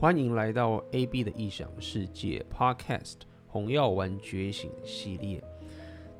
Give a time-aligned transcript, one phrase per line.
[0.00, 3.16] 欢迎来到 AB 的异想世界 Podcast
[3.46, 5.44] 《红药丸觉醒》系列。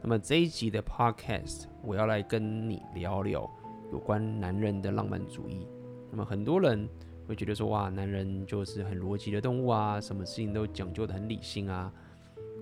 [0.02, 3.50] 那么这一集的 Podcast，我要来跟你聊聊
[3.90, 5.66] 有关男人的浪漫主义。
[6.10, 6.86] 那么很多人
[7.26, 11.90] 会觉得说，哇，男人就是很逻辑的动物啊，什么事情都讲究得很理性啊，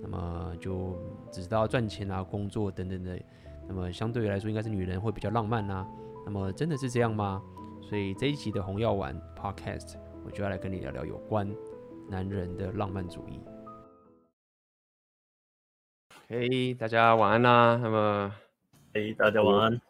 [0.01, 0.97] 那么就
[1.29, 3.19] 只知道赚钱啊、工作等等的。
[3.67, 5.85] 那么相对于来说，应该是女人会比较浪漫啊。
[6.23, 7.43] 那么真的是这样吗？
[7.81, 9.95] 所以这一集的红药丸 Podcast，
[10.25, 11.49] 我就要来跟你聊聊有关
[12.09, 13.39] 男人的浪漫主义。
[16.27, 17.79] 嘿，大家晚安啦。
[17.81, 18.35] 那么，
[18.93, 19.81] 嘿，大家晚安。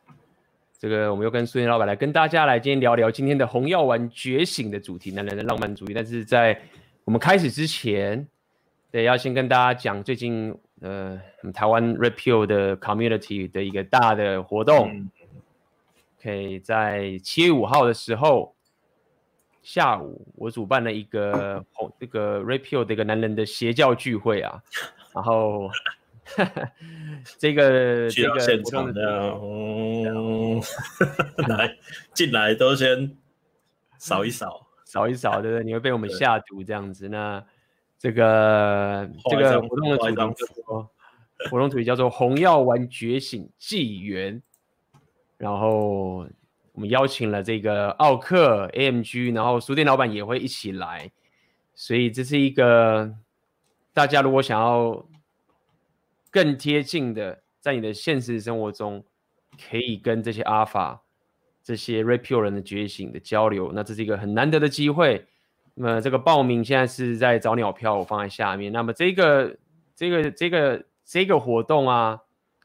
[0.77, 5.93] 这个我们又跟苏燕老板来跟大家来今天聊聊今天的红药丸觉醒的主题——男人的浪漫主义。
[5.93, 6.61] 但是在
[7.03, 8.25] 我们开始之前，
[8.91, 11.19] 对，要先跟大家讲最近呃
[11.53, 14.89] 台湾 Red Pill 的 Community 的一个大的活动。
[14.91, 15.09] 嗯
[16.21, 18.53] 可以在七月五号的时候
[19.71, 24.59] 下午，我主办了一个红这个 Pill 的一个男人的邪教聚会啊，
[25.13, 25.69] 然后
[27.37, 30.59] 这个这个现场的，嗯，
[31.47, 31.77] 来
[32.15, 33.15] 进来都先
[33.99, 35.63] 扫一扫，扫一扫，对不对？
[35.63, 37.07] 你会被我们下毒这样子。
[37.07, 37.45] 那
[37.99, 40.89] 这个这个活动的主题叫做
[41.51, 44.41] 活动主题叫做红药丸觉醒纪元。
[45.37, 46.25] 然后
[46.79, 51.11] 我们邀请了这个奥克 AMG，然后书店老板也会一起来，
[51.75, 53.13] 所以这是一个
[53.93, 55.05] 大家如果想要
[56.31, 59.03] 更贴近的，在你的现实生活中
[59.69, 61.01] 可以跟这些阿法、
[61.61, 65.25] 这些 Red Pill 人的觉醒的交流，那这是一个很难得的机会。
[65.73, 68.71] 那么这个报名现在是在早鸟票，我放在下面。
[68.71, 69.57] 那么这个
[69.97, 72.21] 这个这个这个活动啊。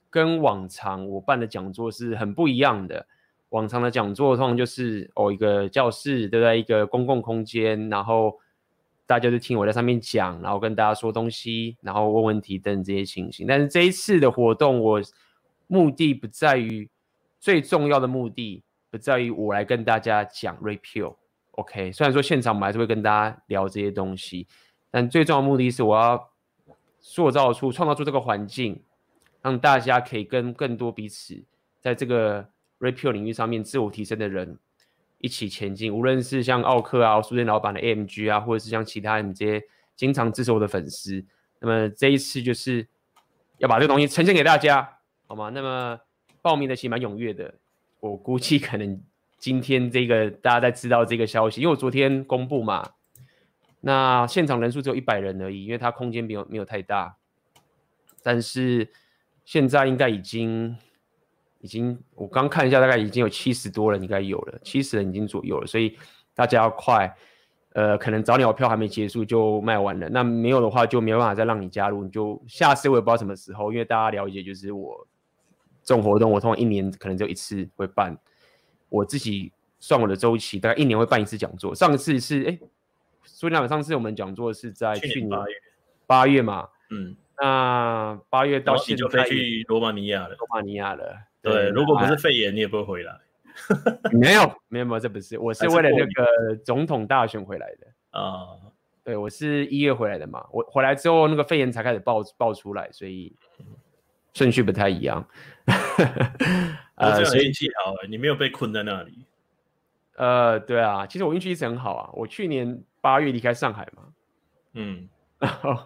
[0.09, 3.05] 跟往常我办的讲座是很不一样的。
[3.55, 6.59] 往常的讲座通常就是哦一个教室，对不对？
[6.59, 8.37] 一个公共空间，然后
[9.07, 13.47] 大家就听我在上面讲，然后跟大家说东西，然后问问题等这些情形。
[13.47, 15.01] 但是这一次的活动，我
[15.69, 16.91] 目的不在于
[17.39, 21.93] 最重要的目的不在于我来跟大家讲 Red Pill，OK？
[21.93, 24.49] 虽然说现场我们还是会跟大家聊这些东西，
[24.91, 26.31] 但最重要的目的是我要
[26.99, 28.83] 塑造出、创造出这个环境。
[29.45, 31.45] 让大家可以跟更多彼此
[31.79, 32.49] 在这个
[32.81, 34.59] Red Pill 领域上面自我提升的人
[35.19, 39.63] 一起前进，无论是像奥克啊、书店老板的 AMG 啊，或者是像其他你这些
[39.97, 41.25] 经常支持我的粉丝，
[41.61, 42.87] 那么这一次就是
[43.59, 45.51] 要把这个东西呈现给大家，好吗？
[45.51, 45.99] 那么
[46.43, 47.55] 报名的其实蛮踊跃的，
[48.01, 49.01] 我估计可能
[49.39, 52.91] 今天这个大家在知道这个消息，因为我昨天公布嘛，
[53.81, 57.17] 那现场人数只有一百人而已，因为它空间没有没有太大，
[58.23, 58.91] 但是。
[59.47, 60.75] 现在应该已经，
[61.65, 65.97] 已经我刚看一下，大概已经有七十多人，应该有了七十人已经左右了，所以
[66.35, 67.11] 大家要快，
[67.71, 75.07] 呃，可能早鸟票还没结束就卖完了，那没有的话就没办法再让你加入，你就下次我也不知道什么时候，因为大家了解就是我
[75.83, 78.15] 这种活动，我通常一年可能就一次会办，
[78.91, 79.51] 我自己
[79.81, 82.59] 算我的周期，大概一年会办一次讲座，上次是哎，
[83.25, 85.41] 所以那上次我们讲座是在去年
[86.07, 87.17] 八月嘛，嗯。
[87.37, 91.19] 那八月到现在就飞去罗马尼亚了，罗马尼亚了。
[91.45, 93.21] 对，如果不是肺炎，你也不会回来。
[94.11, 98.49] 没有，没有，没有，这不是，我是为了那个总统大选回来的啊。
[99.05, 103.37] 对，我是一月回来的嘛，我回来之后，那个肺炎才开始爆爆出来，所以
[104.33, 105.25] 顺序不太一样。
[106.97, 109.25] 呃，所以运气好，你没有被困在那里。
[110.17, 112.11] 呃，对啊，其实我运气一直很好啊。
[112.15, 114.03] 我去年八月离开上海嘛，
[114.73, 115.79] 嗯， 然后。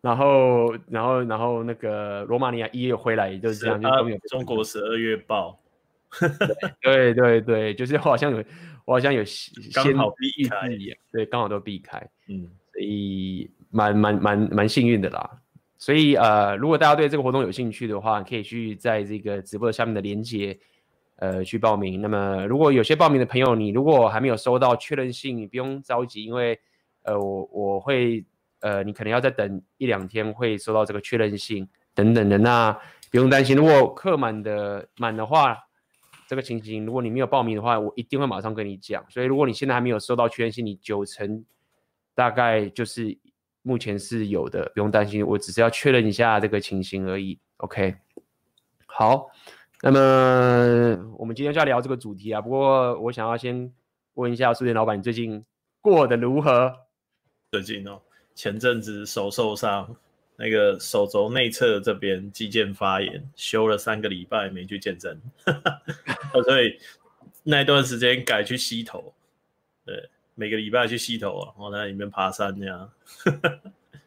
[0.00, 4.16] 然后，然后，然后那个罗马尼亚一月回来，也就是这样，就都有。
[4.30, 5.58] 中国十二月报，
[6.80, 8.38] 对对对，就是我好像有，
[8.84, 10.68] 我好像有先好避开，
[11.10, 11.98] 对，刚好都避开，
[12.28, 15.28] 嗯，所以蛮蛮蛮蛮幸运的啦。
[15.78, 20.56] 所以呃，如果大家对这个活动有兴趣的话，可以去在这个直播下面的链接，
[21.16, 22.00] 呃，去报名。
[22.00, 26.60] 那么如果有些报名的朋友，你如果还没有收到确认信，你不用着急，因为
[27.02, 28.24] 呃，我我会。
[28.60, 32.38] 呃，你可能要再等一两天，会收到这个确认信等等的。
[32.38, 32.72] 那
[33.10, 35.56] 不用担心，如果客满的满的话，
[36.26, 39.02] 这个情形，如果你没有报名的话，我一定会马上跟你讲。
[39.08, 41.44] 所以，如果你现在还没有收到确认信，你九成
[42.14, 43.16] 大概就是
[43.62, 45.26] 目前是有的，不用担心。
[45.26, 47.38] 我只是要确认一下这个情形而已。
[47.58, 47.94] OK，
[48.86, 49.30] 好，
[49.80, 52.42] 那么我们今天就要聊这个主题啊。
[52.42, 53.72] 不过我想要先
[54.14, 55.44] 问一下书店老板，你最近
[55.80, 56.72] 过得如何？
[57.50, 58.02] 最近哦。
[58.38, 59.96] 前阵子手受伤，
[60.36, 65.20] 那个手肘内侧这边肌腱发炎，休了三个礼拜没去健身，
[66.44, 66.78] 所以
[67.42, 69.12] 那段时间改去溪头。
[69.84, 72.88] 对，每个礼拜去溪头啊，然后在里面爬山这样，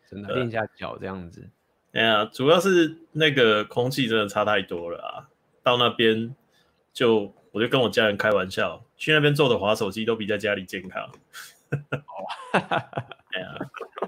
[0.10, 1.46] 真的练一下脚这样子。
[1.92, 5.28] 哎呀，主要是那个空气真的差太多了啊！
[5.62, 6.34] 到那边
[6.94, 11.12] 就我就跟我家人开玩笑，去那边做的滑手机都比在家里健康。
[13.34, 13.48] 哎呀，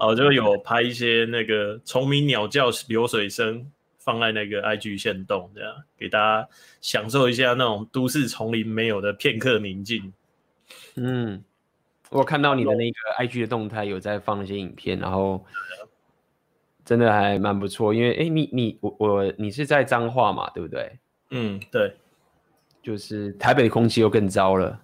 [0.00, 6.48] 我就有拍一些那个虫鸣鸟叫、流水声，放在那个 IG 线动，这样给大家
[6.80, 10.12] 享受一下那种都市丛林没有的片刻宁静。
[10.96, 11.42] 嗯，
[12.10, 15.44] 我看到你的那个 IG 的动态有在放一些影片，然后。
[16.86, 20.98] 真的还蛮不错，因为哎，你你我我你是在彰化嘛，对不对？
[21.30, 21.96] 嗯，对，
[22.82, 24.78] 就是台北的空气又更糟了，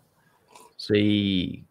[0.78, 1.62] 所以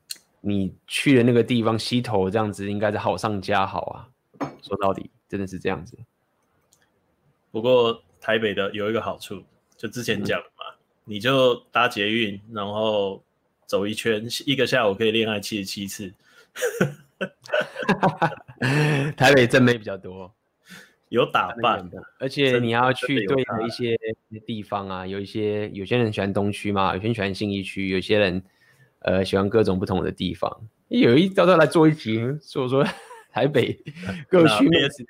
[0.42, 4.10] 你去的那个地方溪头这样子，应该是好上加好啊。
[4.62, 5.98] 说到底，真的是这样子。
[7.52, 9.44] 不过台北的有一个好处，
[9.76, 13.24] 就之前讲了嘛，嗯、你就搭捷运，然后
[13.66, 16.14] 走一圈，一个下午可以恋爱七十七次。
[19.18, 20.34] 台北正妹比较多，
[21.10, 23.98] 有打扮的，而且你要去对的一些
[24.46, 28.42] 地方啊，有一些有些人喜欢东区嘛，有些人喜欢信义区，有些人
[29.00, 30.68] 呃喜欢各种不同的地方。
[30.88, 32.84] 有一到时候来做一集，说说
[33.32, 33.78] 台北
[34.28, 35.06] 各区妹子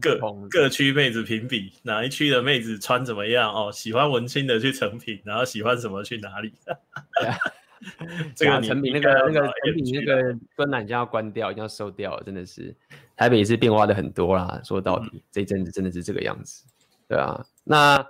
[0.00, 3.70] 各各区妹子评比，哪一区的妹子穿怎么样哦？
[3.72, 6.52] 喜欢文青的去成品，然后喜欢什么去哪里？
[8.34, 12.74] 这个成品那个那个成品那个专栏将要关掉，一定要收掉，真的是
[13.16, 14.60] 台北也是变化的很多啦。
[14.64, 16.64] 说到底，嗯、这一阵子真的是这个样子，
[17.08, 17.44] 对啊。
[17.64, 18.04] 那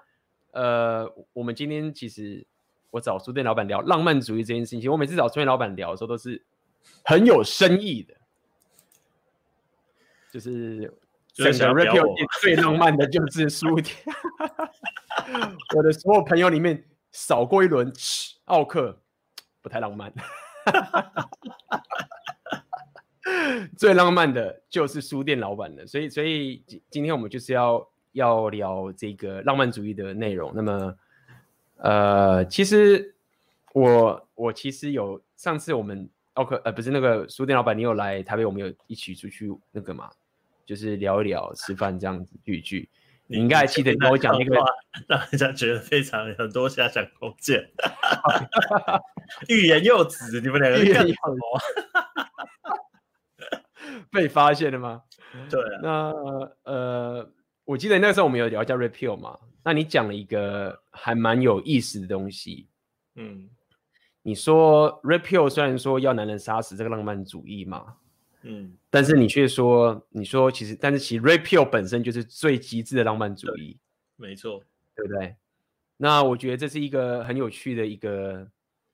[0.53, 2.47] 呃，我们今天其实
[2.91, 6.43] 我找书店老板聊浪漫主义这件事情，我每次找书店老板聊的时候都是
[7.05, 8.15] 很有深意的，
[10.33, 10.93] 就是
[11.35, 12.05] 整个 Rapio
[12.41, 13.95] 最浪漫的就是书店，
[15.77, 17.93] 我的所有朋友里面扫过一轮
[18.45, 19.01] 奥克。
[19.61, 20.11] 不太浪漫，
[23.77, 25.85] 最浪漫的就是书店老板了。
[25.85, 30.53] 所以，所以今天我们就是要要聊这个浪漫主义的内容。
[30.55, 30.97] 那么，
[31.79, 33.15] 呃，其实
[33.73, 40.11] 我我其实有上次我们奥克呃不是那个书店老板，你有来台北，我们有一起出去那个嘛，
[40.67, 42.89] 就是聊一聊吃饭这样子聚一聚。
[43.31, 44.57] 你应该还记得你跟我讲那个，
[45.07, 47.71] 让人家觉得非常很多遐想空间，
[49.49, 51.61] 欲言又止，你们两个干什么？
[54.11, 55.03] 被发现了吗？
[55.51, 55.81] 对啊。
[55.83, 56.13] 那
[56.65, 57.31] 呃，
[57.69, 62.67] 我记得那个时候我们有聊叫 Rapio 嘛，那你讲了一个还蛮有意思的东西。
[63.17, 63.47] 嗯，
[64.23, 67.97] 你说 Rapio 虽然说要男人杀死这个浪漫主义嘛。
[68.41, 73.77] 嗯，但是你却说，你说其实，但是其实 Rapio 本身就是最极致的浪漫主义，
[74.17, 74.65] 没错，
[74.97, 75.37] 对不对？
[75.99, 78.49] 那我觉得这是一个很有趣的一个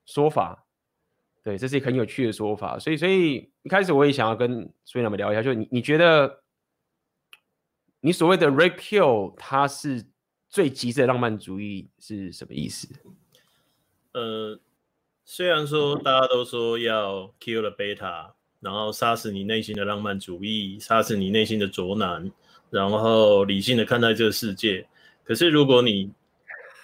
[0.05, 0.65] 说法，
[1.41, 2.77] 对，这是一个很有趣的说法。
[2.77, 6.43] 所以，所以一开始我也想要跟苏以他们聊一下，就你你觉得，
[8.05, 10.05] 你所谓的 Reapill 它是
[10.47, 12.87] 最极致的浪漫主义是什么意思？
[14.13, 14.59] 呃，
[15.23, 18.31] 虽然说大家都说要 kill the beta。
[18.61, 22.31] 然后杀死你内心的浪漫主义，杀死你内心的卓男，
[22.71, 24.87] 然后理性的看待这个世界。
[25.23, 26.11] 可是如果你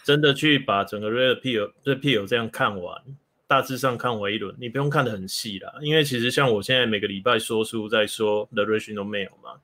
[0.03, 3.01] 真的去把整个 Reapill Reapill 这样看完，
[3.47, 9.59] 大致上看完一轮，你不用看得很细啦，因为其实像我现在每个礼拜说书在说 The Rational Male 嘛，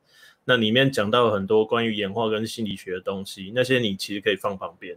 [0.48, 4.96] 那里面讲到很多关于演化跟心理学的东西，那些你其实可以放旁边，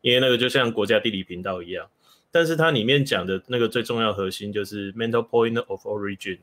[0.00, 1.88] 因为那个就像国家地理频道一样。
[2.32, 6.38] 但是它里面讲的那个最重要核心就是 mental point of origin，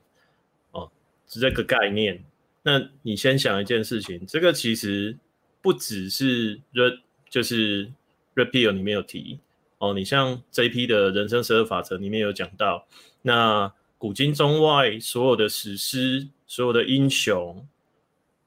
[0.71, 0.89] 哦，
[1.27, 2.23] 是这个概念。
[2.63, 5.17] 那你先想一件事情，这个其实
[5.61, 6.99] 不只是 re
[7.29, 7.91] 就是
[8.33, 9.39] Rapio 里面有提
[9.79, 9.93] 哦。
[9.93, 12.87] 你像这一批的人生十二法则里面有讲到，
[13.23, 17.67] 那古今中外所有的史诗，所有的英雄，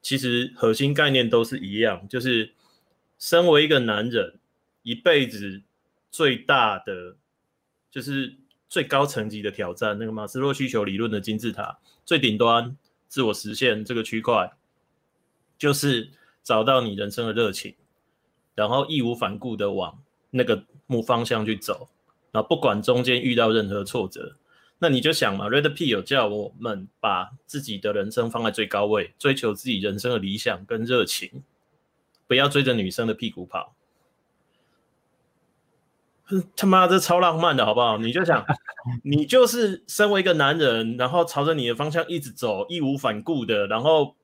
[0.03, 2.53] 其实核心概念都是一样，就是
[3.19, 4.39] 身为一个男人，
[4.83, 5.63] 一辈子
[6.11, 7.17] 最大的。
[7.93, 8.33] 就是
[8.69, 12.77] 最高层级的挑战，那个马斯洛需求理论的金字塔最顶端
[13.09, 14.49] 自我实现这个区块，
[15.59, 16.09] 就是
[16.45, 17.75] 找到你人生的热情，
[18.55, 21.89] 然后义无反顾的往那个目方向去走，
[22.31, 24.37] 然后不管中间遇到任何挫折，
[24.83, 31.45] 那你就想嘛，Rapio 有叫我们把自己的人生放在最高位，追求自己人生的理想跟热情，
[32.27, 33.75] 不要追着女生的屁股跑。
[36.57, 37.99] 他妈的超浪漫的好不好？
[37.99, 38.43] 你就想，
[39.05, 44.17] 你就是身为一个男人，然后朝着你的方向一直走，义无反顾的，然后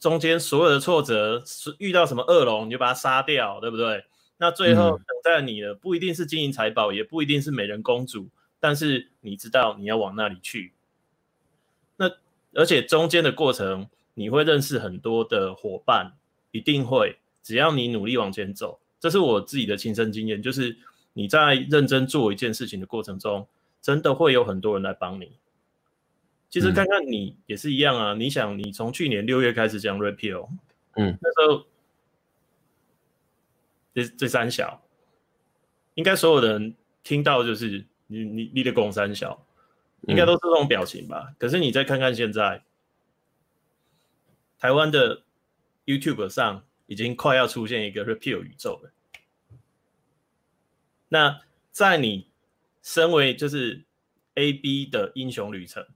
[0.00, 4.04] 中间所有的挫折，是遇到什么恶龙你就把它杀掉，对不对？
[4.38, 8.28] 那最后等待你的不一定是金银财宝，也不一定是美人公主，
[8.62, 10.72] 但是你知道你要往那里去。
[11.96, 12.08] 那
[12.54, 16.12] 而且中间的过程，你会认识很多的伙伴，
[16.52, 20.76] 一定会，只要你努力往前走，这是我自己的亲身经验，就是
[21.12, 23.48] 你在认真做一件事情的过程中，
[23.80, 25.32] 真的会有很多人来帮你。
[26.48, 30.48] 其实看看你也是一样啊，嗯、你想你从去年六月开始讲 Repeal，
[30.92, 31.66] 嗯，那时候
[33.92, 34.80] 这这三小，
[35.94, 39.42] 应该所有的人听到就是你你你的拱三小，
[40.02, 41.28] 应该都是这种表情吧？
[41.30, 42.62] 嗯、可是你再看看现在，
[44.58, 45.22] 台湾的
[45.86, 48.90] YouTube 上已经快要出现一个 Repeal 宇宙了。
[51.08, 51.40] 那
[51.70, 52.28] 在你
[52.82, 53.84] 身为就是
[54.34, 55.86] AB 的英雄旅程。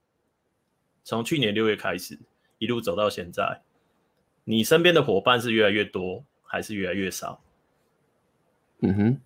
[1.04, 2.18] 从去年六月开始，
[2.58, 3.62] 一路走到现在，
[4.42, 7.40] 你身边的伙伴是越来越多，还是越来越少？
[8.80, 9.20] 嗯哼，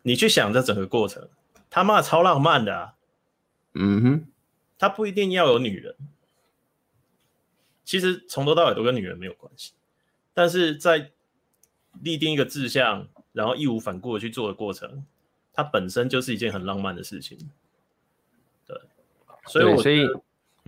[0.00, 1.28] 你去想这整个过程，
[1.70, 2.94] 他妈超浪漫的啊！
[3.74, 4.26] 嗯哼，
[4.78, 5.94] 他不一定要有女人，
[7.84, 9.72] 其实从头到尾都跟女人没有关系，
[10.32, 11.12] 但是在
[12.02, 15.04] 立定一个志向，然后义无反顾的去做的过程，
[15.52, 17.38] 它本身就是一件很浪漫的事情。
[18.66, 18.80] 对，
[19.46, 20.06] 所以我所以。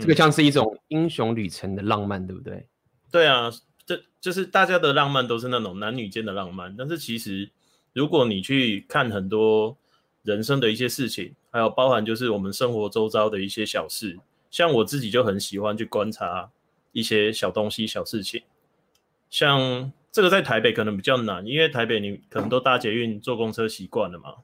[0.00, 2.68] 这个像是一种英雄旅程的浪漫，对不对？
[3.10, 3.50] 对啊，
[3.84, 6.76] 这就是大家的浪漫都是那种男女间的浪漫。
[6.76, 7.50] 但是其实，
[7.94, 9.76] 如果你去看很多
[10.28, 14.18] 人生的一些事情，还有包含就是我们生活周遭的一些小事，
[14.50, 16.50] 像我自己就很喜欢去观察
[16.92, 18.42] 一些小东西、小事情。
[19.30, 24.34] 像这个在台北可能比较难，因为台北你可能都搭捷运、坐公车习惯了嘛。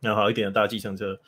[0.00, 1.20] 那好一点的搭计程车，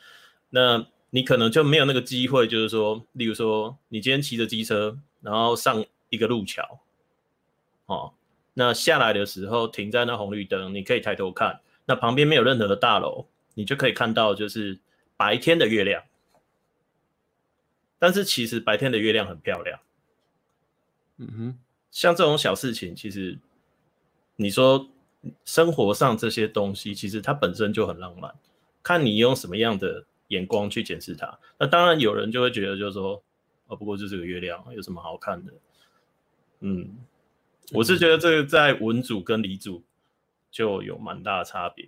[0.49, 0.85] 那。
[1.15, 6.79] 你可能就没有那个机会，就是说，例如说，你今天骑着机车，然后上一个路桥，
[7.85, 8.13] 哦，
[8.55, 14.79] 那下来的时候停在那红绿灯，你可以抬头看，那旁边没有任何的大楼，你就可以看到就是
[15.17, 16.03] 白天的月亮。
[17.99, 19.79] 但是其实白天的月亮很漂亮，
[21.17, 21.59] 嗯哼，
[21.91, 23.37] 像这种小事情，其实
[24.35, 24.89] 你说
[25.45, 28.33] 生活上这些东西，其实它本身就很浪漫，
[28.81, 30.05] 看你用什么样的。
[30.29, 33.21] 眼光去检视它，那当然有人就会觉得，就是说，
[33.67, 35.53] 哦，不过就是个月亮，有什么好看的？
[36.61, 36.97] 嗯，
[37.71, 39.83] 我是觉得这个在文组跟理组
[40.49, 41.87] 就有蛮大的差别。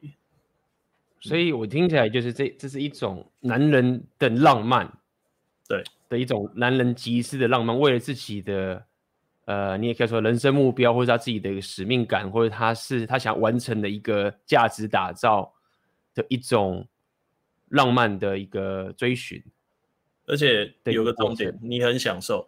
[1.20, 4.92] 所以我听起来就是这，这是一种男人的浪漫，
[5.68, 8.86] 对的一种男人极致的浪漫，为了自己的，
[9.46, 15.54] 呃，你也可以说人生目标，或者他自己的一个使命感，或者他是他想完成的一个价值打造
[16.14, 16.88] 的一种。
[17.70, 19.44] 浪漫的一个追寻，
[20.28, 22.48] 而且有个重点，你很享受，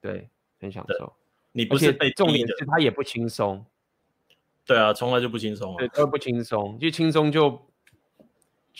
[0.00, 1.12] 对，很享受。
[1.52, 3.64] 你不是被重点是他也不轻松，
[4.64, 7.50] 对啊，从来就不轻松啊，对，都不轻松，就轻松就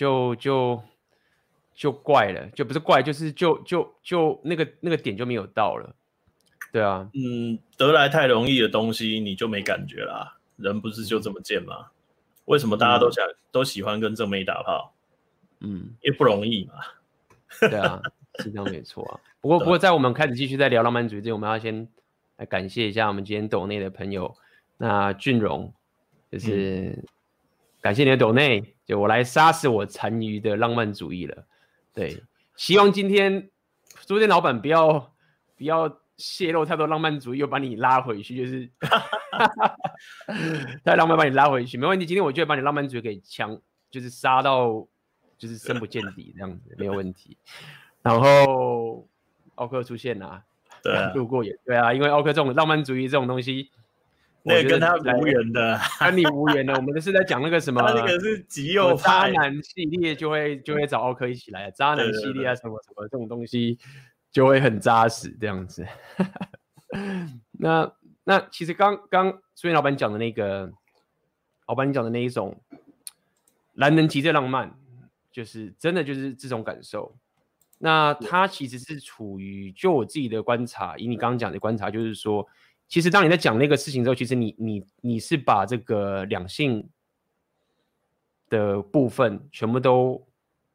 [0.01, 0.83] 就就
[1.75, 5.95] 就怪了，就不是怪，就是就就就那个那个点就没有到了，
[6.73, 11.89] 对啊，嗯，得来太容易的东西你就没感觉啦，人不是就这么贱吗？
[12.47, 14.95] 为什么大家都想、嗯、都喜欢跟正妹打炮？
[15.61, 16.73] 嗯，也不容易嘛。
[17.61, 18.01] 对啊，
[18.39, 19.21] 是这样没错啊。
[19.43, 21.87] 不过， 不过，在我们开始继续在聊浪漫主义之前，我们要先
[22.39, 24.35] 来感谢一下我们今天抖内的朋友。
[24.79, 25.75] 那俊荣
[26.33, 27.05] 就是、嗯、
[27.81, 31.45] 感谢你的抖内，就我来杀死我残余的浪漫主义了。
[31.93, 32.23] 对，
[32.57, 33.51] 希望今天
[34.07, 35.13] 书店老板不要
[35.57, 38.71] 不要泄露太多浪漫主义，又把你拉回去，就是
[40.85, 42.07] 太浪漫把你拉回去，没问题。
[42.07, 43.61] 今天我就会把你浪漫主义给强，
[43.91, 44.87] 就是杀到。
[45.41, 47.35] 就是深不见底这样子，没有问题。
[48.03, 49.09] 然后
[49.55, 50.45] 奥克出现了，
[50.83, 53.71] 对、啊，路过也对啊，因为奥克这种浪漫主义这种东西，
[54.43, 56.75] 那个跟他无缘的，跟你无缘的。
[56.75, 61.71] 我们都是在讲那个什么， 那个是极右渣男系列，就会 就会找奥克一起来。
[61.71, 63.79] 渣男系列啊，什么什么这种东西，
[64.31, 65.87] 就会很扎实这样子。
[67.53, 67.93] 那
[68.25, 70.73] 那其实刚刚书店老板讲的那个，
[71.67, 72.61] 老板你讲的那一种，
[73.75, 74.75] 男人急着浪漫。
[75.33, 77.15] 就是真的就是这种感受，
[77.79, 82.45] 那他其实是处于，就我自己的观察，以你刚刚讲的观察，就是说，
[82.91, 86.87] 其实当你在讲那个事情之后，其实你你你是把这个两性
[88.51, 90.27] 的部分全部都，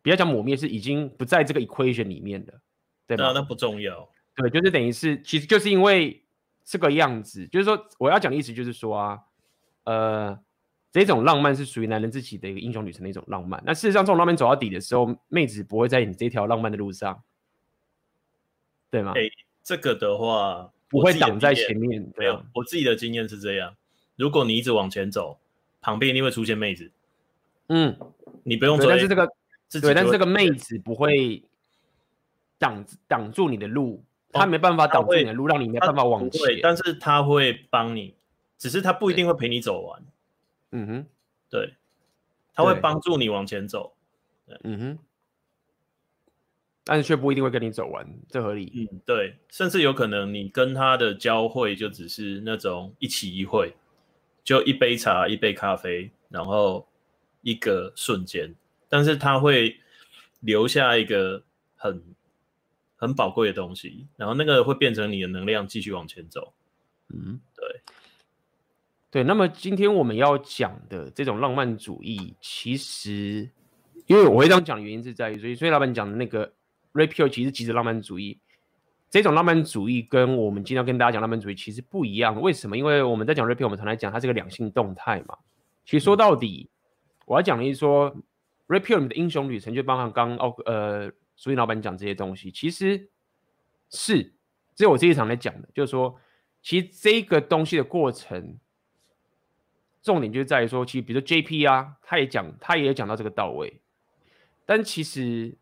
[0.02, 2.60] 不要讲抹灭，是已经不在这个 equation 里面的，
[3.06, 3.32] 对吧？
[3.36, 6.26] 那不重要，对，就是等于是，其实就是因为
[6.64, 9.20] 这个样子，就是说我要讲的意思就是说啊，
[9.84, 10.40] 呃。
[10.96, 13.62] 这种浪漫是属于男人自己的一个英雄旅程的一种浪漫。
[13.66, 17.22] 那事实上，这种浪漫走到底的时候，妹子不会在你这条浪漫的路上，
[18.90, 19.12] 对吗？
[19.12, 19.30] 欸、
[19.62, 22.12] 这个的话不会挡在前面。
[22.18, 23.76] 没有，我自己的经验是这样：
[24.16, 25.40] 如果你一直往前走，
[25.82, 26.92] 旁边一定会出现妹子。
[27.68, 27.98] 嗯，
[28.44, 29.28] 你不用追，但是这个
[29.82, 31.44] 对，但是这个妹子不会
[32.58, 36.60] 挡挡住你的路，她没办法挡住你的路，让你没办法往前。
[36.62, 38.16] 但是她会帮你，
[38.58, 40.04] 只是她不一定会陪你走完。
[40.72, 41.06] 嗯哼，
[41.50, 41.74] 对，
[42.54, 43.94] 她会帮助你往前走。
[44.64, 45.00] 嗯哼，
[46.86, 48.72] 但是却不一定会跟你走完，这合理。
[48.76, 53.76] 嗯，对，甚至有可能你跟他的交汇就只是那种一起一会，
[54.44, 56.88] 就一杯茶，一杯咖啡，然后
[57.42, 58.54] 一个瞬间。
[58.88, 59.76] 但是他会
[60.42, 61.44] 留下一个
[61.76, 62.02] 很
[62.96, 66.54] 很宝贵的东西，然后那个会变成你的能量，继续往前走。
[67.10, 67.82] 嗯，对，
[69.10, 69.24] 对。
[69.24, 73.50] 那么今天我们要讲的这种浪漫主义，其实
[74.06, 76.54] 因为我会这样讲的原因是在于，所以所以老板讲的那个
[77.04, 78.40] Pill 其实即是浪漫主义。
[79.10, 82.42] 这种浪漫主义跟我们今天要跟大家讲浪漫主义其实不一样。
[82.42, 82.78] 为什么？
[82.78, 85.38] 因为我们在讲 Pill，我们常来讲它是个两性动态嘛。
[85.86, 88.16] 其实说到底，嗯、我要讲的是说。
[88.68, 93.10] 里面的英雄旅程，就包含刚刚奥呃，苏云老板讲这些东西，其实
[93.92, 94.34] 是
[94.74, 96.20] 只有我这一场来讲的，就是说，
[96.64, 98.58] 其实这个东西的过程，
[100.02, 103.80] 重点就在于说，其实比如说 JP 啊，他也讲，他也讲到这个到位，
[104.66, 105.56] 但其实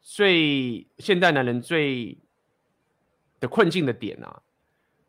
[0.00, 2.18] 最现代男人最
[3.38, 4.42] 的困境的点啊，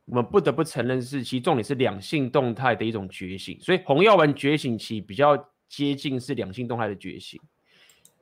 [0.06, 5.48] 我们不得不承认是，其实重点是两性动态的一种觉醒，所以红药丸觉醒期比较。
[5.72, 7.40] 接近是两性动态的觉醒，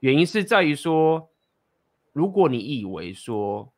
[0.02, 1.32] 原因是在于说，
[2.14, 3.74] 如果你以为说，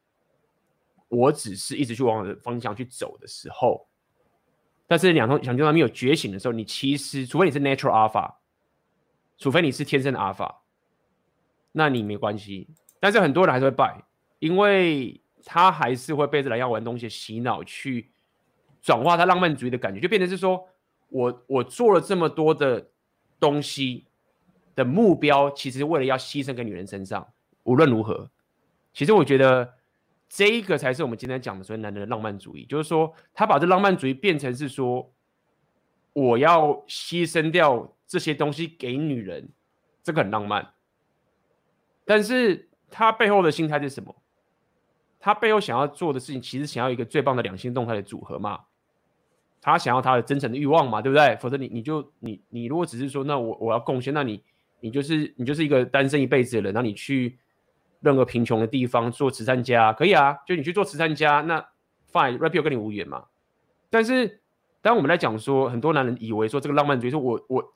[1.08, 3.88] 我只是一直去往我的方向去走的时候，
[4.88, 8.36] 但是两性两性动态没有觉醒的时候，你其实除非你是 natural alpha，
[9.38, 10.54] 除非你是天生的 alpha，
[11.72, 12.68] 那你没关系。
[13.02, 14.02] 但是很多人还是会败，
[14.40, 18.10] 因为他还是会被这两样玩东西洗脑，去
[18.82, 20.66] 转化他浪漫主义的感觉，就变成是说
[21.10, 22.88] 我我做了这么多的。
[23.42, 24.06] 东西
[24.76, 27.28] 的目标其实为了要牺牲给女人身上，
[27.64, 28.30] 无论如何，
[28.94, 29.74] 其实我觉得
[30.30, 35.12] 这一个才是我们今天讲的所谓男人的浪漫主义，就是说他把这浪漫主义变成是说
[36.14, 39.50] 我要牺牲掉这些东西给女人，
[40.04, 40.76] 这个很浪漫，
[42.06, 44.16] 但是他背后的心态是什么？
[45.20, 48.60] 他背后想要做的事情，其实想要一个最棒的两性动态的组合嘛。
[49.62, 51.36] 他想要他的真诚的欲望嘛，对不对？
[51.38, 54.44] 否则你你就你你如果只是说，那我我要贡献，那你
[54.80, 57.38] 你就是你就是一个单身一辈子的人，那你去
[58.00, 61.64] 任何贫穷的地方做慈善家可以啊，就你去做慈善家，那
[62.12, 63.26] fine，rapio 跟你无缘嘛。
[63.92, 64.42] 但是
[64.82, 67.74] 当我们来讲说，很多男人以为说这个浪漫主义，说我我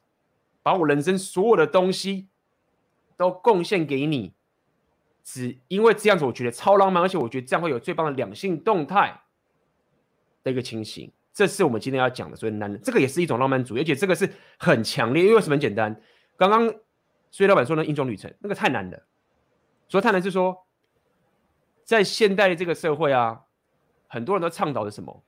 [0.64, 2.28] 把我人生所有的东西
[3.16, 4.34] 都贡献给你，
[5.26, 9.20] 只因为这样子我觉得超浪漫，而且我觉得这样会有最棒的两性动态
[10.44, 11.12] 的一个情形。
[11.34, 16.00] 这是我们今天要讲的，所以男人这个也是一种浪漫主义，而且这个是很强烈，因为什么很简单？
[16.38, 16.68] 刚刚
[17.32, 19.04] 所以老板说的英雄旅程那个太难了，
[19.90, 20.66] 所以太难是说，
[21.84, 23.42] 在现代的这个社会啊，
[24.08, 25.24] 很多人都倡导的什么？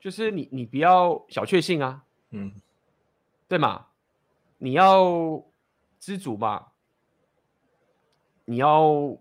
[0.00, 2.52] 就是你你不要小确幸啊，嗯，
[3.48, 3.86] 对嘛？
[4.58, 5.44] 你要
[5.98, 6.68] 知足嘛，
[8.44, 9.18] 你要。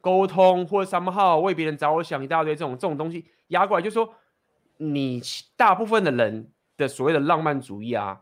[0.00, 4.14] 沟通或者 somehow 为别人着想一大堆这种这种东西压过来，就是说
[4.76, 5.20] 你
[5.56, 8.20] 大部分的人的所谓的浪漫主义啊，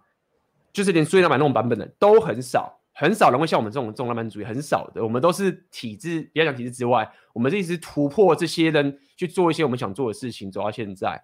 [0.73, 5.05] 就是连苏伊老板那种版本的都很少，很少人会像我们这种这种浪漫主义很少的。
[5.05, 11.23] 我们都是体制，不要讲体制之外，我们是一直突破这些人去做一些我们想做的事情，走到现在。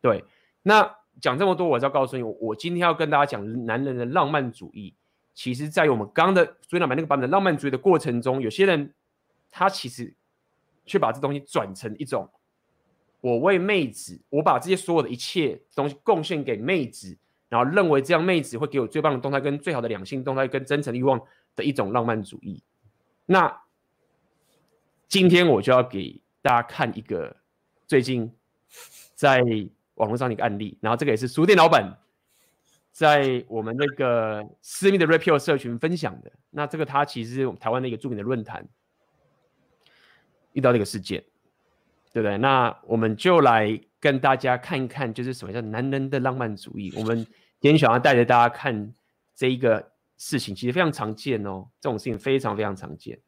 [0.00, 0.24] 对，
[0.62, 4.96] 那讲这么多，我是要告诉你，我今天要跟大家讲男人的浪漫主义，
[5.34, 8.92] 其实在于我们刚刚的苏伊老板那个版本的浪漫主义的过程中，有些人。
[9.54, 10.14] 他其实
[10.86, 12.26] 却把这东西转成一种，
[13.20, 17.18] 我为妹子，我把这些所有的一切东西贡献给妹子，
[17.50, 21.20] 然后认为这样妹子会给我最棒的动态、跟最好的两性动态、跟真诚的欲望
[21.54, 22.62] 的一种浪漫主义。
[23.26, 23.60] 那
[25.06, 27.36] 今天我就要给大家看一个
[27.86, 28.32] 最近
[29.14, 29.42] 在
[29.96, 31.94] 网络上的一个案例，然后这个也是书店老板
[32.92, 36.30] 在我们那个私密的 Red Pill 社群分享的。
[36.50, 38.68] 那这个他其实是我们台湾的一个著名的论坛。
[40.52, 41.24] 遇到这个事件，
[42.12, 42.36] 对不对？
[42.36, 46.92] 那我们就来跟大家看一看，就是什么叫男人的浪漫主义。
[46.94, 47.16] 我们
[47.58, 48.94] 今天想要带着大家看
[49.34, 53.18] 这一个事情，其实非常常见哦，这种事情非常非常常见。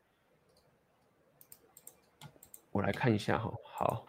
[2.72, 4.06] 我来看一下哈，好。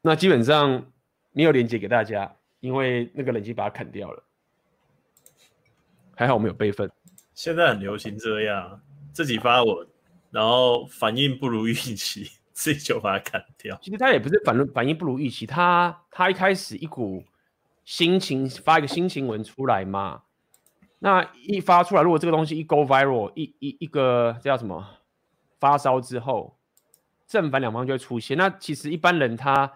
[0.00, 0.91] 那基本上
[1.32, 4.22] 没有连接给大家，因为那个冷气把它砍掉了。
[6.14, 6.90] 还好我们有备份。
[7.34, 8.80] 现在很流行这样，
[9.12, 9.86] 自己发文。
[10.30, 13.78] 然后反应不如预期，自己就把它砍掉。
[13.82, 17.22] 其实他也不是反反应不如预期，他他一开始一股
[17.84, 20.22] 心情发一个心情文出来嘛。
[21.00, 24.86] 那一发出来，如果这个东西一 go viral，一一一个叫什么
[25.60, 26.56] 发烧之后，
[27.26, 28.34] 正反两方就会出现。
[28.38, 29.70] 那其实一般人他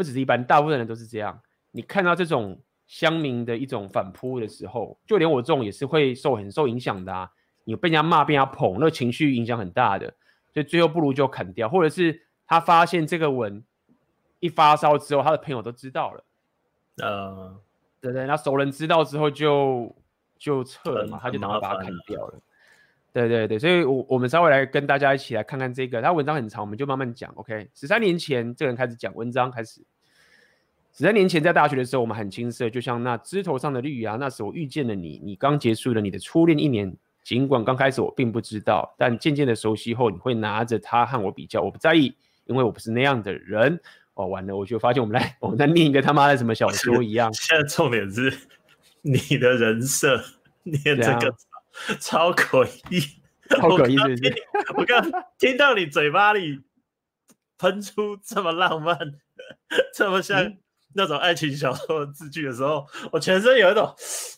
[0.00, 1.38] 不只是一般，大部分人都是这样。
[1.70, 7.30] 你看到这种乡民的一种反扑的时候，就连我这种也是会受很受影响的啊。
[7.64, 10.06] 你被人家骂，被人家捧，那情绪影响很大的，
[10.54, 13.62] 所以最后不如就砍掉，或者是他发现这个文
[14.38, 16.24] 一发烧之后，他的朋友都知道了，
[17.02, 17.60] 呃，
[18.00, 19.94] 对对，那熟人知道之后就。
[20.40, 22.40] 就撤了嘛，他就打算把它砍掉了。
[23.12, 26.00] 对对对，所以我，我我们稍微来跟大家一起来看看这个。
[26.00, 27.30] 他文章很长，我们就慢慢讲。
[27.34, 29.84] OK，十三年前，这个人开始讲文章，开始。
[30.92, 34.16] 十三年前在大学的时候，我们很青涩，就像那枝头上的绿芽。
[34.16, 36.96] 那时我遇见了你，你刚结束了你的初恋一年。
[37.22, 41.60] 尽管刚开始我并不知道，但渐渐的熟悉后，你会拿着它和我比较。
[41.60, 42.14] 我不在意，
[42.46, 43.80] 因为我不是那样的人。
[44.14, 47.32] 哦，完了，我就发现我们来， 我们在念一个他妈的什么小说 一样。
[47.32, 48.32] 现在重点是。
[49.02, 50.22] 你的人设
[50.62, 51.34] 念这个
[51.98, 53.00] 超诡异，
[53.48, 53.96] 超诡异！
[53.96, 54.34] 是不是？
[54.76, 55.02] 我刚
[55.38, 56.60] 听到你嘴巴里
[57.56, 58.98] 喷出这么浪漫、
[59.96, 60.54] 这么像
[60.94, 63.84] 那种爱情小说的字句的时候，我全身有一种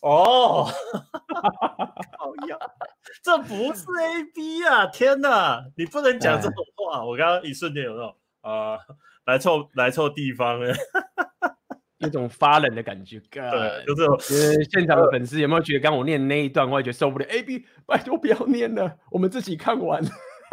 [0.02, 0.64] 哦，
[2.18, 2.56] 好呀，
[3.22, 4.86] 这不是 A B 啊！
[4.86, 7.04] 天哪，你不能讲这种话！
[7.04, 8.78] 我刚刚一瞬间有那种啊，
[9.26, 10.74] 来错来错地方了。
[11.98, 17.24] 一种发冷的感觉，对，就是现场的粉丝有没有觉得，刚我念那一段，我也觉得受不了。
[17.26, 20.02] A B，拜托不要念了，我们自己看完。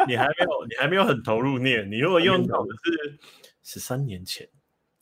[0.06, 1.90] 你还没有，你还没有很投入念。
[1.90, 3.18] 你如果用到的是
[3.64, 4.48] 十三年前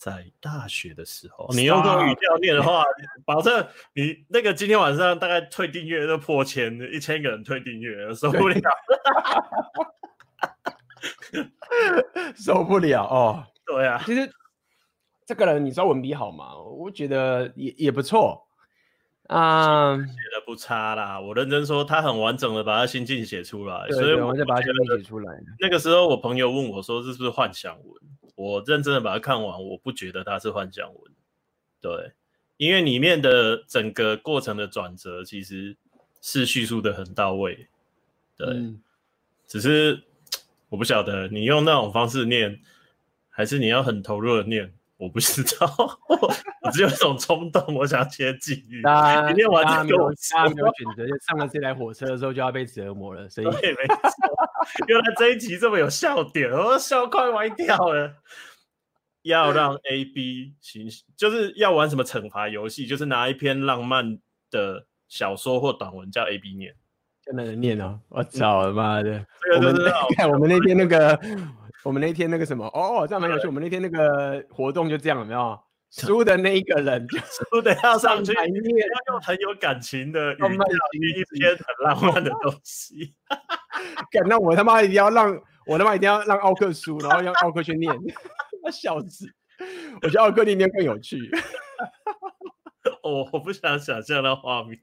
[0.08, 2.84] 在大学的时候，你用这种语调念的话，
[3.24, 8.60] 保证你那个今天晚上大概退订阅都破千，一千个人退订阅，受不了，
[12.34, 13.44] 受不了哦。
[13.66, 14.30] 对啊，其实。
[15.28, 16.56] 这个人你知道文笔好吗？
[16.56, 18.48] 我觉得也也不错
[19.26, 21.20] 啊，写的不差啦。
[21.20, 25.38] 我认真说，他很完整的把他心境写出来，所以我就把他心境写出来。
[25.60, 27.94] 那个时候我朋友问我说：“这是不是幻想文？”
[28.38, 31.12] 我认真的把它看完，我不觉得它是幻想文。
[31.80, 32.12] 对，
[32.56, 35.76] 因为里面的整个过程的转折其实
[36.20, 37.66] 是叙述的很到位。
[38.36, 38.80] 对，嗯、
[39.48, 40.00] 只是
[40.70, 42.60] 我不晓得你用那种方式念，
[43.28, 44.72] 还是你要很投入的念。
[44.98, 45.66] 我不知道，
[46.08, 48.82] 我只有一种冲动，我想接际遇。
[49.28, 53.28] 今天晚上跟我大家没有选择，就上了这台火车的时候就要被折磨了。
[53.28, 53.96] 所以，对，没错。
[54.88, 58.12] 原来这一集这么有笑点，我笑快歪掉了。
[59.22, 64.18] 要让 A B 行，就是要玩什么惩罚游戏，就是拿一篇浪漫
[64.50, 66.74] 的小说或短文叫 A B 念，
[67.22, 68.00] 真的能念哦！
[68.08, 69.24] 我操他妈的！
[69.56, 69.76] 我们
[70.16, 71.20] 看我们那天那个。
[71.88, 73.46] 我们那天那个什么哦，这样蛮有趣。
[73.46, 75.58] 我们那天那个活动就这样，有没有？
[75.90, 83.14] 输的那一个人就 输的要上去，要用很有感情的语念一篇很浪漫的东西。
[84.28, 87.90] 那我他妈一定要让我他妈一定要让奥克输，然后让奥克去念。
[88.62, 89.24] 我笑死！
[90.02, 91.16] 我觉得奥克那边更有趣。
[93.02, 94.78] 我我不想想象那画面，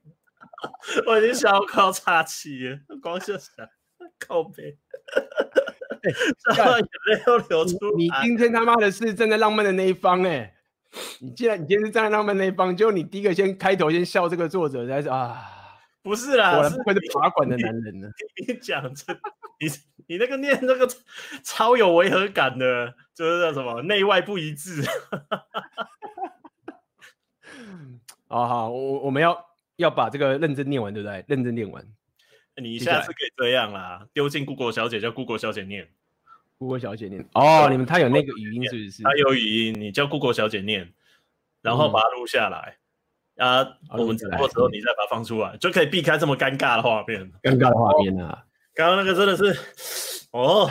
[1.06, 3.68] 我已经想要靠岔气了，光是想
[4.18, 4.76] 靠背。
[6.78, 8.04] 眼泪都流出你。
[8.04, 10.52] 你今天他妈的是站在浪漫的那一方哎、欸！
[11.20, 15.42] 你既然你今天是站在浪漫那一方，就你第一个先开头先笑这个作者，才是啊，
[16.02, 18.08] 不是啦，我不会是拔管的男人呢。
[18.46, 19.12] 你讲这，
[19.60, 19.68] 你
[20.06, 20.88] 你那个念那个
[21.42, 24.82] 超有违和感的，就是叫什么内外不一致。
[28.28, 29.38] 好 好，我我们要
[29.76, 31.22] 要把这个认真念完，对不对？
[31.28, 31.84] 认真念完。
[32.62, 35.88] 你下次可以这样啦，丢进 Google 小姐叫 Google 小姐念
[36.58, 37.28] ，Google 小姐念。
[37.34, 39.02] 哦，你们他有那个语音是不是？
[39.02, 40.92] 他有语音，你叫 Google 小姐念，
[41.60, 42.78] 然后把它录下来，
[43.36, 47.30] 啊，我们直播时候你再把它放出来，就可以避开这么尴尬的画面。
[47.42, 48.46] 尴尬的画面啊！
[48.74, 50.70] 刚刚那个真的是，哦，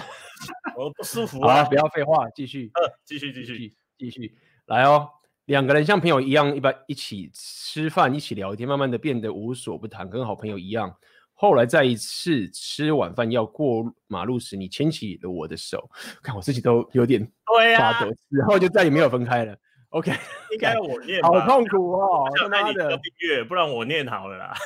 [0.76, 1.64] 我不舒服啊！
[1.66, 2.72] 不要废话，继续，
[3.04, 5.10] 继续，继续，继续，来哦。
[5.46, 10.96] 两个人像朋友一样，一般一起吃饭，一起聊天，慢慢的变得无所不谈，跟好朋友一样。
[11.38, 15.90] 后来在一次吃晚饭要过马路时，你牵起了我的手，
[16.24, 17.30] 看我自己都有点
[17.78, 19.54] 发抖，然后就再也没有分开了。
[19.90, 20.12] OK，
[20.54, 23.00] 应该我念，好痛苦哦， 他妈的，
[23.48, 24.56] 不然我念好了啦。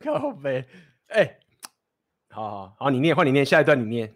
[0.00, 0.64] 靠北，
[1.08, 1.40] 哎、欸，
[2.28, 4.14] 好好好，你念，换你念，下一段你念，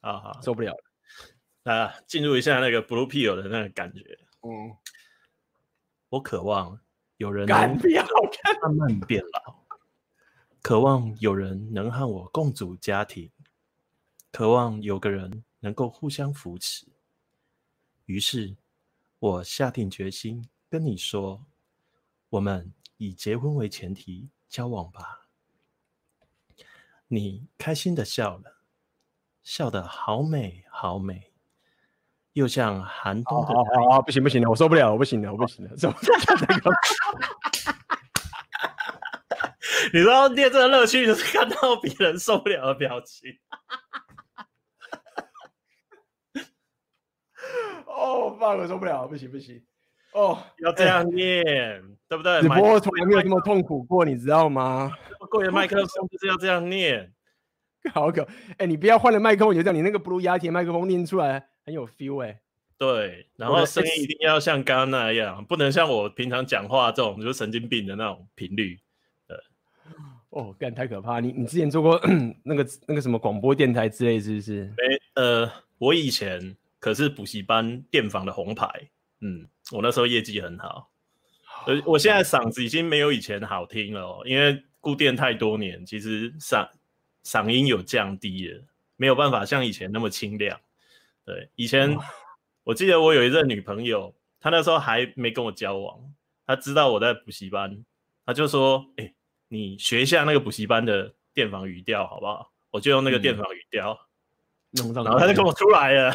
[0.00, 4.00] 好好，受不了了，啊，进入一下那个 Blue Pill 的那个感觉，
[4.42, 4.74] 嗯，
[6.08, 6.80] 我渴望。
[7.16, 7.70] 有人慢
[8.74, 9.64] 慢变老，
[10.60, 13.30] 渴望有人能和我共组家庭，
[14.30, 16.86] 渴望有个人能够互相扶持，
[18.04, 18.56] 于是，
[19.18, 21.46] 我下定决心跟你说，
[22.28, 25.28] 我们以结婚为前提交往吧。
[27.08, 28.58] 你开心的笑了，
[29.42, 31.32] 笑得好美好美，
[32.36, 33.46] 又像寒冬的。
[33.46, 36.12] 好好好，不行不行了，我受不了，我不行了，我不行了，受不了。
[39.92, 43.32] 你知道练这个乐趣就是看到别人受不了的表情。
[47.86, 49.64] 哦，爸，我受不了，不行不行。
[50.12, 52.42] 哦，要这样念，欸、对不对？
[52.42, 54.92] 直播从来没有这么痛苦过，你知道吗？
[55.30, 57.14] 过年麦克风就是要这样念，
[57.94, 58.22] 好可。
[58.50, 62.40] 哎、欸，你不要换了麦克风，你就这样，你那个 Blue Yeti 麦克风念出来很有 feel 哎、欸。
[62.78, 68.78] 对，然后声音一定要像刚刚那样，不能像我平常讲话这种就是神经病的那种频率。
[69.26, 69.36] 对，
[70.28, 71.18] 哦，干太可怕！
[71.18, 71.98] 你你之前做过
[72.44, 74.64] 那个那个什么广播电台之类，是不是？
[74.76, 78.68] 没，呃，我以前可是补习班电访的红牌，
[79.20, 80.90] 嗯，我那时候业绩很好。
[81.66, 86.68] 呃，我现在嗓子已经没有以前好听了哦，因为固电太多年，其实嗓
[87.24, 88.62] 嗓音有降低了，
[88.96, 90.60] 没有办法像以前那么清亮。
[91.26, 91.94] 对，以前。
[92.66, 96.00] 我记得我有一任女朋友，她那时候还没跟我交往，
[96.44, 97.84] 她知道我在补习班，
[98.24, 99.14] 她就说：“哎、欸，
[99.46, 103.96] 你学一下那个补习班的电访语调好不好？”我就用那个电访语调，
[104.82, 106.12] 嗯、然后她就跟我出来了，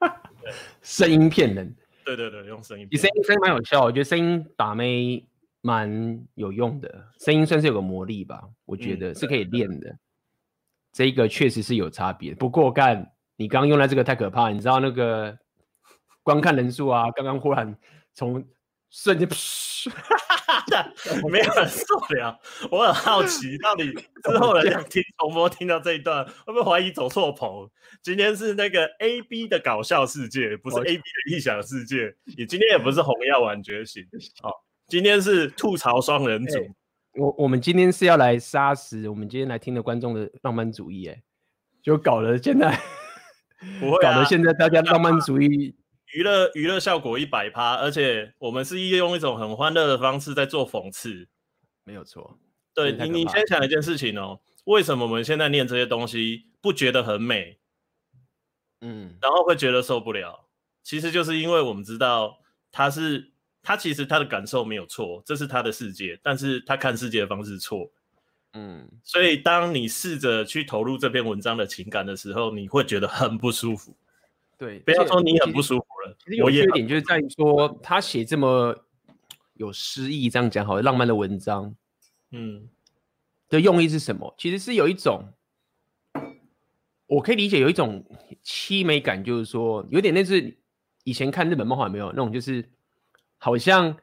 [0.82, 1.74] 声音骗人。
[2.04, 2.86] 对对对，用声音。
[2.90, 5.24] 你声音声音蛮有效，我觉得声音打妹
[5.62, 9.88] 蛮有用的，声音算是有个魔力吧，我觉得是可以练的。
[9.88, 9.98] 嗯、
[10.92, 13.10] 这个确实是有差别，不过干。
[13.36, 15.36] 你刚刚用的这个太可怕，你知道那个
[16.22, 17.76] 观看人数啊，刚刚忽然
[18.12, 18.44] 从
[18.90, 19.28] 瞬间，
[21.28, 22.38] 没有人受不了。
[22.70, 23.92] 我很好奇，到底
[24.22, 27.68] 之后人想听重播听到这一段，会不会怀疑走错棚？
[28.02, 32.14] 今天是那个 A B 的搞笑世界，不是 A B 的异想世界。
[32.36, 34.04] 也今天也不是红药丸觉醒，
[34.40, 34.50] 好，
[34.86, 36.56] 今天是吐槽双人组。
[36.58, 36.74] 欸、
[37.14, 41.22] 我我们今天是要来杀死我们今天来听的观众的浪漫主义，哎，
[41.82, 42.78] 就搞了现在。
[43.80, 45.74] 不会、啊，搞得现在大家浪漫主义
[46.14, 51.26] 娱乐娱乐效果一百趴，而且我们是用一种很欢乐的方式在做讽刺，
[51.84, 52.38] 没有错。
[52.72, 57.58] 对你，你先想一件事情哦，为什么我们现在念这些东西不觉得很美？
[58.80, 60.46] 嗯，然后会觉得受不了，
[60.82, 62.38] 其实就是因为我们知道
[62.70, 67.90] 他是他其实他的感受没有错，这是他的世界，但是他看世界的方式错。
[68.56, 73.92] 嗯，所以当你试着去投入这篇文章的情感的时候，你会觉得很不舒服。
[74.56, 76.16] 对，不要说你很不舒服了。
[76.20, 78.72] 其实有缺点就是在于说，他写这么
[79.54, 81.74] 有诗意，这样讲好浪漫的文章，
[82.30, 82.68] 嗯，
[83.48, 84.32] 的用意是什么？
[84.38, 85.24] 其实是有一种，
[87.08, 88.04] 我可以理解有一种
[88.44, 90.56] 凄美感，就是说有点类似
[91.02, 92.70] 以前看日本漫画有没有那种，就是
[93.36, 93.96] 好像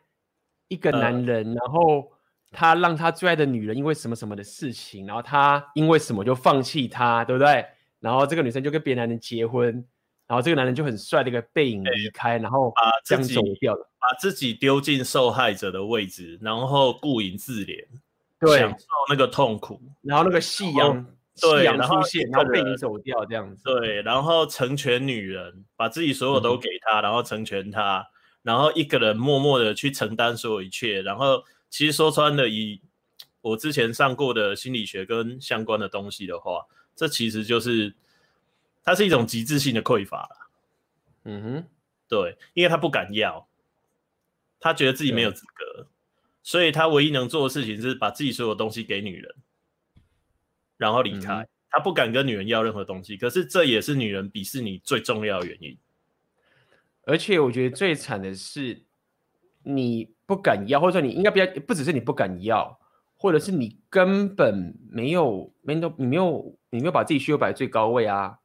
[0.68, 2.11] 一个男人，呃、然后。
[2.52, 7.66] 他让他最爱的女人因为什么什么的事情，然后他因为什么就放弃他，对不对？
[8.02, 9.66] 然后这个女生就跟别的男人结婚，
[10.28, 17.86] 然后这个男人就很帅的一个背影离开，然后把这样走掉了，把自己丢进受害者的位置，然后顾影自怜，
[18.40, 28.06] 对，享受那个痛苦，然后那个夕阳，夕阳出现，然后背影走掉这样子，对，然后成全女人，把自己所有都 给她，嗯、然后成全她，
[28.42, 31.44] 然后一个人默默的去承担所有一切，然后。
[31.72, 32.82] 其实说穿了，以
[33.42, 37.96] 我之前上过的心理学跟相关的东西的话，这其实就是
[38.84, 40.50] 它是一种极致性的匮乏。
[41.24, 41.68] 嗯哼，
[42.08, 43.48] 对，因为他不敢要，
[44.60, 45.88] 他觉得自己没有资格，
[46.44, 49.36] 所以他唯一能做的事情是把自己所有东西给女人，
[50.78, 51.36] 然后离开。
[51.36, 55.78] 嗯、他不敢跟女人要任何东西，可是这也是女人鄙视你最重要的原因。
[57.04, 58.84] 而且我觉得最惨的是
[59.64, 60.14] 你。
[60.28, 62.80] 不敢要，或者说你应该不要，不只是你不敢要，
[63.18, 68.38] 或者是你根本没有，没有，你没有，你没有把自己需求摆在最高位啊。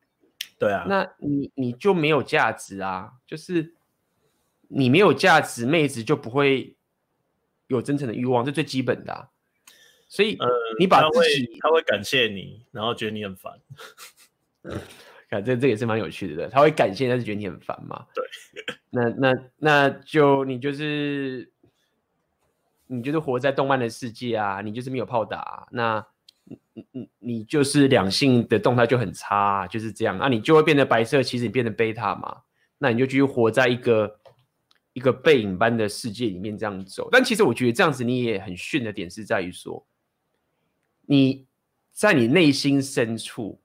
[0.59, 3.77] 对啊，那你你就没有价值啊，就是
[4.67, 6.77] 你没有价值，妹子就不会
[7.69, 9.29] 有真诚的欲望，这最基本的啊。
[10.09, 10.49] 所以，呃，
[10.81, 13.53] 你把自己，他会感谢你，然后觉得你很烦。
[15.29, 18.07] 看这这也是蛮有趣的，对，他会感谢，但是觉得你很烦嘛。
[18.15, 18.25] 对，
[18.91, 21.51] 那那那就你就是。
[22.89, 26.07] 你就是活在动漫的世界啊，你就是没有炮打啊，那
[26.45, 32.43] 你你你就是两性的动态就很差啊，就是这样，那你就会变得白色，其实你变成贝塔嘛，
[32.79, 34.21] 那你就继续活在一个
[34.93, 37.09] 一个背影般的世界里面这样走。
[37.11, 39.85] 但其实我觉得这样子你也很逊的点是在于说，
[41.07, 41.45] 你
[41.91, 43.61] 在你内心深处，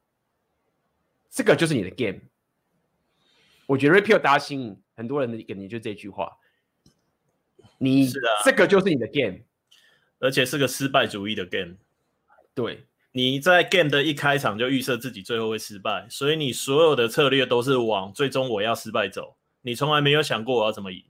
[1.32, 2.20] 这个就是你的 game。
[3.68, 6.38] 我觉得 repeal 大家吸引很多人的一个，你就这句话，
[7.78, 9.40] 你是的，这个就是你的 game，
[10.20, 11.78] 而且是个失败主义的 game。
[12.54, 21.06] 对，你在 game 的一开场就预设自己最后会失败，所以你所有的策略都是往最终我要失败走，你从来没有想过我要怎么赢。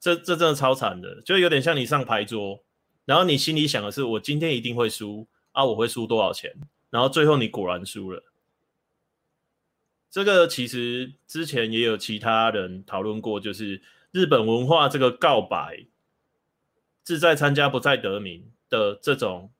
[0.00, 2.64] 这这真的超惨的，就有点像你上牌桌，
[3.04, 6.50] 然后你心里想的是我今天一定会输啊，我会输多少钱？
[6.94, 8.22] 然后最后你果然输了。
[10.08, 15.86] 这个其实之前也有其他人讨论过，就是日本文化这个告白，
[17.02, 19.50] 志在参加不在得名的这种，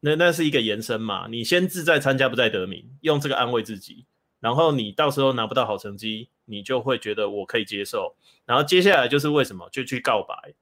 [0.00, 1.28] 那那是一个延伸嘛？
[1.30, 4.04] 你先志在参加不在得名，用这个安慰自己，
[4.40, 8.16] 然后你到时候拿不到好成绩，你就会觉得我可以接受。
[8.44, 10.54] 然后接下来就是为什么就去告白，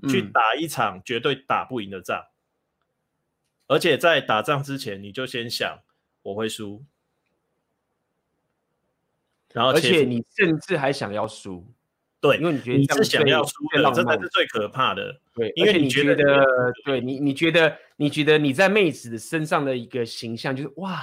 [0.00, 2.24] 嗯、去打一场绝对打不赢的仗，
[3.66, 5.80] 而且在打仗之前你就先想
[6.22, 6.84] 我会输，
[9.52, 11.66] 然后而且你甚至还想要输，
[12.20, 21.02] 对，因为你觉得你是想要输的，真的是最可怕的，对，因为你觉得，觉得对你你觉得你觉得你在妹子的身上的一个形象就是哇，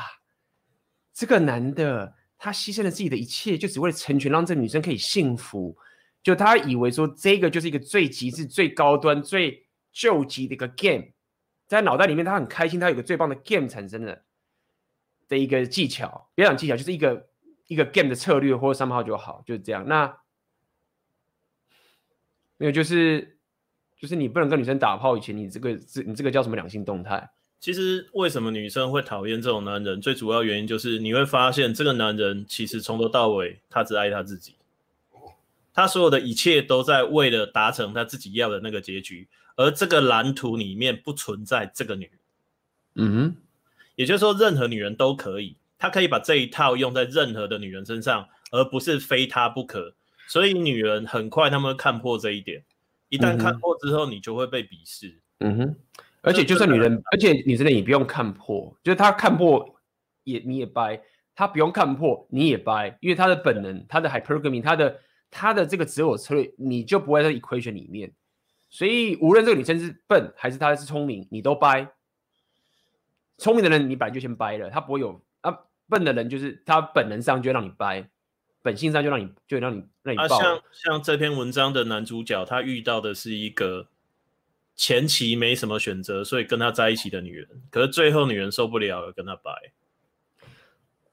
[1.14, 5.78] 这个男的他牺牲了自己的一切，就只为了成全，让这个女生可以幸福。
[6.24, 11.06] 就他以为说这个就是一个最极致、最高端、最救急的一个 game，
[11.72, 14.24] 在脑袋里面他很开心，他有个最棒的 game 产生了
[15.30, 17.30] 的一个技巧，别讲技巧，就是一个
[17.68, 19.88] 一个 game 的策略或者三号就好，就是这样。
[19.88, 20.18] 那
[22.58, 23.38] 那个就是
[23.98, 27.30] 就是你不能跟女生打炮以前，你这个这你这个叫什么两性动态？
[27.62, 30.02] 其实为什么女生会讨厌这种男人？
[30.02, 34.58] 最主要原因就是你会发现这个男人其实从头到尾他只爱他自己。
[35.74, 42.14] 他所有的一切都在为了达成他自己要的那个结局，而这个蓝图里面不存在这个女人。
[42.96, 43.36] 嗯哼，
[43.96, 49.94] 也就是说，任何女人都可以，她可以把这一套用在任何的女人身上，而不是非她不可。
[50.28, 52.64] 所以女人很快他们会看破这一点，
[53.10, 55.20] 一旦看破之后，你就会被鄙视。
[55.40, 55.76] 嗯哼，
[56.22, 59.76] 而且就算女人，而且女生的也不用看破，就是她看破
[60.24, 61.02] 也你也掰，
[61.36, 65.00] 她不用看破你也掰，因为她的本能，她的 hypergamy，她的。
[65.34, 68.12] 她的这个择偶策略，你就不会在 equation 里面，
[68.72, 71.92] 所以无论这个女生是笨还是她是聪明，你都掰。
[73.38, 75.56] 聪明的人你本来就先掰了，他不会有啊。
[75.90, 78.10] 笨的人就是他本能上就让你掰，
[78.62, 80.38] 本性上就让你就让你让你爆。
[80.38, 83.90] 啊，像像这篇文章的男主角，他遇到的是一个
[84.76, 89.52] 前期没什么选择，所以跟他在一起的女人，可是最后女人受不了了，跟他掰。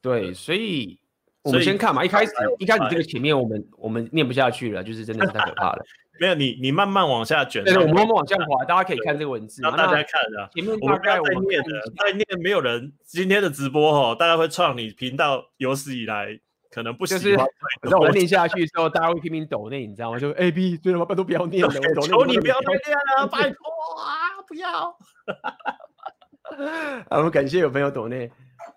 [0.01, 1.01] 对，所以。
[1.43, 5.83] 我们先看嘛，一开始一开始这个前面我们我们念不下去了，就是真的是太可怕了。
[6.21, 10.49] 没有你你慢慢往下卷，对，我们慢慢往下滑，大家可以看这个文字，让大家看啊。
[10.55, 16.39] 前面大概我们念的在念，没有人今天的直播哈，大家会创你频道有史以来
[16.71, 17.23] 可能不喜欢。
[17.23, 17.37] 就是
[17.83, 20.19] 让我念下去之后，大家会拼命抖内，你知道吗？
[20.19, 23.57] 就 A B，最他妈都不要念了，我求你不要再念了，拜托
[24.03, 24.97] 啊，不要。
[27.09, 28.31] 啊，我们感谢有朋友抖内。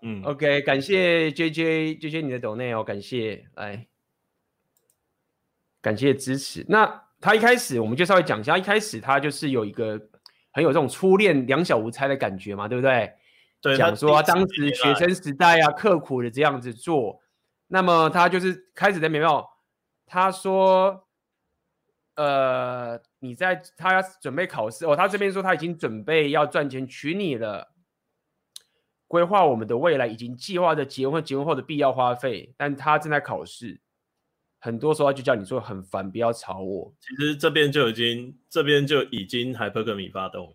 [0.04, 3.88] 嗯，OK，感谢 JJ JJ 你的抖内哦，感谢，来，
[5.80, 6.66] 感谢支持。
[6.68, 10.02] 那他一开始我们就稍微讲一下，一开始他就是有一个
[10.52, 13.14] 很有这种初恋两小无猜的感觉嘛，对不对？
[13.62, 17.22] 对，讲说当时学生时代啊，刻苦的这样子做，
[17.68, 19.46] 那么他就是开始在没有，
[20.08, 21.08] 他说，
[22.16, 27.72] 呃，你在他要准备考试哦，他这边说他已经准备要赚钱娶你了。
[29.08, 32.54] 规划我们的未来，已经计划着结婚，结婚后的必要花费。
[32.56, 33.82] 但他正在考试，
[34.64, 36.94] 很多时候他就叫你说很烦，不要吵我。
[37.02, 40.54] 其实这边就已经，这边就已经 hypergamy 发动了，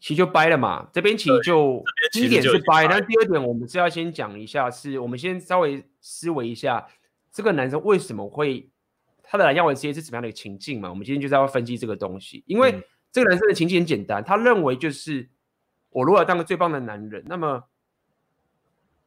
[0.00, 0.88] 其实就掰了嘛。
[0.92, 6.88] 这边其实就第一点是掰，但第二点我们是要先讲一下，是我们先稍微思维一下，
[7.30, 8.68] 这个男生为什么会
[9.22, 10.88] 他的蓝耀文职业是怎么样的一个情境嘛？
[10.88, 15.28] 我们今天就是要分析这个东西，因为这个男生的情境很简单，他认为就是。
[15.90, 17.62] 我如果要当个最棒的男人，那么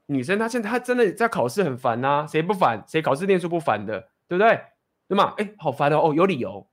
[0.08, 2.84] 女生她现在她真的在考试很烦呐、谁不烦？
[2.88, 4.60] 谁考试念书不烦的，对不对？
[5.08, 5.34] 对嘛？
[5.38, 6.10] 哎，好烦哦！
[6.10, 6.68] 哦，有理由，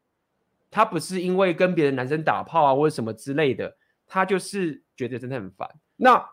[0.71, 3.77] 她不是因为跟别的男生打炮啊或者什么之类的，
[4.07, 5.69] 她就是觉得真的很烦。
[5.97, 6.25] 那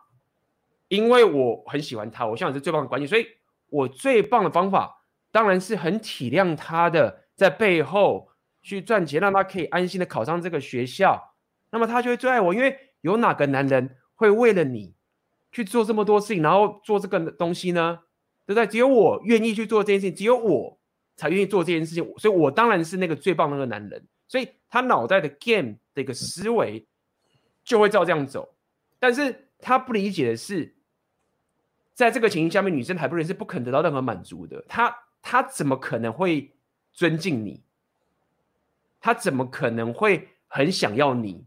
[0.88, 3.28] 因为我很喜欢他，我希望是最棒的关系，所以
[3.68, 8.30] 我最棒的方法当然是很体谅他的，在背后
[8.62, 11.36] 去赚钱，让他可以安心的考上这个学校，
[11.72, 12.78] 那么他就会最爱我，因为。
[13.02, 14.94] 有哪个男人会为了你
[15.52, 18.00] 去做这么多事情，然后做这个东西呢？
[18.46, 18.66] 对不对？
[18.68, 20.78] 只有我愿意去做这件事情，只有我
[21.16, 24.08] 才愿意做这件事情，所以我当然是那个最棒的那个男人。
[24.28, 26.86] 所以他脑袋的 game 的一个思维
[27.64, 28.56] 就会照这样走。
[28.98, 30.74] 但是他不理解的是，
[31.94, 34.64] 在这个情形下面，女生还不认识，不可能得到任何满足的。
[34.68, 36.52] 她她怎么可能会
[36.94, 37.62] 尊敬你？
[39.00, 41.46] 她怎么可能会很想要你？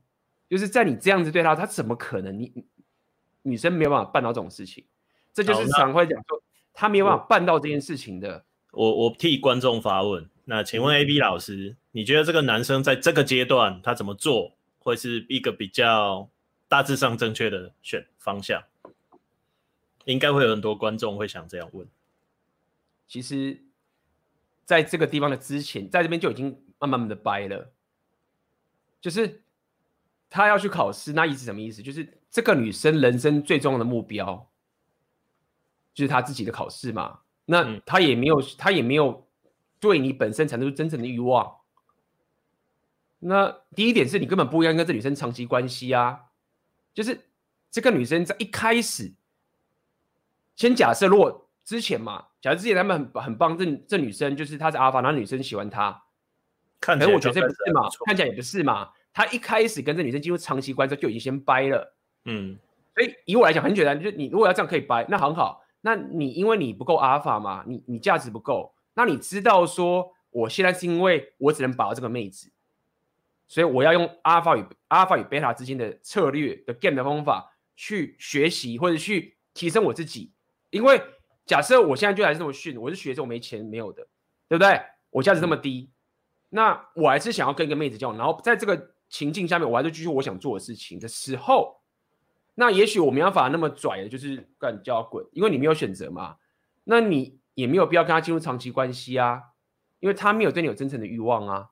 [0.48, 2.38] 就是在你这样子对她，她怎么可能？
[2.38, 2.66] 你
[3.44, 4.84] 女生没有办法办到这种事情，
[5.32, 6.42] 这就是常会讲说，
[6.74, 8.44] 她没有办法办到这件事情的。
[8.72, 16.28] 我我替观众发问，那请问 AB 老师，你觉得这个男生在这个阶段他怎么做，会是一个比较
[16.66, 18.62] 大致上正确的选方向？
[20.06, 21.86] 应该会有很多观众会想这样问。
[23.06, 23.62] 其实，
[24.64, 27.70] 在这个地方的之前，在这边就已经慢慢的掰了。
[29.00, 29.42] 就是
[30.28, 31.80] 他要去考试，那意思什么意思？
[31.82, 34.50] 就是这个女生人生最重要的目标，
[35.94, 37.20] 就是她自己的考试嘛。
[37.44, 39.28] 那她也没有，她也没有
[39.78, 41.58] 对你本身产生出真正的欲望。
[43.20, 46.22] 那第一点是你根本不应该跟这女生长期关系啊。
[46.92, 47.28] 就是
[47.70, 49.14] 这个女生在一开始。
[50.56, 56.02] 先假设，如果之前嘛，假设之前他们很很棒，这这女生就是她是阿尔法，那女生喜欢他，
[56.80, 58.90] 可是我觉得这不是嘛，看起来也不是嘛。
[59.12, 61.94] 他一开始跟这女生进入长期关系就已经先掰了，
[62.24, 62.58] 嗯，
[62.94, 65.62] 所以以我来讲很简单，就是你如果要这样可以掰，那很好。
[65.82, 72.50] 那你因为你不够阿尔法嘛，你你价值不够，那你知道说我现在是因为我只能把握这个妹子，
[73.46, 80.32] 所以我要用阿尔法与阿尔法与贝塔之间的策略的 game 的方法去学习或者去提升我自己。
[80.70, 81.00] 因为
[81.44, 84.06] 假设我现在就还是这么训，我是学生，我没钱没有的，
[84.48, 84.80] 对不对？
[85.10, 85.90] 我价值这么低，
[86.48, 91.76] 那我还是想要跟一个妹子交往，然后在这个情境下面，我还是继续我想做的事情的时候，
[92.54, 96.36] 那也许我没办法那么拽的，就是干叫他滚，因为你没有选择嘛，
[96.84, 99.42] 那你也没有必要跟他进入长期关系啊，
[100.00, 101.70] 因为他没有对你有真诚的欲望啊，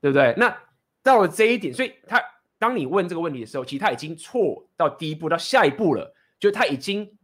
[0.00, 0.34] 对不对？
[0.36, 0.56] 那
[1.02, 2.22] 到了这一点，所以他
[2.58, 7.14] 当你问这个问题的时候，其实他已经错到第一步，到下一步了，就他已经。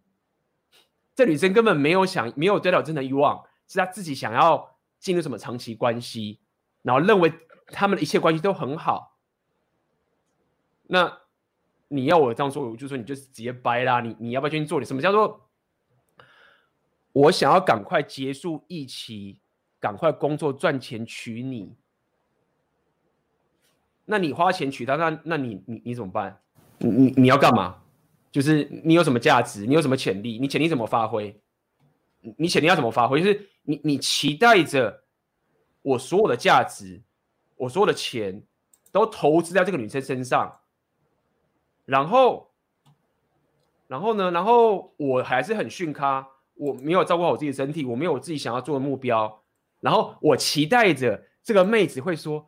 [1.17, 6.41] 这女生根本没有想，没有对他真的欲望，是她自己想要进入什么长期关系，
[6.83, 7.33] 然后认为
[7.69, 9.17] 他们的一切关系都很好。
[10.89, 11.21] 那
[11.95, 14.01] 你要我这样说，我就说你就直接掰啦。
[14.01, 14.81] 你你要不要去做？
[14.81, 15.49] 你什么叫做
[17.13, 19.39] 我想要赶快结束疫情，
[19.79, 21.77] 赶快工作赚钱娶你？
[24.07, 26.41] 那你花钱娶她，那那你你你怎么办？
[26.79, 27.83] 你你你要干嘛？
[28.31, 31.41] 就是你有什么价值，你有什么潜力，你潜力怎么发挥？
[32.37, 33.23] 你潜力要怎么发挥？
[33.23, 35.05] 就是你你期待着
[35.83, 37.01] 我所有的价值，
[37.57, 38.43] 我所有的钱
[38.91, 40.53] 都投资在这个女生身上，
[41.85, 42.51] 然后，
[43.87, 44.31] 然后呢？
[44.31, 49.43] 然后我还是很逊咖，我没有照顾好我自己的身体，我没有我自己想要做的目标，
[49.81, 52.47] 然后我期待着这个妹子会说：“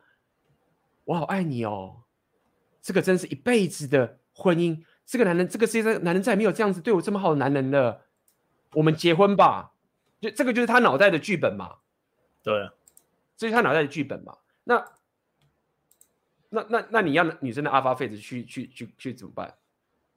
[1.05, 1.97] 我好爱你哦，
[2.81, 8.01] 这个真是一辈子的婚姻。”这个男人，这个世界上男人再也没有这样子对我这么好的男人了。
[8.73, 9.71] 我们结婚吧，
[10.19, 11.75] 就这个就是他脑袋的剧本嘛。
[12.43, 12.73] 对啊，
[13.37, 14.37] 这是他脑袋的剧本嘛。
[14.65, 14.83] 那
[16.69, 19.53] 那那那你要女生的阿发费子去去去去怎么办？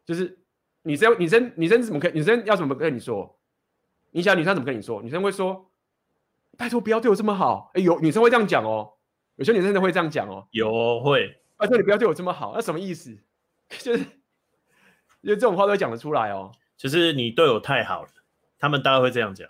[0.05, 0.39] 就是
[0.83, 3.39] 女生女生女生怎么跟女生要怎么跟你说？
[4.13, 5.03] 你想女生怎么跟你说？
[5.03, 5.71] 女生会说
[6.59, 8.93] ：“拜托不要对我这么好。”哎，有女生会这样讲哦，
[9.37, 10.47] 有些女生真的会这样讲哦。
[10.51, 13.17] 有会，拜托你不要对我这么好，那什么意思？
[13.69, 14.05] 就是。
[15.23, 18.09] 因为这种话都讲得出来哦，就是你对我太好了，
[18.59, 19.47] 他们大概会这样讲。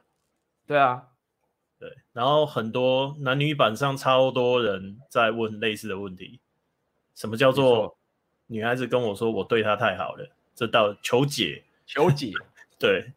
[0.67, 1.05] 对啊，
[1.79, 6.41] 对，然后很多男女版上超多人在问类似的问题，
[7.21, 7.99] 什么叫做
[8.47, 10.27] 女孩子跟我说我对她太好了？
[10.55, 12.33] 这道求解，求解。
[12.81, 13.13] 对，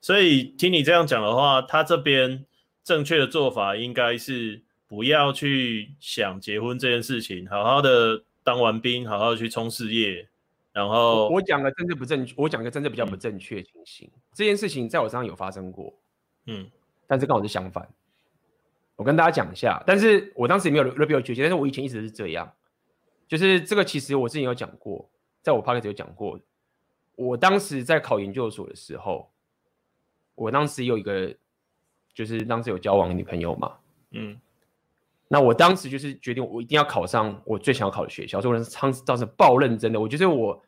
[0.00, 2.46] 所以听你这样讲的话，他这边
[2.82, 10.26] 正确的做法应该是不要去想结婚这件事情，好好的当完兵，好好的去冲事业。
[10.72, 14.08] 然后我讲的真的不正确，我讲的真的比较不正确的情形。
[14.10, 15.92] 嗯、这件事情在我身上有发生过，
[16.46, 16.66] 嗯，
[17.06, 17.86] 但是刚好是相反。
[18.96, 22.50] 我跟大家讲一下，但是我当时也没有特别有决心，但是我以前一直是这样，
[23.26, 25.08] 就是这个其实我之前有讲过，
[25.42, 26.38] 在我 podcast 有讲过。
[27.16, 29.30] 我当时在考研究所的时候，
[30.34, 31.32] 我当时有一个，
[32.12, 33.72] 就是当时有交往的女朋友嘛，
[34.10, 34.36] 嗯。
[35.28, 39.98] 那我当时就是决定，我一定要考上我最想要考的学校，所以我当时当时爆认真的。
[39.98, 40.62] 我觉得我，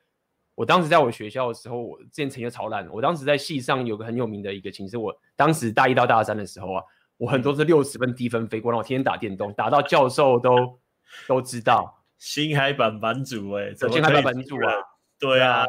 [0.54, 2.88] 我当时在我学校的时候，我之前成绩超烂。
[2.90, 6.82] 我当时在系上有个很有名的一个情，是我当时大一到大三的时候啊，
[7.16, 10.78] 我很多是六十分低分飞过，然后我天天打电动，打到教授都
[11.28, 11.95] 都知道。
[12.18, 14.72] 星海版版主哎、欸，新海版版主啊，
[15.18, 15.66] 对啊，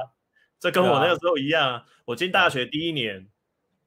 [0.60, 1.74] 这跟我那个时候一样。
[1.74, 3.26] 啊、我进大学第一年，啊、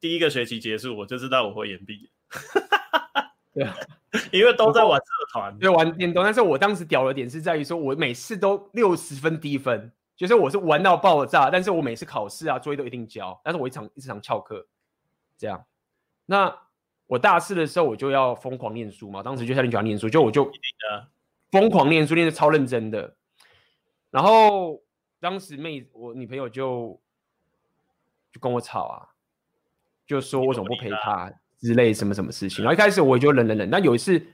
[0.00, 2.10] 第一个学期结束，我就知道我会延毕。
[3.54, 3.76] 对啊。
[4.32, 6.24] 因为都在玩社团，对，玩电动。
[6.24, 14.66] 但是我当时屌的点是在于说，我每次都六十分低分，就是我是玩到爆炸，但是我每次考试啊作业都一定交，但是我一场一场翘课，
[15.38, 15.64] 这样。
[16.26, 16.52] 那
[17.06, 20.50] 我大四的时候我就要疯狂念书嘛，当时就下定决心念书，就我就
[21.50, 23.16] 疯狂念书，念的超认真的。
[24.10, 24.82] 然后
[25.20, 27.00] 当时妹我女朋友就
[28.32, 29.08] 就跟我吵啊，
[30.06, 32.64] 就说为什么不陪她之类什么什么事情。
[32.64, 34.24] 然后一开始我就忍忍忍，但有一次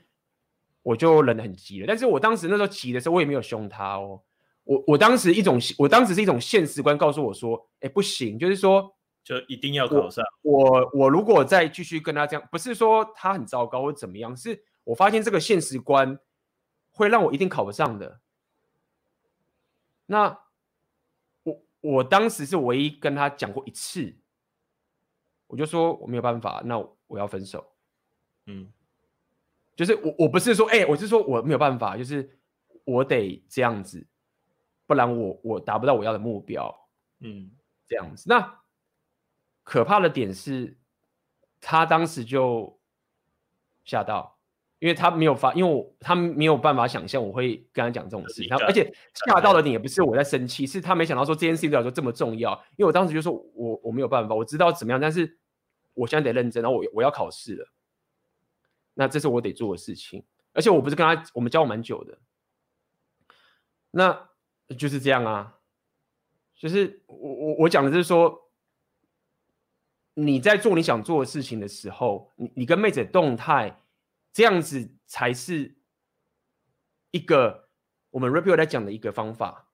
[0.81, 4.21] 我就忍得很急了，但是我当时那时候急的时候我也没有凶她哦。
[4.63, 8.93] 我我当时一种，我当时是一种现实观告诉我说，哎，不行，就是说，
[9.23, 10.25] 就一定要考上。
[10.41, 16.19] 我我，我如果再继续跟他这样，不是说他很糟糕或怎么样，是我发现这个现实观
[16.97, 18.19] 会让我一定考不上的。
[20.07, 20.39] 那
[21.43, 24.17] 我我当时是唯一跟他讲过一次，
[25.45, 27.75] 我就说我没有办法，那我要分手。
[28.47, 28.71] 嗯，
[29.75, 32.39] 就是我我不是说，哎，我是说我没有办法，就是
[32.83, 34.07] 我得这样子。
[34.85, 36.89] 不然我我达不到我要的目标，
[37.19, 37.51] 嗯，
[37.85, 38.25] 这样子。
[38.27, 38.61] 那
[39.63, 40.77] 可怕的点是，
[41.59, 42.79] 他当时就
[43.83, 44.36] 吓到，
[44.79, 48.55] 因为他没有发，因为我他没有办法想象我会跟他讲这种事情。
[48.57, 52.53] 而且吓到的点也不是我在生气，是他没想到说这件事情对我来说这么重要。
[52.75, 55.37] 因为我当时就说我我没有办法，我知道怎么样，但是
[55.93, 57.69] 我现在得认真，然后我我要考试了，
[58.93, 60.23] 那这是我得做的事情。
[60.53, 62.17] 而且我不是跟他我们交往蛮久的，
[63.91, 64.27] 那。
[64.77, 65.59] 就是这样啊，
[66.53, 68.49] 就是我我我讲的就是说，
[70.13, 73.79] 你在做你想做的事情的时候，你你跟妹子的动态
[74.37, 75.79] 这样子才是
[77.09, 77.69] 一个
[78.11, 79.71] 我们 Rapio 在讲的一个方法。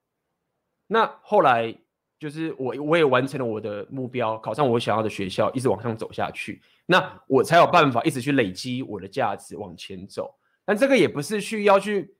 [0.86, 1.76] 那后来
[2.18, 10.34] 就是我我也完成了我的目标，考上我想要的学校，一直往上走下去，那我才有办法一直去累积我的价值往前走。
[10.64, 12.16] 但这个也不是需要去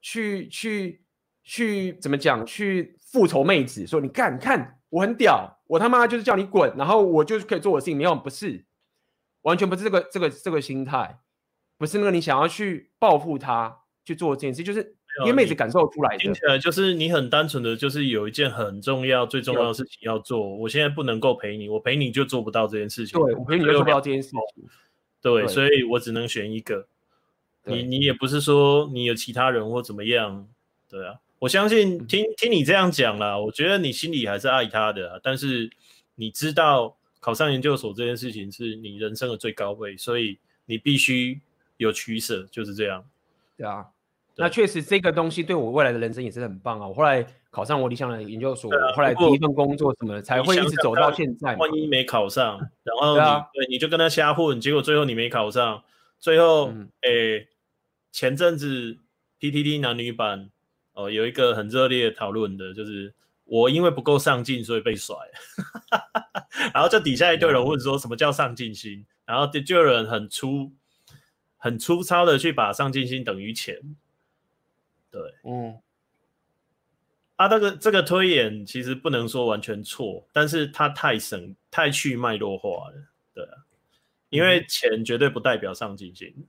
[0.00, 1.04] 去去。
[1.46, 2.46] 去怎么讲？
[2.46, 8.64] 去复仇妹子说：“你看，看，我很屌，我他妈就是叫你滚，然后我就是可以做我的事情。”没有，不是，
[9.42, 11.18] 完全不是这个这个这个心态，
[11.84, 13.76] 不是那个你想要去报复他
[14.06, 16.18] 去做这件事，就是因为妹子感受出来的。
[16.18, 20.56] 听起来就是你很单纯的就是有一件很重要、最重要的事情要做。
[20.56, 23.20] 我现在不能够陪你，我陪你就做不到这件事情。
[23.20, 24.38] 对，我陪你就做不到这件事情。
[25.20, 26.88] 对，对，所以我只能选一个。
[27.64, 30.48] 你你也不是说你有其他人或怎么样，
[30.88, 31.16] 对啊。
[31.38, 35.20] 我相信听听你这样讲啦，我觉得你心里还是爱他的啊。
[35.22, 35.70] 但是
[36.14, 41.38] 你知道考上研究所这件事情是你人生的最高位，所以你必须
[41.76, 43.04] 有取舍，就是这样。
[43.56, 43.86] 对啊，
[44.36, 46.88] 那确实这个东西对我未来的人生也是很棒啊。
[46.88, 51.56] 我后来考上我理想的研究所，啊、后来第一份工作什么的才会一直走到现在。
[51.56, 55.82] 万一没考上，然后你对、啊、对你就跟他瞎混，结果最后你没考上，
[56.18, 57.48] 最后哎、嗯欸，
[58.10, 58.98] 前阵子
[59.40, 60.50] PTT 男女版。
[60.96, 63.12] 哦，有一个很热烈讨论的，就是
[63.46, 65.16] 我因为不够上进，所以被甩。
[66.72, 69.04] 然后这底下一堆人问说，什么叫上进心？
[69.26, 70.70] 然后就有人很粗、
[71.64, 73.96] 很粗糙的去把上进心等于钱。
[75.10, 75.80] 对，嗯，
[77.36, 83.06] 啊，这个这个推演其实不能说完全错，但是它太省、太去脉络化了。
[83.32, 83.64] 对啊，
[84.28, 86.46] 因为钱绝对不代表上进心。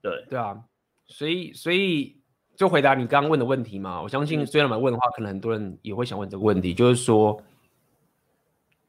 [0.00, 0.64] 对，对啊，
[1.06, 2.16] 所以，所以。
[2.56, 7.42] 就回答你刚刚问的问题嘛，我相信虽然没问的话，可能很多人也会想问这个问题，就是说，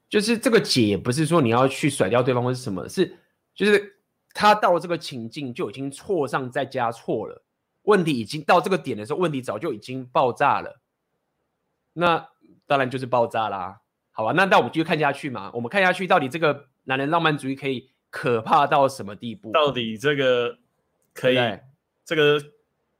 [0.10, 3.16] 就是这个解不是说你要去甩掉对方或是什么，是
[3.56, 3.96] 就是
[4.34, 7.44] 他到这个情境就已经错上再加错了，
[7.84, 10.80] 问题已经到这个点的时候，问题早就已经爆炸了，
[11.94, 12.28] 那
[12.66, 14.32] 当然就是爆炸啦，好吧？
[14.32, 19.52] 那那我们继续看下去嘛，我们看下去到底这个男人浪漫主义可以可怕到什么地步？
[19.52, 20.58] 到底这个
[21.14, 21.38] 可以
[22.06, 22.42] 这个。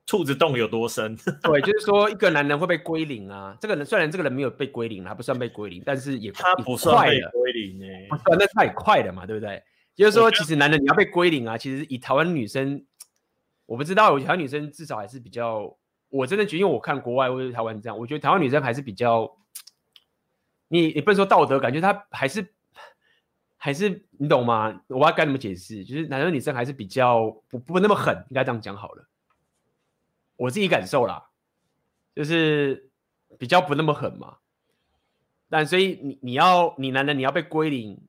[0.08, 1.16] 兔子洞有多深？
[1.42, 3.56] 对，就是说一个男人会被归零啊。
[3.62, 9.64] 这个人虽然这个人没有被归零，他不算被归零，但是也他不算被归零哎，不算，那他也快了嘛，对不对？
[10.02, 12.84] 就是说，其实男人你要被归零啊，其实以台湾女生，
[13.68, 15.78] 我不知道，我觉得台湾女生至少还是比较，
[16.10, 19.38] 我真的觉得，因为我看国外或者台湾这样，我觉得台湾女生还是比较，
[20.70, 22.52] 你你不能说道德感觉，她还是
[23.58, 24.82] 还是你懂吗？
[24.88, 25.86] 我要该怎么解释？
[25.86, 29.08] 就是男生女生还是比较不不那么狠，应该这样讲好了。
[30.36, 31.30] 我自己感受啦，
[32.16, 32.90] 就是
[33.38, 34.38] 比较不那么狠嘛，
[35.48, 38.02] 但所以你你要你男人你要被归零，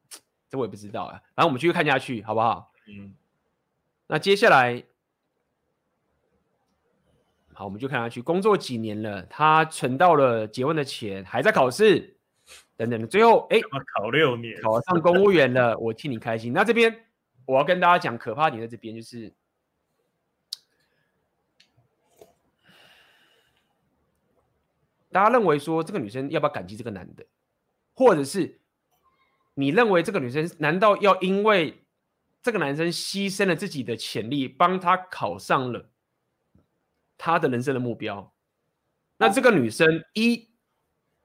[0.52, 1.12] 这我也不知道啊。
[1.34, 2.70] 然后我们继续看下去，好不好？
[2.86, 3.14] 嗯。
[4.06, 4.84] 那接下来，
[7.54, 8.20] 好，我们就看下去。
[8.20, 12.18] 工作几年了，他存到了结婚的钱，还在考试，
[12.76, 13.06] 等等的。
[13.06, 13.58] 最后，哎，
[13.96, 16.52] 考六年，考上公务员了，我替你开心。
[16.52, 17.06] 那这边
[17.46, 19.32] 我要跟大家讲可怕点在这边，就是。
[25.10, 27.24] 大家认为说这个女生要不要感激这个男的，
[27.94, 28.60] 或者是
[29.62, 31.84] 你认为这个女生难道要因为
[32.42, 35.88] 这个男生牺牲了自己的潜力，帮他考上了
[37.16, 38.34] 他的人生的目标？
[39.18, 40.50] 那这个女生一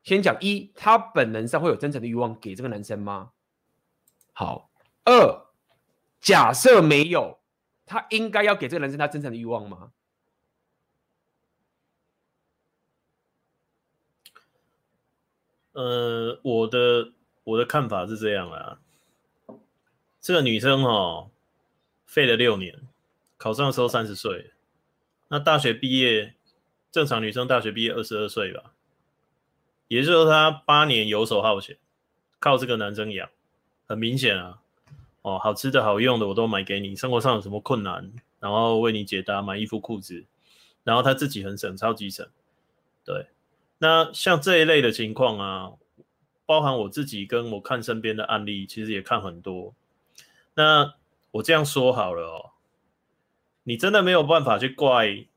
[0.03, 3.31] 先讲一，她本能上会有真诚的欲望给这个男生吗？
[4.33, 4.69] 好，
[5.03, 5.47] 二
[6.21, 7.39] 假设没有，
[7.87, 9.91] 她应该要给这个男生他真诚的欲望吗？
[15.73, 17.13] 呃，我的
[17.47, 18.79] 我的看法是这样啊，
[20.19, 21.29] 这个女生哦，
[22.05, 22.81] 废了六年，
[23.37, 24.51] 考上的时候三十岁，
[25.29, 26.33] 那大学毕业。
[26.89, 28.71] 正常女生大学毕业二十二岁吧，
[29.87, 31.77] 也就是说她八年游手好闲，
[32.39, 33.29] 靠这个男生养，
[33.85, 34.61] 很明显啊，
[35.21, 40.23] 哦，好吃的好用的我都买给你，生活上有什么困难，然后为你解答，买衣服裤子，
[40.83, 42.27] 然后他自己很省，超级省，
[43.05, 43.27] 对，
[43.77, 45.73] 那像这一类的情况啊，
[46.47, 49.75] 包含我自己跟我看身边的案例，其实也看很多，
[50.55, 50.95] 那
[51.29, 52.51] 我这样说好了哦，
[53.61, 55.27] 你真的没有办法去怪。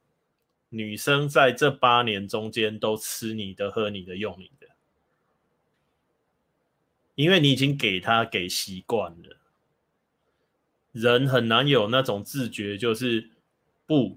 [0.72, 4.68] 女生在这八年中间都吃你的、喝你的、用你的，
[7.16, 9.36] 因为你已经给她给习惯了。
[10.92, 13.30] 人很难有那种自觉，就是
[13.84, 14.16] 不，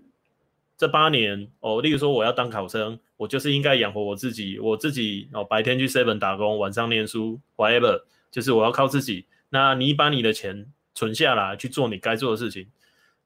[0.84, 9.26] 这八年哦，例如说我要当考生，我就是应该养活我自己，我自己哦，白天去 seven 打工，晚上念书，whatever，就是我要靠自己。
[9.48, 12.70] 那你把你的钱存下来去做你该做的事情，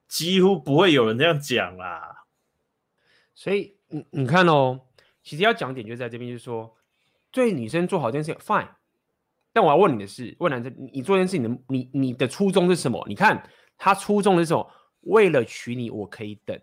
[0.08, 2.26] 几乎不会有人这样讲啦。
[3.34, 4.82] 所以你你看哦，
[5.24, 6.78] 其实要讲点就在这边，就是说，
[7.32, 8.70] 对女生做好这件事，fine。
[9.52, 13.04] 但我要问你的是，问男生，你做这件事情的，你你的初衷是什么？
[13.08, 13.50] 你看
[13.80, 14.72] 他初衷是什么？
[15.02, 16.62] 为了娶你，我可以等。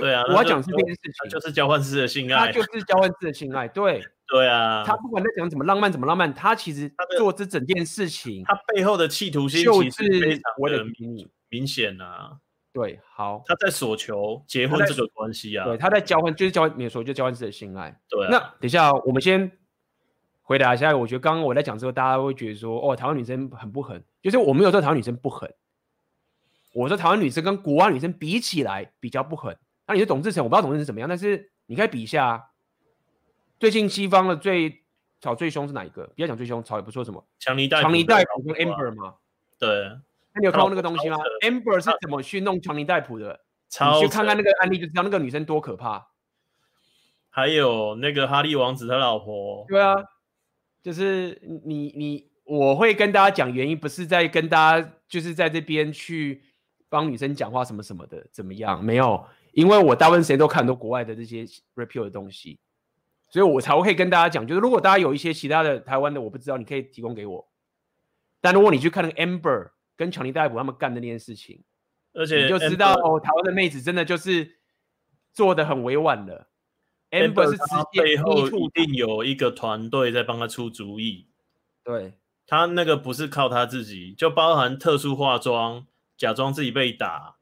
[0.00, 4.82] 所以我要讲是这件事情，就是交换式的性爱，他就是交换式的性爱，对对啊。
[4.84, 12.38] 他不管在讲怎么浪漫，怎么浪漫，他其实做这整件事情，他背后的企图心就是为了娶你，明显啊。
[12.72, 17.96] 对，好，他在索求结婚这个关系啊，对，他在交换，就是交换，没有说就交换式的性爱。
[18.08, 19.48] 对、啊，那等一下，我们先
[20.42, 20.96] 回答一下。
[20.96, 25.48] 我觉得刚刚我在讲之后，大家会觉得说，哦，台湾女生很不狠，就是我没有说台湾女生不狠，
[26.72, 29.56] 我说台湾女生跟国外女生比起来比较不狠。
[29.86, 32.50] 那你是董志成，我不知道董志成是怎么样，但是你可以比一下，
[33.58, 34.84] 最近西方的最
[35.20, 36.04] 吵最凶是哪一个？
[36.06, 39.14] 不要讲最凶，吵也不说什么，强尼戴强尼戴普跟 Amber 吗？
[39.58, 39.90] 对。
[40.36, 43.40] 那你有看过那个东西吗？Amber 是怎么去弄强尼戴普的？
[43.94, 46.08] 你去看看那个案例就知道那个女生多可怕。
[47.30, 49.64] 还有那个哈利王子他老婆。
[49.68, 49.94] 对啊，
[50.82, 56.42] 就是你你我会跟大家讲原因，不是在跟大家就是在这边去
[56.88, 58.84] 帮女生讲话什么什么的，怎么样？
[58.84, 59.24] 没有，
[59.54, 61.44] 因为我大部分时间都看很多国外的这些
[61.74, 62.58] repeal 的东西，
[63.30, 67.48] 所以我才会跟大家讲，就是如果大家有一些其他的台湾的我不知道，你可以提供给我。
[68.40, 69.70] 但如果你去看那个 Amber。
[69.96, 71.62] 跟强尼戴普他们干的那件事情，
[72.14, 74.58] 而且你就知道哦，台湾的妹子真的就是
[75.32, 76.48] 做的很委婉了。
[77.12, 81.28] Amber 是直接背后一定有一个团队在帮他出主意，
[81.84, 85.86] 对，他那个不是靠他自己，就包含特殊化妆，
[86.16, 87.36] 假装自己被打，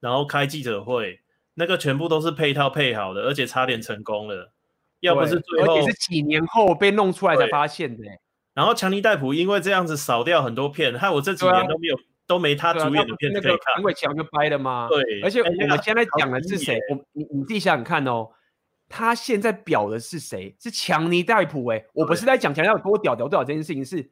[0.00, 1.22] 然后开记者会，
[1.54, 4.52] 那个全部都是配套配好的，而且差点成功了。
[5.00, 8.04] 要不是最后，而且是几年后被弄出来才发现的。
[8.54, 13.78] 然后强尼戴普因为这样子少掉很多片，害我这几年都没有、啊、都没他主演的片子可以看。
[13.78, 14.88] 因为强就掰了吗？
[14.88, 16.78] 对，而且我们现在讲的是谁？
[16.90, 18.30] 我你你自己想想看哦，
[18.88, 20.56] 他现在表的是谁？
[20.58, 24.10] 是强尼戴普哎，我不是在讲强尼有多屌屌多屌这件事情是，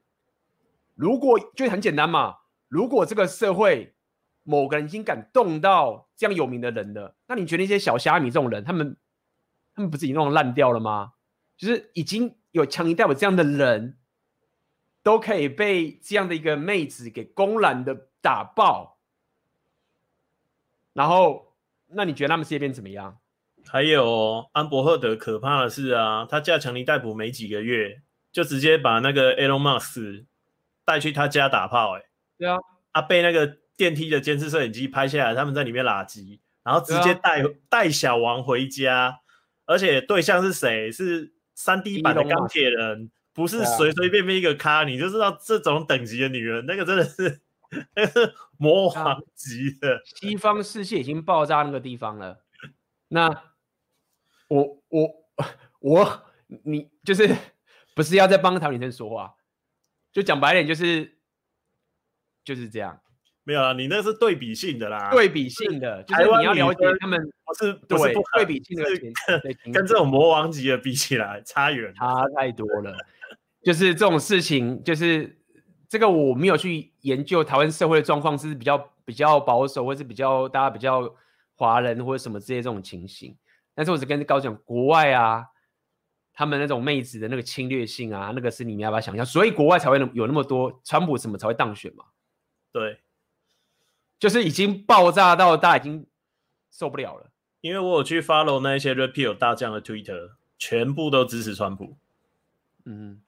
[0.95, 2.35] 如果就很简单嘛，
[2.69, 3.95] 如果这个社会
[4.43, 8.97] 某个人已经敢动到这样有名的人了，那你觉得那些小虾米这种人，他们
[9.75, 11.13] 他们不是已经弄烂掉了吗？
[11.57, 13.99] 就是已经有强尼戴普这样的人。
[15.05, 18.99] 都可以被这样的一个妹子给公然的打爆，
[20.93, 21.57] 然后，
[21.89, 23.19] 那你觉得他们世界变怎么样？
[23.67, 30.25] 还有安伯赫德可怕的是啊，他嫁强尼戴普没几个月，就直接把那个 Elon Musk
[30.85, 32.05] 带去他家打炮，欸，哎，
[32.39, 32.59] 对啊，
[32.93, 39.19] 他被那个电梯的监视摄影机拍下来，他们在里面拉机，然后直接带带小王回家，
[39.67, 40.93] 而且对象是谁？
[40.93, 43.11] 是三 D 版的钢铁人。
[43.35, 47.41] 不是随随便便一个咖，啊、你就知道这种等级的女人，那个真的是，
[47.97, 50.03] 那个是魔王级的。
[50.05, 52.45] 西方世界已经爆炸那个地方了。
[53.09, 53.45] 那
[54.49, 55.09] 我我
[55.79, 56.23] 我
[56.65, 57.35] 你就是
[57.97, 59.35] 不是要在帮台湾女生说话？
[60.13, 61.19] 就讲白点，就是
[62.45, 63.01] 就是这样。
[63.45, 68.85] 没有啊，你那是对比性的啦，对比性的，就是你要了解他们不是对不是不对比性的
[69.63, 72.97] 跟跟这种魔王级的比起来差远，差太多了。
[73.65, 75.41] 就是这种事情，就是
[75.89, 81.13] 这个我没有去研究台湾社会的状况，是比较比较保守，或是比较大家比较
[81.55, 83.37] 华人或者什么之类这种情形。
[83.75, 85.45] 但是我只跟高讲，国外啊，
[86.33, 89.27] 他们那种妹子的那个侵略性啊，那个是你们要不要想象？
[89.27, 92.05] 所以国外才会有那么多川普什么才会当选嘛？
[92.73, 92.99] 对。
[94.23, 96.07] 就是已经爆炸到大家已经
[96.71, 97.27] 受不了了，
[97.61, 101.97] 因为我有去 follow 那一些 repeal 大将的 Twitter，全部都支持川普。
[102.85, 103.21] 嗯，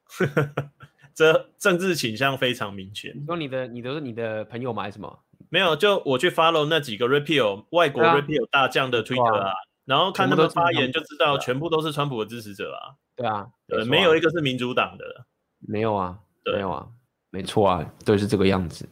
[1.13, 3.13] 这政治倾向非常明显。
[3.27, 4.85] 说你的，你都是你的朋友吗？
[4.85, 5.19] 还是什么？
[5.49, 9.53] 没有，就我去 follow 那几个 repeal 外国 repeal 大将的 Twitter 啊，
[9.87, 12.95] 然后看他们发言就知道，全部都是川普的支持者啊。
[13.17, 15.27] 对啊，对，没有一个是民主党的。
[15.59, 16.87] 没有啊，没有啊，
[17.31, 18.89] 没错啊，都是这个样子。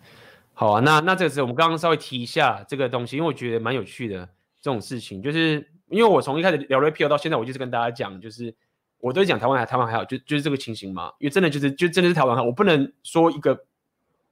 [0.55, 4.25] 好啊，那那这个是我们刚刚稍微提一下这个东西，因为我觉得蛮有趣的
[4.61, 8.55] 这种事情，就是因为我从一开始聊 repeal 到现在，我就是跟大家讲，就是
[8.99, 13.65] 我都讲台湾还台湾还好，就就是这个情形嘛，因为真的就是就真的是台湾好，我不能说一个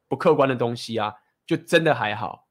[0.08, 1.14] 不客观的东西啊，
[1.46, 2.46] 就真的还好，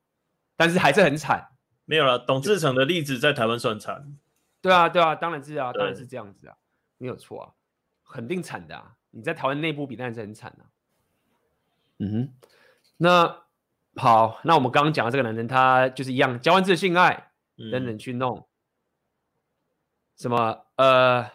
[0.58, 1.50] 但是还是很惨。
[1.86, 4.18] 没有了，董志成的例子在台湾算惨。
[4.62, 6.56] 对啊，对啊，当然是啊，当然是这样子啊，
[6.98, 7.52] 没有错啊，
[8.12, 10.68] 肯定惨的啊，你在台湾内部比当然是很惨啊。
[12.00, 12.34] 嗯哼，
[12.98, 13.44] 那。
[14.00, 17.32] 好，那我们刚刚讲的这个男人，他就是一样交换自性爱，
[17.72, 18.46] 等等去弄，嗯、
[20.18, 21.30] 什么呃，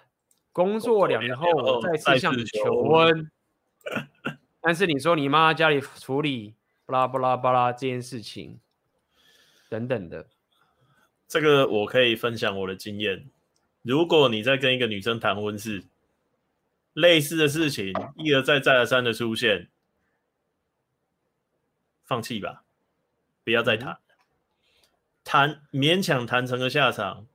[0.50, 3.30] 工作两年后我再次向你求婚，
[4.62, 6.54] 但是你说你妈家里处理
[6.86, 8.58] 巴拉巴拉巴拉这件事情，
[9.68, 10.26] 等等的，
[11.28, 13.28] 这个我可以分享我的经验。
[13.82, 15.84] 如果你在跟一个女生谈婚事，
[16.94, 19.68] 类似的事情一而再再而三的出现。
[22.04, 22.64] 放弃吧，
[23.44, 23.98] 不要再谈，
[25.24, 27.26] 谈勉强谈成个下场，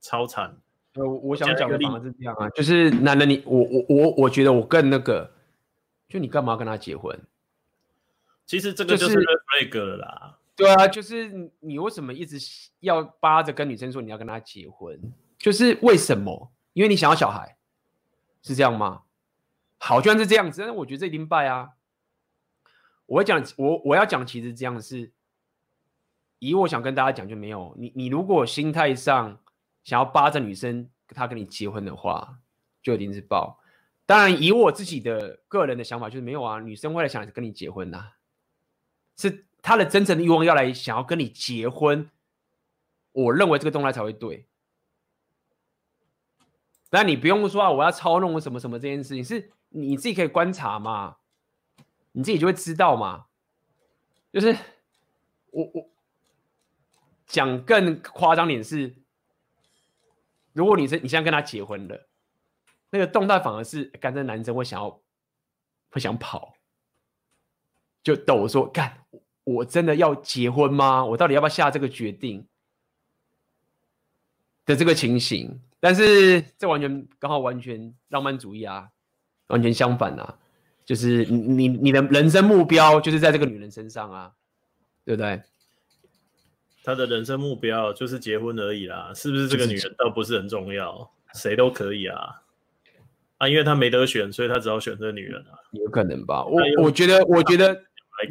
[0.00, 0.58] 超惨。
[0.94, 5.32] 呃，我想讲的地方是这样啊，就是男人你我我我我觉得我更那个，
[6.08, 7.16] 就你干嘛跟他结婚？
[8.44, 10.38] 其实这个就是 red flag 了啦。
[10.56, 12.38] 对啊，就是你为什么一直
[12.80, 15.00] 要扒着跟女生说你要跟她结婚？
[15.38, 16.52] 就是为什么？
[16.72, 17.56] 因为你想要小孩，
[18.42, 19.02] 是这样吗？
[19.78, 21.70] 好，就算是这样子，但是我觉得这一定败啊。
[23.10, 25.10] 我讲我我要讲，其实这样是，
[26.38, 27.92] 以我想跟大家讲就没有你。
[27.96, 29.36] 你如果心态上
[29.82, 32.38] 想要扒着女生，她跟你结婚的话，
[32.80, 33.58] 就一定是爆。
[34.06, 38.16] 当然，以我自己的个人的想法，就是没有啊，女生会来想跟你结婚呐、啊，
[39.16, 42.08] 是她的真诚的欲望要来想要跟你结婚。
[43.10, 44.46] 我认为这个动态才会对。
[46.88, 51.16] 但你不用说啊，我要操弄什么什么这件事情，是你自己可以观察嘛。
[52.12, 53.26] 你自己就会知道嘛，
[54.32, 54.56] 就是
[55.52, 55.90] 我我
[57.26, 58.96] 讲更夸张点是，
[60.52, 62.08] 如果你是你现在跟他结婚了，
[62.90, 65.00] 那个动态反而是干这男生会想要
[65.90, 66.54] 会想跑，
[68.02, 69.04] 就抖说干，
[69.44, 71.04] 我真的要结婚吗？
[71.04, 72.46] 我到底要不要下这个决定
[74.64, 75.60] 的这个情形？
[75.78, 78.90] 但是这完全刚好完全浪漫主义啊，
[79.46, 80.38] 完全相反啊。
[80.90, 84.32] 就是你你你的人生目标就是在这个女人身上啊，
[85.04, 85.40] 对不对？
[86.82, 92.42] 他的人生目标就是结婚而已啦，是不是这个女人倒不是很重要，谁都可以啊。
[93.38, 95.54] 啊，因为他没得选，所以他只好选这个女人啊。
[95.70, 96.44] 有可能吧？
[96.44, 97.80] 我我觉得我觉得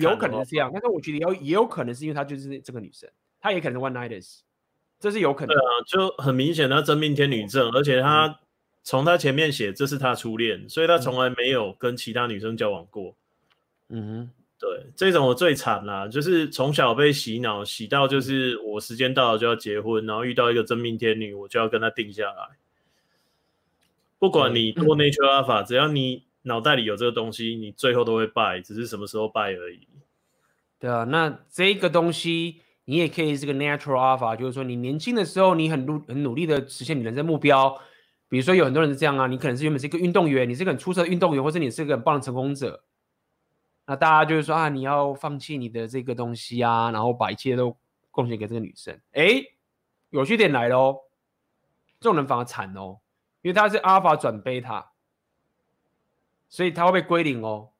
[0.01, 4.39] 有可能是这样，但是我觉得有也有可能是因为他就是这个女生，她也可能是 one nighters，
[4.99, 5.55] 这是有可能。
[5.55, 8.38] 对啊，就很明显她真命天女症，而且她。
[8.84, 13.14] 从他前面写，这是他初恋，所以他从来没有跟其他女生交往过。
[13.90, 22.58] 嗯哼，对，这种我最惨啦，就是从小被洗脑，洗到就是我时间到了就要结婚，然后遇到一个真命天女，我就要跟他定下来。
[24.18, 29.88] 不管你多 natural alpha，只要你脑袋里有这个东西，你最后都会败，只是什么时候败而已。
[30.80, 37.80] 对啊，那这个东西你也可以是个 natural alpha，就是说你年轻的时候你很努很努力的实现你人生目标。
[38.30, 42.84] 比如说有很多人是这样啊，你可能是原本是一个运动员，你是一个很出色的运动员，或者你是一个很棒的成功者，
[43.88, 47.76] 那大家就是说啊，你要放弃你的这个东西啊，然后把一切都
[48.12, 49.02] 贡献给这个女生。
[49.14, 49.44] 哎，
[50.12, 51.00] 有趣点来了哦，
[52.00, 53.00] 这种人反而惨哦，
[53.42, 54.92] 因为他是阿尔法转贝塔，
[56.50, 57.72] 所以他会被归零哦。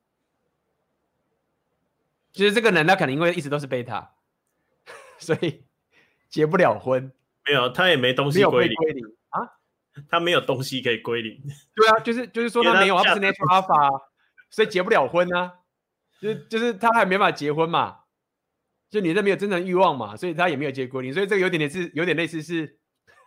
[2.32, 4.14] 就是这个人他可能因为一直都是贝塔，
[5.20, 5.64] 所以
[6.28, 7.12] 结不了婚。
[7.46, 8.76] 没有，他也没东西归零。
[8.76, 9.06] 归零
[10.08, 11.42] 他没有东西可以归零，
[11.76, 14.02] 对啊，就是就是说他没有，他不是 natural alpha，
[14.50, 15.54] 所以结不了婚啊，
[16.20, 18.00] 就是就是他还没法结婚嘛，
[18.90, 22.78] 就你这没有真正欲望嘛，所以他也没有结归零，所以这个有点点是，有点类似是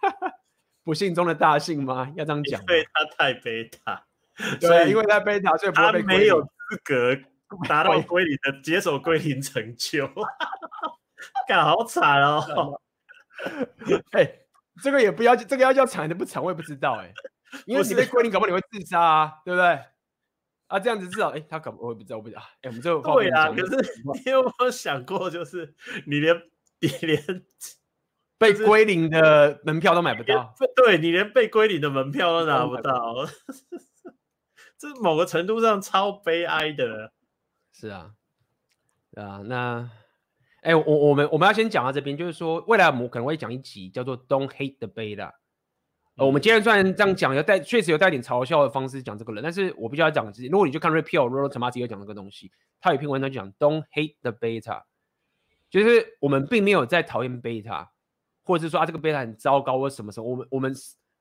[0.85, 2.13] 不幸中的大幸吗？
[2.17, 2.61] 要这样讲？
[2.61, 4.05] 因为他太贝塔，
[4.61, 6.49] 对，因为他贝塔，所以他没有资
[6.85, 7.17] 格
[7.69, 10.09] 达到归零的解锁归零成就。
[11.47, 12.81] 干好惨哦！
[14.11, 14.42] 哎、欸，
[14.83, 17.15] 这个也不要，这个要叫惨的不惨，我也不知道哎、欸。
[17.67, 19.79] 因为你被归零，搞不好你会自杀啊，对不对？
[20.69, 22.41] 啊，这样子至少，哎、欸，他搞不，我也不知道，我不知道。
[22.41, 25.75] 哎、欸，我们这个对啊，可是你有没有想过，就是
[26.07, 26.35] 你连
[26.81, 27.23] 你连
[28.39, 33.15] 被归零的门票都买不到，对，你连被归零的门票都拿不到，
[34.79, 37.13] 这某个程度上超悲哀的。
[37.71, 38.13] 是啊，
[39.15, 39.91] 啊，那。
[40.63, 45.33] 哎、欸，我我们我们要先讲到这边，就是说未来我们可能会讲一集叫做 "Don't hate the beta"。
[46.17, 54.83] 呃，我们今天虽然这样讲，有带确实有带点嘲笑的方式讲这个人，但是我必须要讲是，如果你去看 Repeal Rollo Tomassi 有讲这个东西，他有一篇文章就讲 "Don't hate the beta"，
[55.69, 57.89] 就是我们并没有在讨厌 beta，
[58.45, 60.73] 或者是说啊这个 beta 很糟糕或什么什么，我们我们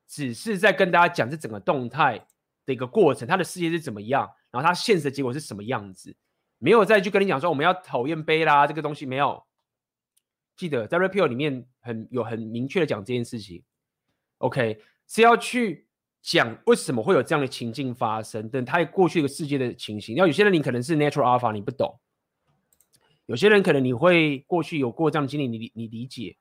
[0.08, 2.24] 只是在跟大家讲这整个动态
[2.68, 6.16] 的一个过程，它的世界是怎么样，然后它现实的结果是什么样子。
[6.64, 9.44] 没有再去跟你讲说我们要讨厌贝拉这个东西，没有。
[10.56, 13.64] 记得在 Repeal 里面很有很明确的讲这件事情。
[14.38, 15.88] OK，是要去
[16.22, 20.16] 讲为什么会有这样的情境发生，等他过去一个世界的情形。
[20.18, 22.00] 要有些人你可能是 Natural Alpha，你不懂；
[23.26, 26.38] 有些人可能你会过去有过这样的经历，你你理解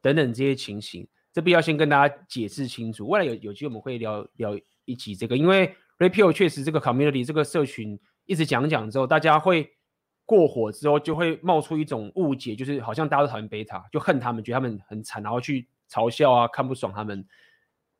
[0.00, 3.06] 等等这些情形，这必要先跟大家解释清楚。
[3.06, 8.00] 未来有有机会我们会聊聊一起这个，因为 Repeal 确实这个 Community 这个社群。
[8.26, 9.72] 一直讲讲之后，大家会
[10.24, 17.24] 过火之后，就会冒出一种误解，就是好像大家都讨厌贝塔，就恨他们，觉得他们很惨，然后去嘲笑啊，看不爽他们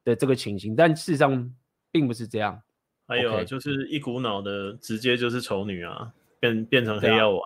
[0.05, 0.75] 的这个情形。
[0.75, 1.55] 但事实上
[1.91, 2.63] 并不是这样。
[3.07, 7.41] 还有.就是一股脑的直接就是丑女啊，变变成黑药丸。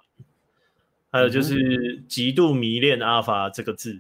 [1.10, 3.98] 还有就是极度迷恋阿法这个字，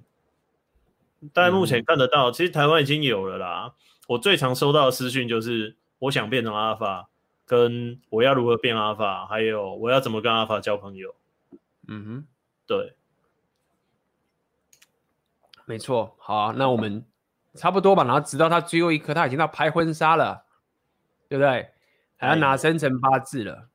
[1.32, 3.74] 大家目前看得到，其实台湾已经有了啦。
[4.06, 7.08] 我最常收到的私讯就是，我想变成阿法。
[7.48, 11.14] 跟我要如何变阿法，还有我要怎么跟阿法交朋友。
[11.88, 12.26] 嗯哼，
[12.66, 12.94] 对，
[15.64, 16.14] 没错。
[16.18, 17.02] 好啊，那我们
[17.54, 18.04] 差不多吧。
[18.04, 20.44] 然后直到他最后一刻，他已经要拍婚纱了，
[21.26, 21.70] 对不对？
[22.18, 23.70] 还要拿生辰八字了。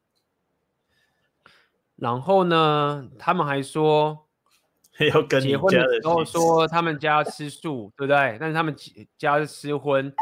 [1.96, 4.28] 然后呢，他们还说
[5.12, 8.38] 要跟结婚的时候说他们家吃素，对不对？
[8.40, 8.76] 但是他们
[9.18, 10.14] 家是失婚，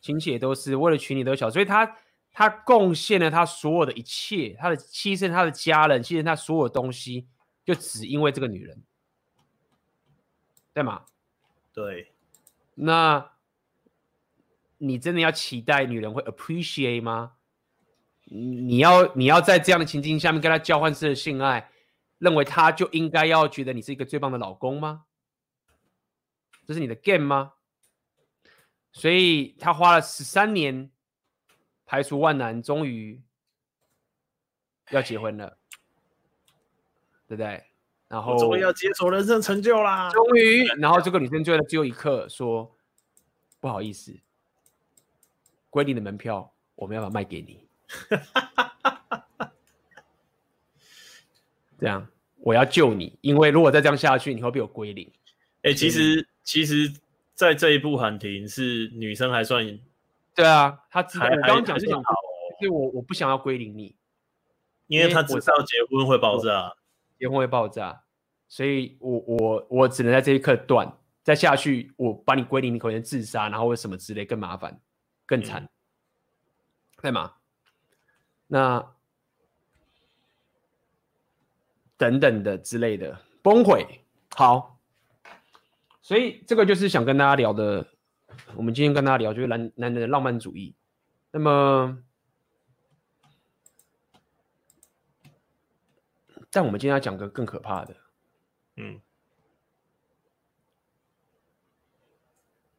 [0.00, 1.96] 亲戚也都是为了娶你都小，所以他。
[2.34, 7.28] 他贡献了他所有的一切，他的牺牲，他的家人，牺牲他所有东西，
[7.62, 8.82] 就只因为这个女人，
[10.72, 11.04] 对吗？
[11.74, 12.12] 对。
[12.74, 13.32] 那
[14.78, 17.32] 你真的要期待女人会 appreciate 吗？
[18.24, 21.70] 你要你要在这样的情境下面跟她交换式的性爱，
[22.16, 25.04] 认为他就应该要觉得你是一个最棒的老公吗？
[26.66, 27.52] 这是你的 game 吗？
[28.90, 30.90] 所以他花了十三年。
[31.92, 33.20] 排除万难，终于
[34.88, 35.58] 要结婚了，
[37.28, 37.62] 对不对？
[38.08, 40.08] 然后终于要解锁人生成就啦！
[40.08, 42.74] 终于，然后这个女生就在最后一刻说
[43.60, 44.18] ：“不好意思，
[45.68, 47.68] 归零的门票我没办法卖给你。
[51.78, 55.06] ”这样，我要救你，因为如果再这样下去，你会被我归零。
[55.56, 56.90] 哎、欸，其实，其实，
[57.34, 59.78] 在这一部喊停是女生还算。
[60.34, 62.14] 对啊，他知道我刚刚讲是讲好，
[62.58, 63.94] 所以我我不想要归零你，
[64.86, 66.72] 因为他知道结婚会爆炸，
[67.18, 68.04] 结婚会爆炸，
[68.48, 70.90] 所以我我我只能在这一刻断，
[71.22, 74.80] 再下去我把你归零，你可能自杀，然后或什么之类更麻烦，
[75.26, 75.68] 更惨，
[77.02, 77.34] 对吗？
[78.46, 78.94] 那
[81.98, 83.86] 等等的之类的崩溃，
[84.34, 84.78] 好，
[86.00, 87.86] 所以这个就是想跟大家聊的。
[88.54, 90.74] 我们今天跟大家聊就是男男人的浪漫主义。
[91.30, 92.02] 那么，
[96.50, 97.96] 但我们今天要讲个更可怕的。
[98.76, 99.00] 嗯，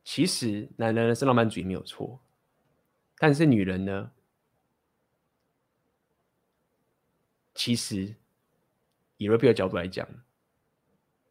[0.04, 2.20] 其实男人是浪漫主义没有错，
[3.18, 4.12] 但是女人呢？
[7.56, 8.16] 其实
[9.18, 10.08] 以 Repeal 的角度来讲，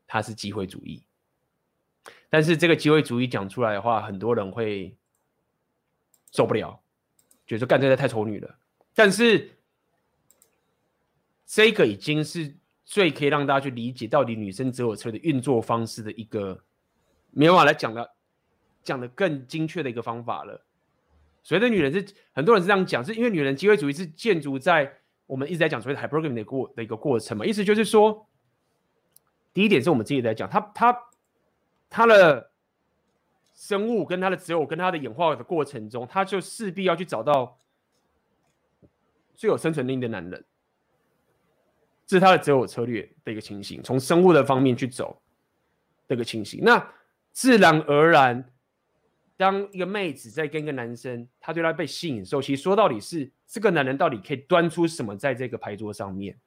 [0.07, 1.05] 她是机会主义。
[2.33, 4.97] 但是这个机会主义讲出来的话，很多人会
[6.31, 6.81] 受不了，
[7.47, 8.59] 觉得干这个太丑女了。
[8.95, 9.51] 但是
[11.45, 12.57] 这个已经是
[12.87, 16.59] 最可以让大家去理解到底女生择偶车的运作方式的一个
[17.33, 18.11] 没有办法来讲的
[18.83, 20.65] 讲的更精确的一个方法了。
[21.43, 24.91] 所谓的女人是很多人是这样讲，是因为女人机会主义是建筑在
[25.27, 28.27] 我们一直在讲所谓的 hypergamy 的过的一个过程嘛，意思就是说。
[29.53, 30.99] 第一点是我们自己在讲，他他
[31.93, 32.51] 他的
[33.53, 37.59] 生物跟他的择偶跟他的演化的过程中，他就势必要去找到
[39.35, 40.43] 最有生存力的男人，
[42.07, 45.21] 这是他的择偶策略的一个情形，从生物的方面去走
[46.09, 46.61] 这个情形。
[46.65, 46.83] 那
[47.31, 48.51] 自然而然，
[49.37, 56.39] 当一个妹子在跟一个男生，他对他被吸引的时候，其实说到底是这个男人到底可以端出什么在这个牌桌上面？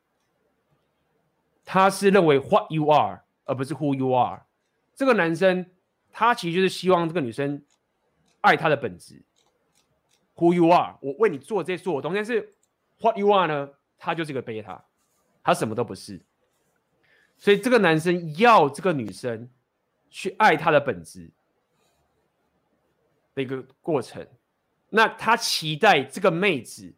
[1.63, 4.41] 他是认为 what you are，而不是 who you are。
[4.95, 5.65] 这个男生
[6.11, 7.63] 他其实就是希望这个女生
[8.41, 9.21] 爱他的本质
[10.35, 10.97] ，who you are。
[11.01, 12.55] 我为你做这些所有东西，但是
[12.99, 13.69] what you are 呢？
[13.97, 14.83] 他就是个贝塔，
[15.43, 16.21] 他什么都不是。
[17.37, 19.49] 所以这个男生要这个女生
[20.09, 21.29] 去爱他的本质
[23.33, 24.25] 的一个过程。
[24.89, 26.93] 那他期待这个妹子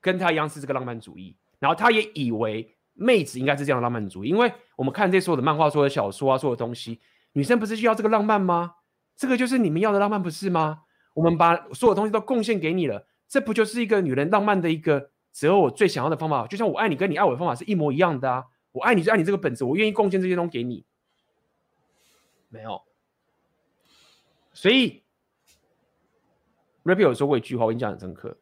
[0.00, 2.72] 跟他一样是这个浪漫主义，然后他也以为。
[2.98, 6.98] 妹子应该是这样的浪漫主义，因为我们看这所有的漫画、所有的小说啊、所有的东西，
[7.36, 8.76] 女生不是需要这个浪漫吗？
[9.14, 10.84] 这个就是你们要的浪漫，不是吗？
[11.12, 16.46] 我们把所有东西都贡献给你了，这不就是一个女人浪漫的一个择偶最想要的方法？
[16.46, 18.44] 就像我爱你跟你爱我的方法是一模一样的啊！
[18.72, 20.86] 我爱你就爱你这个本质，我愿意贡献这些东西给你。
[22.48, 22.80] 没有，
[24.54, 25.02] 所以
[26.84, 28.38] Pill 有说过一句话，我印象很深刻。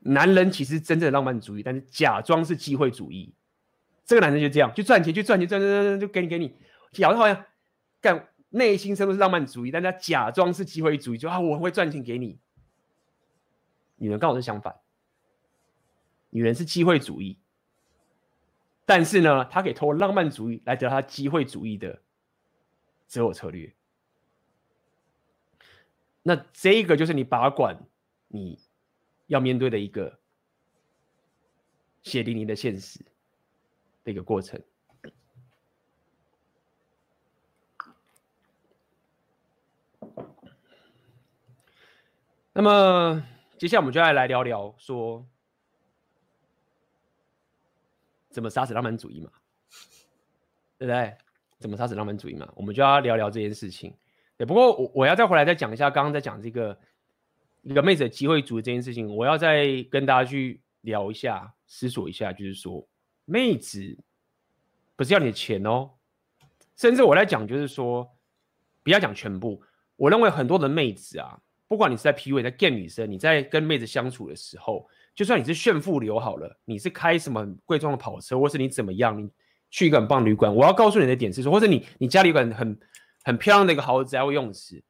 [0.00, 3.34] 男人其实真正的浪漫主义，但是假装是机会主义。
[4.06, 6.56] 这个男人就这样，就赚钱，就赚钱，赚赚赚赚，就给你给你，
[6.92, 7.44] 假装好像
[8.00, 12.38] 干内心深处是浪漫主义，但他假装是机会主义，就啊我会赚钱给你。
[13.96, 14.76] 女人刚好是相反，
[16.30, 17.38] 女人是机会主义，
[18.86, 22.00] 但是呢，她可以通过浪漫主义来得到她机会主义的
[23.06, 23.74] 择偶策略。
[26.22, 27.78] 那这个就是你把管
[28.28, 28.58] 你。
[29.28, 30.18] 要面对的一个
[32.00, 33.04] 血淋淋的现实
[34.02, 34.58] 的一个过程。
[42.58, 43.22] 那么，
[43.56, 45.24] 接下来我们就要来聊聊说，
[48.30, 49.30] 怎么杀死浪漫主义嘛？
[50.76, 51.16] 对不对？
[51.60, 52.52] 怎么杀死浪漫主义嘛？
[52.56, 53.94] 我们就要聊聊这件事情。
[54.36, 56.76] 对，不过我我要再回来再讲一下，刚刚在讲这个。
[57.62, 62.84] 一个妹子的机会主义这件事情，我要再跟大家去聊一下、思索一下，就是说，
[63.24, 63.96] 妹子
[64.96, 65.90] 不是要你的钱哦，
[66.74, 68.16] 甚至我来讲，就是说，
[68.82, 69.62] 不要讲全部。
[69.94, 79.30] 我认为很多的妹子啊，不管你是在 PUA、在 game 女生，你在跟妹子相处的时候，就算你是炫富流好了，你是开什么贵重的跑车，或是你怎么样，你
[79.70, 82.80] 去一个很棒旅馆，我要告诉你的点是说，或者你你家里有个很
[83.22, 84.82] 很漂亮的一个豪宅或游泳池。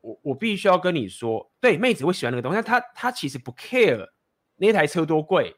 [0.00, 4.08] 我我必须要跟你说，对，妹子会喜欢那个东西，但她她其实不 care
[4.56, 5.54] 那台车多贵，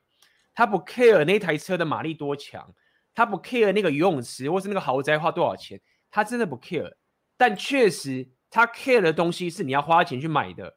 [0.53, 2.75] 她不 care 那台车的马力多强，
[3.15, 5.81] 她不 care 那个游泳池或是那个豪宅花多少钱，
[6.11, 6.93] 她真的不 care。
[7.37, 10.77] 但确实，他 care 的东西是你要花钱去买的，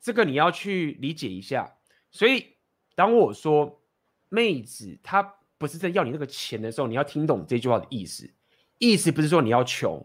[0.00, 1.76] 这个你要去理解一下。
[2.10, 2.56] 所以，
[2.94, 3.82] 当我说
[4.30, 5.22] 妹子她
[5.58, 8.32] 不是在要你那个钱的时候，你要听懂这句话的意思，
[8.78, 10.04] 意思不是说你要穷。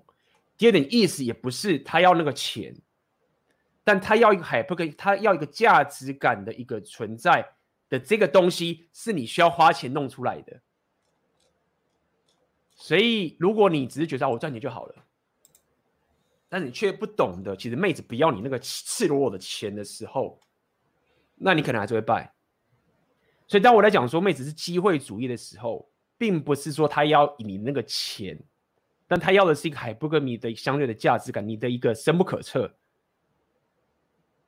[0.57, 2.76] 第二点意思也不是他要那个钱，
[3.86, 7.53] 但他要一个海不可以，他要一个价值感的一个存在
[7.88, 10.61] 的这个东西是你需要花钱弄出来的。
[12.78, 15.05] 所以如果你只是觉得我赚钱就好了，
[16.48, 20.39] 但是你却不懂得，其实妹子不要你那个赤裸裸的钱的时候，
[21.36, 22.34] 那你可能还是会败。
[23.48, 28.39] 所以当我来讲说妹子是机会主义的时候，并不是说他要你那个钱。
[29.08, 32.76] 但他要的是一个海布格米的相对的价值感，你的一个深不可测，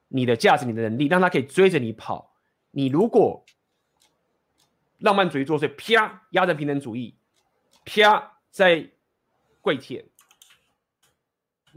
[0.07, 2.33] 你的价值，你的能力，让他可以追着你跑。
[2.71, 3.45] 你如果
[4.97, 7.15] 浪漫主义作祟，啪压着平等主义，
[7.85, 8.89] 啪在
[9.61, 10.03] 跪舔，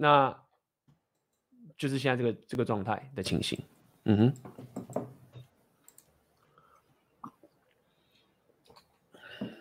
[0.01, 0.34] 那
[1.76, 3.62] 就是现在这个这个状态的情形。
[4.05, 4.34] 嗯哼，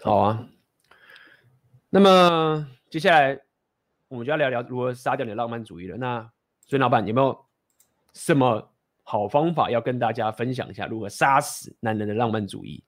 [0.01, 0.47] 好啊，
[1.89, 2.67] 那么。
[2.89, 3.39] 接下来
[4.07, 5.95] 我们就要聊聊如何杀掉你的浪漫主义了。
[5.95, 6.27] 那
[6.65, 7.45] 孙老板有没有
[8.13, 8.73] 什么
[9.03, 10.87] 好方法要跟大家分享一下？
[10.87, 12.83] 如何杀死男人的浪漫主义？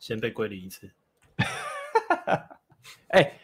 [0.00, 0.90] 先被归零一次。
[3.14, 3.40] 哎、欸，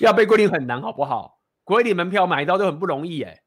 [0.00, 1.35] 要被归零很难，好不好？
[1.66, 3.42] 归零门票买到都很不容易、欸，哎，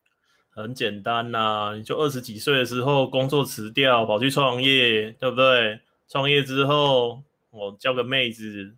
[0.49, 5.80] 很简单呐、啊，你就二十几岁的时候工作辞掉，跑去创业，对不对？
[6.09, 8.76] 创业之后，我交个妹子，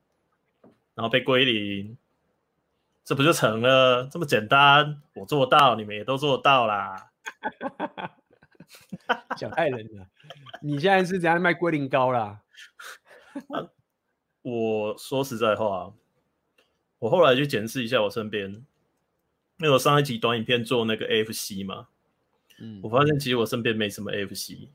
[0.93, 1.97] 然后被归零。
[3.03, 4.07] 这不就成了？
[4.11, 7.09] 这么简单，我做到，你们也都做到啦。
[9.35, 10.05] 想害人了！
[10.61, 12.41] 你现在是怎样卖龟苓膏啦？
[14.43, 15.91] 我说实在话，
[16.99, 18.63] 我后来去检视一下我身边，
[19.61, 21.87] 因为我上一集短影片做那个 AFC 嘛，
[22.59, 24.69] 嗯，我发现其实我身边没什么 AFC，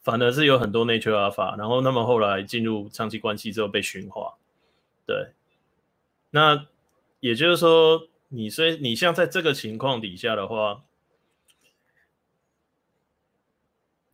[0.00, 4.36] 反而是有很多 Natural Alpha，然后他们后来进入长期关系之后被驯化，
[5.04, 5.32] 对，
[6.30, 6.68] 那
[7.18, 10.84] 也就是说，你虽你像在这个情况底下的话，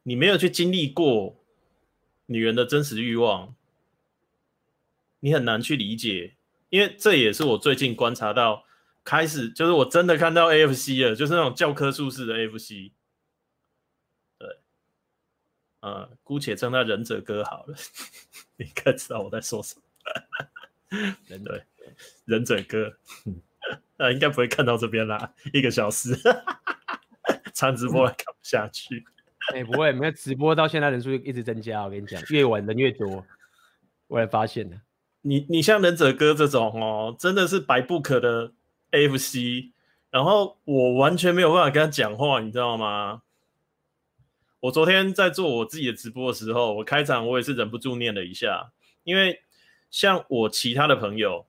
[0.05, 1.37] 你没有去经历过
[2.25, 3.55] 女人的真实欲望。
[5.25, 6.35] 你很难去理解，
[6.69, 8.65] 因为这也是我最近观察到，
[9.05, 12.93] 开始就是我真的看到 AFC 了，就是那种教科书式的 AFC。
[14.39, 14.49] 对，
[15.81, 17.75] 呃，姑且称他忍者哥好了，
[18.57, 19.83] 你应该知道我在说什么。
[21.27, 21.65] 忍 对，
[22.25, 22.97] 忍者哥，
[23.97, 26.15] 那应该不会看到这边啦，一个小时，
[27.55, 29.05] 长直播还看不下去。
[29.53, 33.27] 哎、欸，不会，没有直播到现在人数一直增加，我跟你讲，越晚人越多，
[34.07, 34.81] 我也发现了。
[35.23, 38.53] 你你像忍者哥这种哦，真的是百不可的
[38.93, 39.73] F C，
[40.11, 43.23] 然后我完全没有办法跟他讲话，你知道吗？
[44.61, 48.71] 我昨天在做我自己的直播的时候，我开场我也是忍不住念了一下，
[49.03, 49.43] 因为
[49.91, 51.47] 像我其他的朋友，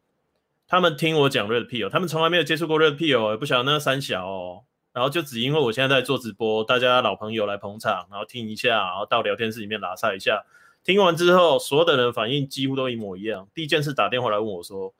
[0.68, 4.64] 他们听我讲 Red Pill，他们从来没有接触过 Red Pill，也不晓得那三小哦，
[4.94, 10.44] 然后就只因为我现在在做直播，大家老朋友来捧场，然后听一下，然后到聊天室里面拉撒一下。
[10.84, 13.48] 听完之后，所有的人反应几乎都一模一样。
[13.54, 14.94] 第一件事打电话来问我说：“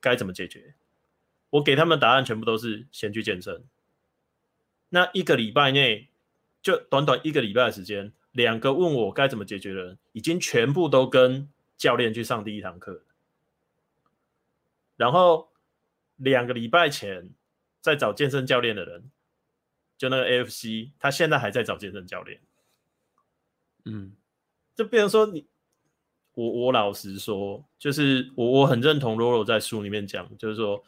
[0.00, 0.74] 该怎么解决？”
[1.52, 3.64] 我给他们答案全部都是先去健身。
[4.88, 6.08] 那一个礼拜内，
[6.60, 13.02] 就短短一个礼拜的时间，两个问我该怎么解决的人，已经全部都跟教练去上第一堂课。
[14.96, 15.50] 然后
[16.16, 17.30] 两个礼拜前
[17.80, 19.10] 在找健身教练的人，
[19.96, 22.40] 就那个 AFC，他现在还在找健身教练。
[23.84, 24.16] 嗯。
[24.74, 25.46] 就变成说你，
[26.32, 30.82] 我我老实说，就是我我很认同 Roro 在书里面讲，就是说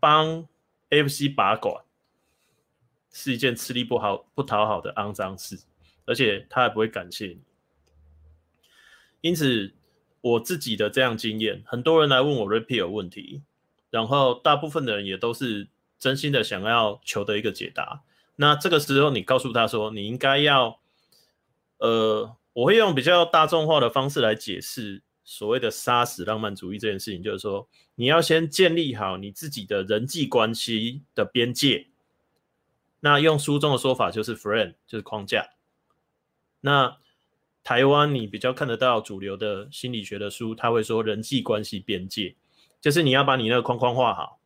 [0.00, 0.46] 帮
[0.90, 1.84] AFC 把管
[3.10, 5.58] 是一件吃力不好不讨好的肮脏事，
[6.04, 7.40] 而且他还不会感谢你。
[9.20, 9.74] 因此，
[10.20, 13.42] 我自己的这样经验，很多人来问我 Red Pill 有问题，
[13.90, 15.68] 然后大部分的人也都是
[15.98, 18.02] 真心的想要求得一个解答。
[18.36, 20.80] 那这个时候，你告诉他说，你应该要，
[21.78, 22.34] 呃。
[22.54, 25.00] 我会用比较大众化的方式来解释
[25.30, 31.88] 所谓的“杀死浪漫主义”这件事情，就是说，你要先建立好你自己的人际关系的边界。
[33.00, 35.50] 那用书中的说法就是 “frame”，就是框架。
[36.62, 36.96] 那
[37.62, 42.34] 台湾你比较看得到主流的心理学的书，他会说人际关系边界，
[42.80, 44.40] 就是你要把你那个框框画好，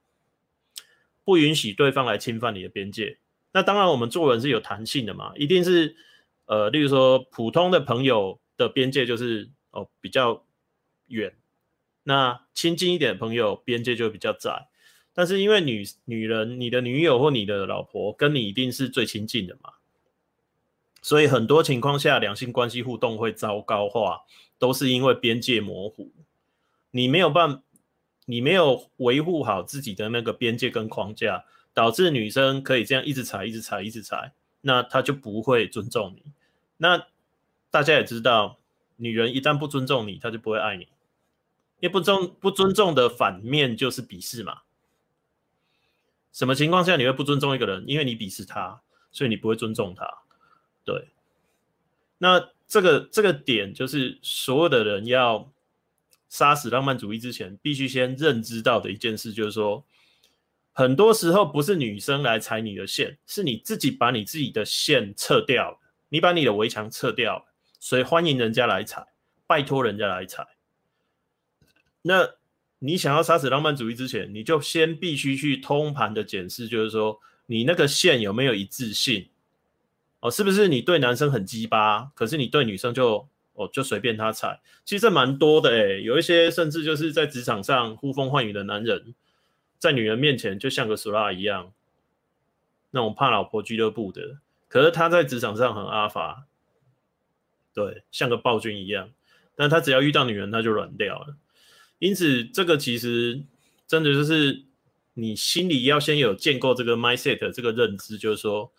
[1.24, 3.18] 不允许对方来侵犯你的边界。
[3.53, 5.97] 那当然，我们做人是有弹性的嘛，一定是。
[6.47, 10.45] 呃，例如说，普通的朋友的边界就是哦比较
[11.12, 11.34] 远，
[12.02, 14.68] 那亲近一点的朋友边界就比较窄。
[15.14, 19.74] 但是因为女女人，你的女友或你的老婆跟你一定是最亲近的嘛，
[21.02, 24.22] 所以很多情况下两性关系互动会糟糕化，
[24.58, 26.10] 都是因为边界模糊，
[26.92, 27.62] 你没有办，
[28.24, 31.44] 你没有维护好自己的那个边界跟框架，
[31.74, 34.32] 导致女生可以这样一直踩，一直踩，一直踩，
[34.62, 36.32] 那她就不会尊重你。
[36.78, 37.06] 那
[37.70, 38.58] 大家也知道，
[38.96, 40.88] 女人一旦不尊重你，她就不会爱你。
[41.83, 44.62] 因为不尊不尊重的反面就是鄙视嘛。
[46.33, 47.85] 什么情况下你会不尊重一个人？
[47.89, 48.80] 因为你鄙视他，
[49.11, 50.07] 所以你不会尊重他。
[50.84, 51.09] 对。
[52.18, 55.50] 那这个这个点就是所有的人要
[56.29, 59.84] 杀死浪漫主义之前，必须先认知到的一件事，就是说，
[60.72, 65.80] 很多时候不是女生来踩你的线，是你自己把你自己的线撤掉。
[66.11, 67.46] 你把你的围墙撤掉，
[67.80, 69.07] 所以欢迎人家来踩，
[69.46, 70.46] 拜托人家来踩。
[72.03, 72.30] 那
[72.80, 79.29] 你想要杀死浪漫主义之前，你就先必须去通盘的检视，就是说你那个线有没有一致性
[80.20, 80.30] 哦？
[80.30, 84.61] 是不是你对男生很鸡巴，可是你对女生就哦就随便他踩？
[84.84, 89.14] 其实这蛮多的诶，有一些甚至就是在职场上呼风唤雨的男人，
[89.79, 91.72] 在女人面前就像个俗辣一样，
[92.91, 94.38] 那种怕老婆俱乐部的。
[94.68, 96.46] 可是他在职场上很阿法，
[97.72, 99.11] 对，像个暴君一样。
[99.54, 101.37] 但他只要遇到女人，他就软掉了。
[102.03, 103.45] 因此，这个其实
[103.87, 104.64] 真的就是
[105.14, 108.72] 你心里要先有建构这个 mindset 这个认知，就是说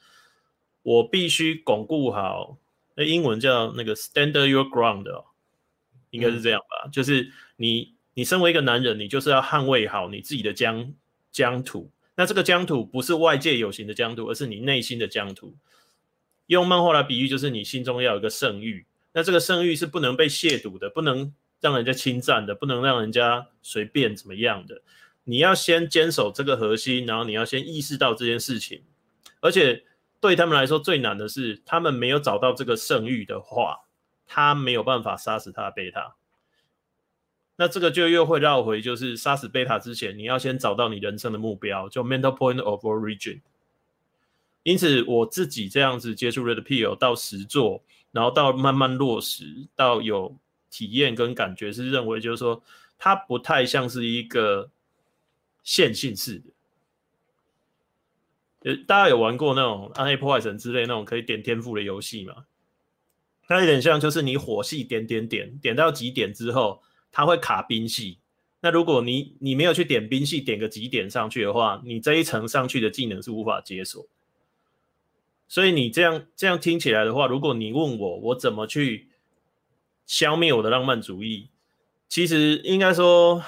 [0.82, 2.58] 我必须巩固好，
[2.96, 5.24] 那英文叫那个 stand your ground 哦，
[6.10, 6.84] 应该是这样吧？
[6.84, 10.94] 嗯、就是你你身为一个男人，你就是要捍卫好你自己的疆
[11.32, 11.90] 疆土。
[12.16, 15.56] 那这个疆土不是外界有形的疆土，而是你内心的疆土。
[16.48, 21.34] 用漫画来比喻，就是你心中要有一个圣域，那这个圣域是不能被亵渎的，不能
[21.64, 24.82] 让人家侵占的，不能让人家随便怎么样的。
[25.24, 28.84] 你要先坚守这个核心，然后你要先意识到这件事情。
[29.40, 29.86] 而且
[30.20, 33.86] 对他们来说最难的是，他们没有找到这个圣域的话，
[34.28, 36.16] 他没有办法杀死他的贝塔。
[37.56, 43.40] 那这个就又会绕回，就是杀死贝塔之前，你要先找到你人生的目标，就 mental point of origin。
[44.64, 50.36] 因此，我自己这样子接触 Red Pill 到实作，然后到慢慢落实，到有
[50.74, 52.64] 体验跟感觉，是认为就是说，
[52.98, 54.72] 它不太像是一个
[55.64, 58.72] 线性式的。
[58.72, 62.46] 呃，大家有玩过那种暗黑破坏神之类那种可以点天赋的游戏吗？
[63.48, 66.82] 它有点像，就是你火系点点点点到几点之后。
[67.16, 68.18] 它会卡兵系，
[68.60, 74.04] 那如果你你没有去点兵系，点个几点上去的话，你这一层上去的技能是无法解锁。
[75.48, 79.10] 所以你这样这样听起来的话，如果你问我我怎么去
[80.06, 81.50] 消灭我的浪漫主义，
[82.08, 83.44] 其实应该说，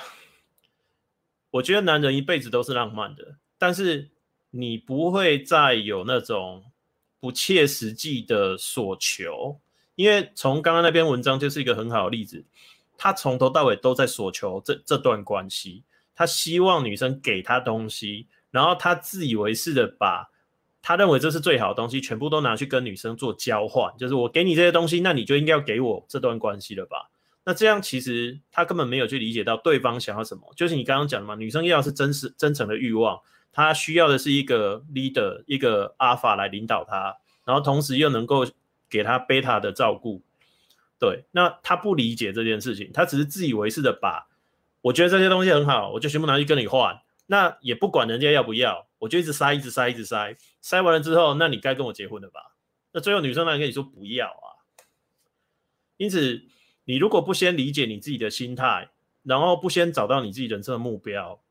[1.52, 4.10] 我觉得男人一辈子都是浪漫的，但是
[4.52, 6.64] 你不会再有那种
[7.20, 9.60] 不切实际的所求，
[9.96, 12.44] 因为从刚刚那篇文章就是一个很好的例子。
[12.98, 15.84] 他从头到尾都在索求这这段关系，
[16.16, 20.30] 他希望女生给他东西，然后他自以为是的把
[20.88, 27.10] 他认为这是最好的东西全部都拿去跟女生做交换，就是我给你这些东西，那你就应该要给我这段关系了吧？
[27.44, 33.20] 那这样其实他根本没有去理解到对方想要什么，就是你刚刚讲的嘛，女生要是真实真诚的欲望，
[33.52, 38.46] 她需要的是一个 leader，一个 alpha 来领导她，然后同时又能够
[38.88, 40.22] 给她 beta 的照顾。
[41.00, 44.28] 对，那他不理解这件事情，他只是自以为是的把，
[44.82, 52.56] 我觉得这些东西很好，我就全部拿去跟你换，那也不管人家要不要，我就一直塞，一直塞，一直塞，塞完了之后，那你该跟我结婚了吧？
[52.92, 54.66] 那最后女生来跟你说不要啊。
[55.98, 56.44] 因此，
[56.86, 58.90] 你如果不先理解你自己的心态，
[59.24, 61.42] 然后不先找到你自己人生的目标，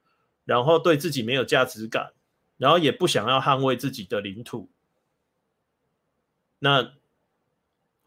[0.45, 2.13] 然后对自己没有价值感，
[2.57, 4.69] 然后也不想要捍卫自己的领土，
[6.59, 6.93] 那。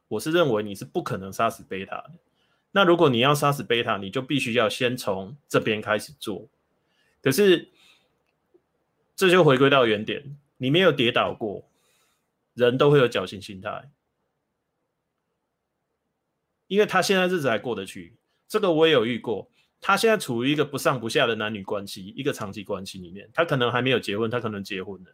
[0.10, 2.12] 我是认为你是不可能杀死贝塔的。
[2.72, 6.48] 那如果你要杀死贝塔，你就必须要先从这边开始做。
[7.22, 7.70] 可是
[9.18, 11.68] 这就回归到原点，你没有跌倒过，
[12.54, 13.90] 人都会有侥幸心态。
[16.68, 18.16] 因为他现在日子还过得去，
[18.48, 19.50] 这个我也有遇过。
[19.82, 25.12] 他现在处于一个不上不下的男女关系，一个长期关系里面，他可能还没有结婚，他可能结婚了。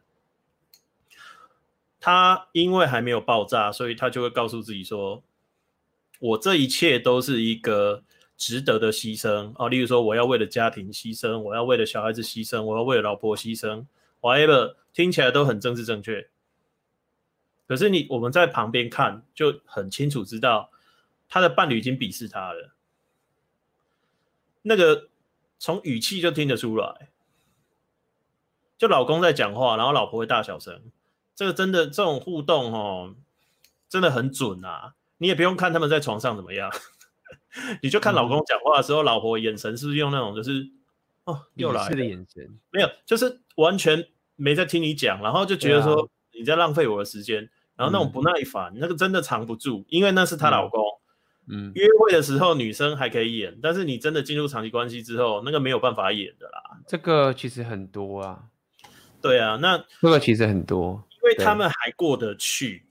[1.99, 5.23] 他因为还没有爆炸，所以他就会告诉自己说
[6.19, 8.03] ：“我这一切都是一个
[8.37, 9.69] 值得的牺牲哦。
[9.69, 13.85] 例如说，我要为了家庭牺牲，我要为了小孩子牺牲，我要为了老婆牺牲
[14.21, 16.29] ，whatever，听起来都很政治正确。
[17.67, 20.69] 可是你我们在旁边看就很清楚知道，
[21.29, 22.73] 他的伴侣已经鄙视他了。
[24.61, 25.09] 那个
[25.59, 27.09] 从语气就听得出来，
[28.77, 30.81] 就老公在讲话，然后老婆会大小声。”
[31.35, 33.15] 这个真的这种互动哦，
[33.89, 34.93] 真的很准啊！
[35.17, 36.71] 你也不用看他们在床上怎么样，
[37.81, 40.69] 你就看老公讲话的时候，嗯、老婆眼神是不是用那种就是
[41.25, 42.59] 哦又来了的眼神？
[42.71, 50.81] 没有，就是完全没在听你讲，然后就觉得说你在浪费我的时间，啊、然后那种不耐烦，嗯、那个真的藏不住，因为那是她老公。
[51.45, 56.79] 嗯，约会的时候女生还可以演，但是你真的进入长期关系之后，那个没有办法演的啦。
[56.87, 58.45] 这个其实很多啊，
[59.21, 61.03] 对啊，那这个其实很多。
[61.15, 62.85] 因为他们还过得去，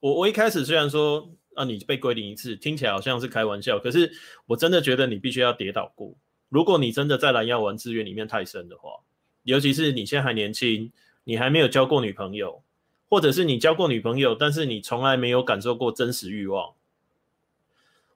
[0.00, 4.12] 我我一开始虽然说啊，你被归零一次，听起来好像是开玩笑，可是
[4.46, 6.14] 我真的觉得你必须要跌倒过。
[6.48, 9.00] 如果你真的在蓝药丸资源里面太深的话，
[9.42, 10.92] 尤其是你现在还年轻，
[11.24, 12.62] 你还没有交过女朋友，
[13.08, 16.74] 或者是你交过女朋友，但是你从来没有感受过真实欲望。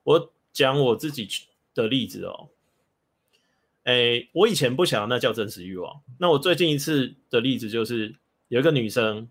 [0.03, 1.27] 我讲我自己
[1.75, 2.49] 的例子哦，
[3.83, 8.15] 诶，我以前不想那叫真实欲望，那我最近一次的例子就是。
[8.49, 9.27] 有一个女生，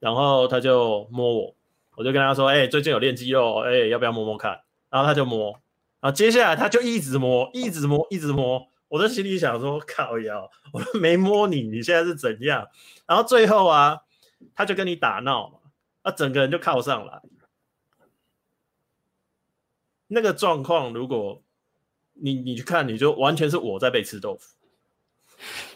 [0.00, 1.54] 然后她就摸我，
[1.96, 4.60] 我就跟他说：“哎、欸，最近有练肌肉，哎、欸，要不要摸摸看？”
[4.90, 5.52] 然后他就摸，
[6.00, 8.66] 然后接下来他就一直摸，一直摸，一直摸。
[8.88, 12.66] 我在心里想说：“靠腰，我都没摸你，你现在是怎样？”
[13.06, 14.00] 然后最后啊，
[14.54, 15.58] 他就跟你打闹嘛，
[16.02, 17.20] 啊，整个人就靠上来。
[20.08, 21.42] 那个状况，如果
[22.14, 24.56] 你你去看，你就完全是我在被吃豆腐。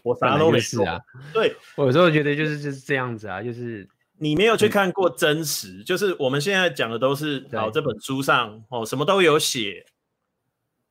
[0.02, 1.00] 我啥都没事啊，
[1.32, 3.88] 对，我有时候觉得就是就是这样子啊，就是
[4.18, 9.86] 你没有去看过真实，嗯、就是我们现在讲的都是好，这本书上哦什么都有写，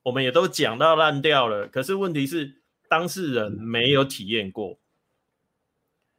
[0.04, 1.68] 我们也都讲到烂掉了。
[1.68, 4.78] 可是问题是当事人没有体验过，嗯、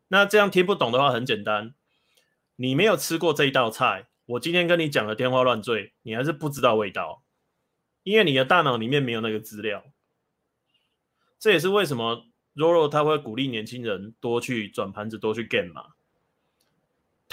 [0.08, 1.74] 那这样听不懂的话很简单，
[2.56, 7.22] 你没有吃过这一道菜，我今天跟你讲的天花乱坠，你还是不知道味道。
[8.02, 9.82] 因为你的大脑里面没有那个资料。
[11.38, 15.93] 这也是为什么 Roro 他会鼓励年轻人多去转盘子，多去 game 嘛。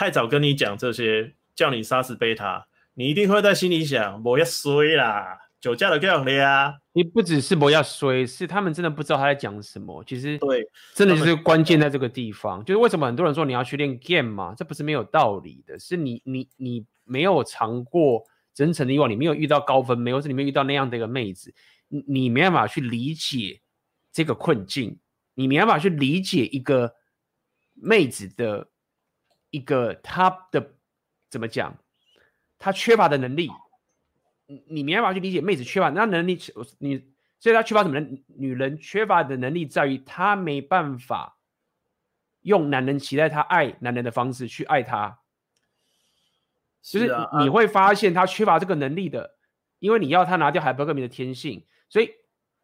[0.01, 2.65] 太早跟你讲这些，叫你杀死贝塔，
[2.95, 6.75] 你一定会在心里想：我要衰啦，酒驾的这样的呀。
[6.93, 10.03] 你不只是我要衰，是他们真的不知道他在讲什么。
[10.05, 12.65] 其实对，真的就是关键在这个地方。
[12.65, 15.77] 就是为什么很多人说你要去练 game 嘛，这不是没有道理的。
[15.77, 18.23] 是你你你没有尝过
[18.55, 21.53] 真诚的欲望，你没有遇到高分妹，或是你没有遇到那样的一个妹子，
[21.89, 23.61] 你你没办法去理解
[24.11, 24.97] 这个困境，
[25.35, 26.91] 你没办法去理解一个
[27.75, 28.67] 妹子的。
[29.51, 30.73] 一个他的
[31.29, 31.77] 怎么讲？
[32.57, 33.49] 他缺乏的能力，
[34.45, 36.39] 你你没办法去理解妹子缺乏那能力。
[36.77, 38.07] 你所以他缺乏什么呢？
[38.27, 41.39] 女人缺乏的能力在于她没办法
[42.41, 45.19] 用男人期待她爱男人的方式去爱他。
[46.83, 49.37] 就是你会发现他缺乏这个能力的，
[49.79, 52.11] 因为你要他拿掉海伯格米的天性，所以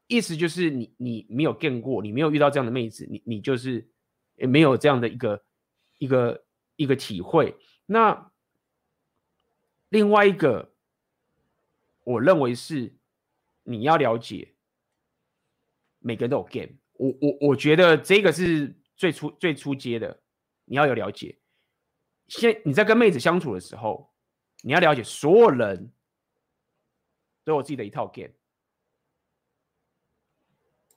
[0.05, 3.89] 意思就是你你没有见过，你没有遇到这样的妹子，你你就是
[4.35, 5.43] 也没有这样的一个
[5.97, 6.43] 一个。
[6.77, 8.31] 一个体会，那
[9.89, 10.71] 另外一个，
[12.03, 12.95] 我认为是
[13.63, 14.53] 你要了解，
[15.99, 20.21] 每个人都有 game，我我我觉得这个是最初最初阶的，
[20.65, 21.39] 你要有了解。
[22.27, 24.13] 现你在跟妹子相处的时候，
[24.61, 25.91] 你要了解所有人
[27.43, 28.33] 都有自己的一套 game，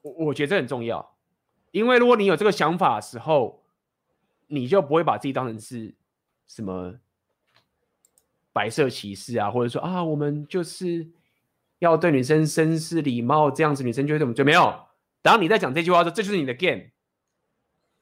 [0.03, 1.17] 我我觉得这很重要，
[1.71, 3.60] 因为如果你有这个想法的时候。
[4.51, 5.95] 你就不会把自己当成是
[6.49, 6.95] 什么
[8.53, 11.09] 白色骑士啊，或者说啊，我们就是
[11.79, 14.87] 要对女生绅士礼貌，这样子女生就会怎么就没有。
[15.23, 16.91] 当你在讲这句话的时候，这就是你的 game。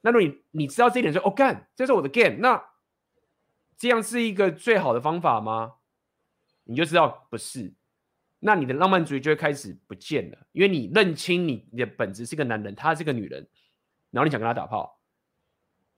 [0.00, 2.64] 那如果你你知道这一点说，说哦干，这是我的 game，那
[3.76, 5.74] 这样是一个最好的方法吗？
[6.64, 7.74] 你就知道不是。
[8.40, 13.46] 那你的浪漫主义就会开始不见了，因为你认清你的本质是个男人，他是个女人，
[14.10, 14.97] 然后你想跟他打炮。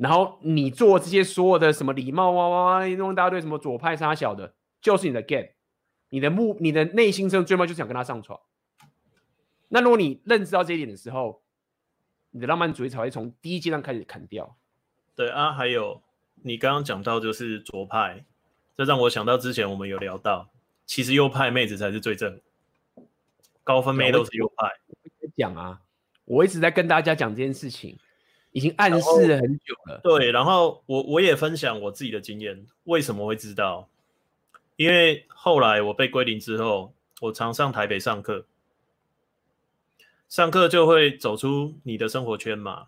[0.01, 5.49] 然后你做这些所有的什么礼貌哇哇哇，弄一大堆什么左派杀小的，就是你的 game，
[6.09, 8.41] 你的目，你的内心中最终就是想跟他上床。
[9.69, 11.43] 那如果你认知到这一点的时候，
[12.31, 14.57] 你的浪漫主义才会从第一阶段开始砍掉。
[15.15, 16.03] 对啊，还有
[16.37, 18.25] 你刚刚讲到就是左派，
[18.79, 20.49] 这让我想到之前我们有聊到，
[20.87, 22.41] 其实右派妹子才是最正，
[23.63, 24.67] 高分妹都是右派。
[25.37, 25.83] 讲啊，
[26.25, 27.99] 我一直在跟大家讲这件事情。
[28.53, 30.01] 已经暗示了很久了。
[30.03, 32.67] 对，然后我我也分享我自己的经验。
[32.85, 33.89] 为什么会知道？
[34.77, 38.47] 因为后来我被归零之后，我常上台北上课，
[40.29, 42.87] 上课就会走出你的生活圈嘛，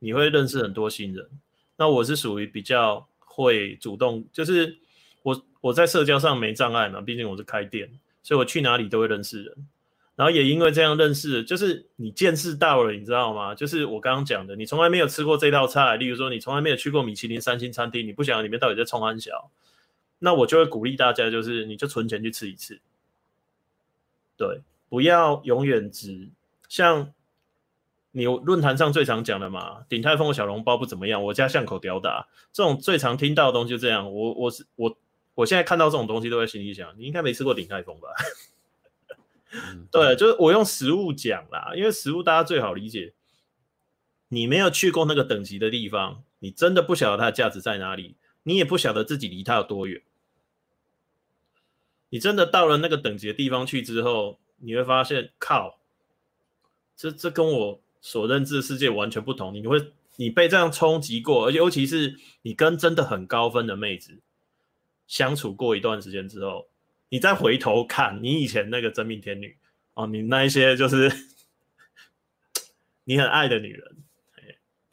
[0.00, 1.28] 你会认识很多新人。
[1.76, 4.76] 那我是属于比较会主动，就是
[5.22, 7.90] 我我在社交上没障碍嘛，毕竟我是开店，
[8.22, 9.68] 所以我去哪里都会认识人。
[10.16, 13.54] 然后也因为这样认识，就是你见识到了，你知道吗？
[13.54, 19.50] 就是我刚刚讲的，你从来没有吃过这道菜，例如说你从来没有去过米其林三星餐厅，你不晓得里面到底在冲安小，
[20.20, 22.80] 那我就会鼓励大家，就是你就存钱去吃一次，
[24.36, 26.28] 对，不要永远只
[26.68, 27.12] 像
[28.12, 34.08] 你论坛上最常讲的嘛，鼎泰丰的小笼包不怎么样，我家巷口吊打，这种最常听到的东西就这样。
[34.12, 34.96] 我我是我，
[35.34, 38.08] 我现在看到这种东西都在心里想，你应该没吃过鼎泰丰吧？
[39.90, 43.14] 对，就是我用实物讲啦，因为实物大家最好理解。
[44.28, 50.02] 你没有去过那个等级的地方，你真的不晓得它的价值在哪里，你也不晓得自己离它有多远。
[52.08, 55.78] 你真的到了那个等级的地方去之后，你会发现，靠，
[56.96, 59.54] 这这跟我所认知的世界完全不同。
[59.54, 64.18] 你会，你被这样冲击过，而且尤其是你跟真的很高分的妹子
[65.06, 66.66] 相处过一段时间之后。
[67.08, 69.56] 你再回头看你以前那个真命天女
[69.94, 71.08] 哦，你那一些就是
[73.04, 73.96] 你很爱的女人。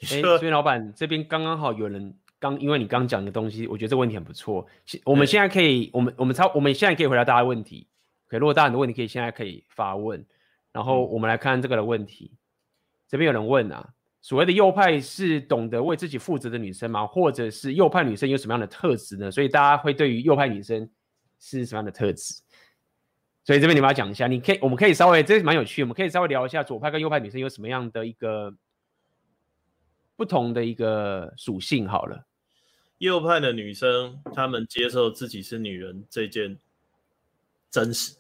[0.02, 4.68] 哎，所以老板这边刚刚好有人刚，因为你刚讲的东西，我觉得这个问题很不错。
[5.04, 7.88] 我们现在可以，我们我们超，我们现在可以回答大家问题。
[8.28, 10.24] 可以，如果大家很多问题，可以现在可以发问。
[10.72, 12.32] 然后我们来看这个的问题。
[13.08, 13.90] 这边有人问啊，
[14.22, 17.06] 所谓的右派是懂得为自己负责的女生吗？
[17.06, 19.30] 或者是右派女生有什么样的特质呢？
[19.32, 20.90] 所以大家会对于右派女生。
[21.42, 22.42] 是什么样的特质？
[23.44, 28.54] 所以这边你们要讲一下，你可以，我们可以稍微，这是蛮有趣，我们可以稍微聊一下左派跟右派女生有什么样的一个
[30.16, 31.88] 不同的一个属性。
[31.88, 32.28] 好了，
[33.00, 36.60] 右派的女生，她们接受自己是女人这件
[37.72, 38.16] 真实，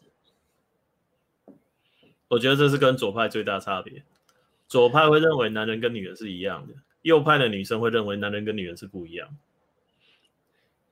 [2.27, 4.03] 我觉得这是跟左派最大差别。
[4.67, 6.73] 左派会认为男人跟女人是一样的，
[7.03, 9.37] 右派的女生会认为男人跟女人是不一样。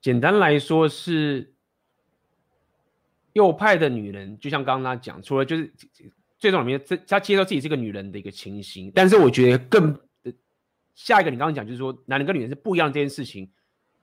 [0.00, 1.52] 简单来说是。
[3.32, 5.72] 右派的女人，就像刚刚他讲，除了就是
[6.38, 9.96] 最重要的，她接受自己是个女人的一个情形，但是我觉得更
[10.94, 13.48] 下一个，你刚刚讲就是说，男人跟女人是不一样这件事情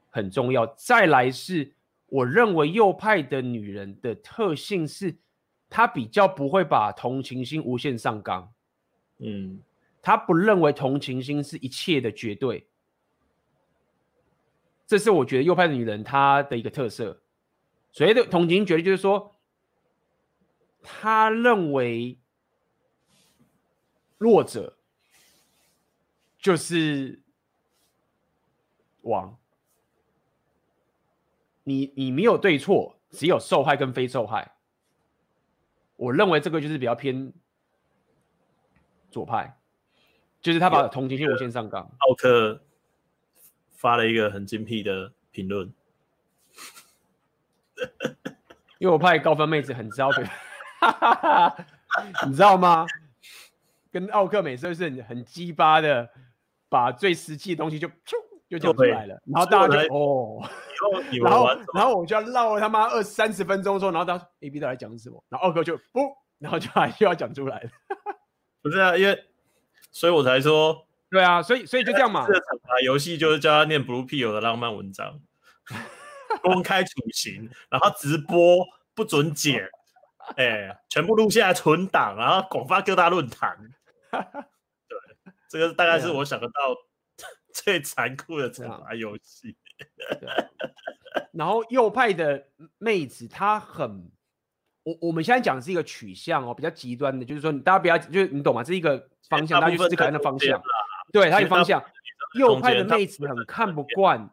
[0.10, 0.66] 很重要。
[0.78, 1.74] 再来是，
[2.08, 5.16] 我认为右派的女人的特性是，
[5.70, 8.50] 她比较不会把同情心无限上纲，
[9.20, 9.60] 嗯，
[10.02, 12.66] 她不认为同情心是一切的绝对，
[14.88, 17.20] 这是我觉得右派的女人她的一个特色。
[17.98, 19.36] 所谓的同情绝对就是说，
[20.84, 22.20] 他认为
[24.20, 24.78] 弱者
[26.38, 27.24] 就是
[29.02, 29.40] 王。
[31.64, 34.56] 你你没有对错，只有受害跟非受害。
[35.96, 37.34] 我认为这个就是比较偏
[39.10, 39.60] 左派，
[40.40, 41.82] 就是他把同情心无限上纲。
[41.82, 42.64] 奥克
[43.72, 45.74] 发了一个很精辟的评论。
[48.80, 50.24] 右派高分妹子很招别，
[52.28, 52.86] 你知道吗？
[53.92, 56.08] 跟奥克美是很很鸡巴的，
[56.70, 57.90] 把最实际的东西就
[58.48, 60.44] 就讲出来了，然后大家就哦，
[61.24, 65.24] 然后然后我就要唠了他妈二三十分钟说，然后他说 A B 到底讲什么？
[65.30, 67.70] 然后奥克就不，然后就还又要讲出来了，
[68.62, 69.26] 不是啊，因为
[69.92, 75.20] 所以我才说，对啊，所以所以就这样嘛，这个惩罚游戏就是叫他念 Blue Pill 的浪漫文章。
[76.44, 79.70] 公开处刑，然后直播不准剪，
[80.38, 83.58] 哎、欸，全部录下来存档，然后广发各大论坛。
[84.12, 84.98] 对，
[85.50, 86.54] 这个大概是我想得到
[87.54, 89.56] 最残酷的惩罚游戏。
[91.32, 92.48] 然后右派的
[92.80, 94.12] 妹子，她很，
[94.84, 98.64] 我我们现在讲的是一个取向哦，比较极端的，就是说，大家不要，就是你懂吗？
[98.64, 100.60] 这是一个方向，大家去思考那方向。
[101.12, 101.84] 对，它有方向。
[102.34, 104.30] 右派的妹子很看不惯。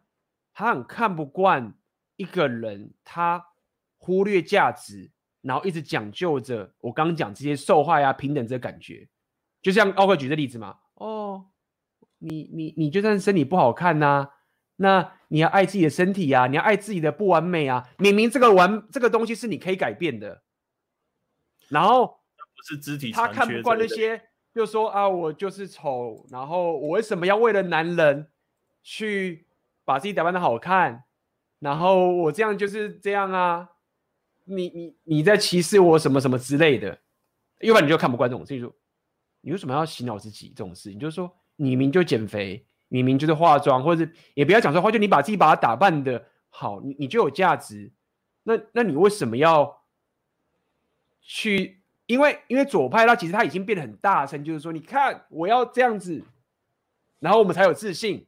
[0.53, 1.73] 她很看不惯
[2.17, 3.45] 一个人，他
[3.97, 5.11] 忽略价值，
[5.41, 9.07] 然后一直讲究着我刚刚讲这些受害啊、平等这个感觉，
[9.61, 10.77] 就像奥克举的例子嘛。
[10.95, 11.47] 哦，
[12.19, 14.29] 你你你就算身体不好看呐、啊，
[14.77, 17.89] 那你要爱自己的身体啊，你要爱自己的不完美啊。
[17.97, 20.43] 明明这个完这个东西是你可以改变的，
[21.69, 24.21] 然后不是肢体，他看不惯那些，
[24.53, 28.29] 就说啊，我就是丑，然后我为什么要为了男人
[28.81, 29.43] 去？
[29.87, 31.04] 把自己打扮的好看，
[31.65, 33.67] 然后我这样就是这样啊，
[34.43, 36.99] 你你你在歧视我什么什么之类的，
[37.61, 38.71] 要不然你就看不惯这种事情。
[39.41, 40.99] 你为什么要洗脑自己这种事情？
[40.99, 47.91] 就是说你明明就减肥，你明明就是化妆，或者也不要讲说话，就你把自己把它打扮的好，你你就有价值。
[48.43, 49.81] 那那你为什么要
[51.19, 51.81] 去？
[52.05, 56.23] 因为因为左派他其实他已经变得很大声，就是说你看我要这样子，
[57.17, 58.27] 然后我们才有自信，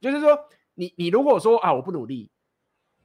[0.00, 0.38] 就是说。
[0.74, 2.30] 你你如果说啊，我不努力，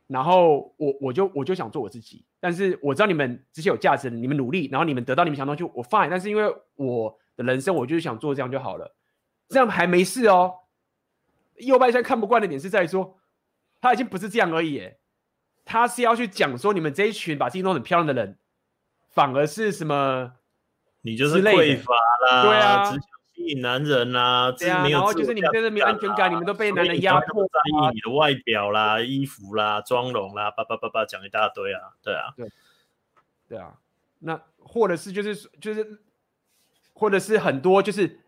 [0.08, 6.10] 然后我我就我就想做我自己，但是我知道你们这些有价值的，你们努力，然后你们得到你们想东西，我 fine。
[6.10, 8.96] 但是因为我的人生，我就是想做这样就好了，
[9.50, 10.54] 这样还没事哦。
[11.58, 13.18] 右派现在看不惯的点是在说，
[13.82, 14.92] 他已经不是这样而已，
[15.66, 18.38] 他是要去讲说你们这一群把自己弄很漂亮的人，
[19.10, 20.34] 反而是什么？
[21.02, 21.94] 你就是匮乏
[22.26, 22.92] 啦，对啊。
[22.92, 22.98] 吸
[23.48, 32.50] 引男人啦、啊，对啊，然后就是你们真的没有安全感，你们都被男人压迫、啊，在意你的外表啦、衣服啦、妆容啦，叭叭叭叭讲一大堆啊，对啊，对，
[33.48, 33.80] 对啊，
[34.20, 36.00] 那或者是就是就是，
[36.94, 38.20] 或者是很多就是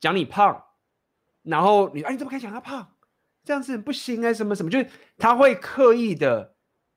[0.00, 0.64] 讲你胖，
[1.42, 2.94] 然后你哎、啊、你怎么可以讲他胖？
[3.44, 6.54] 这样子不行啊，什么什么，就是他会刻意的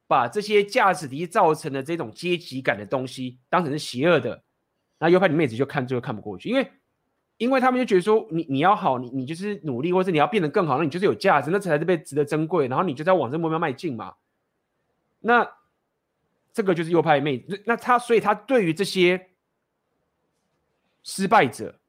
[0.07, 4.43] 把这些价值体造成的这种阶级感的东西当成是邪恶的，
[4.99, 6.71] 那右派你妹子就看就看不过去，因为。
[7.41, 14.13] 因为他们就觉得说你你要好，你你就是努力，或者你要变得更好，那你就是有价值，那才是被值得珍贵，然后你就在往这目标迈进嘛。
[15.21, 15.51] 那
[16.53, 19.29] 这个就是右派妹，那他所以他对于这些
[21.01, 21.79] 失败者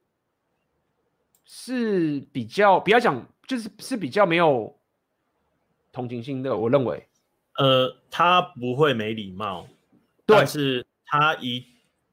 [1.45, 4.75] 是比较不要讲，就是是比较没有
[5.91, 6.57] 同情心的。
[6.57, 7.07] 我认为，
[7.59, 9.67] 呃，他不会没礼貌，
[10.25, 11.63] 但是他一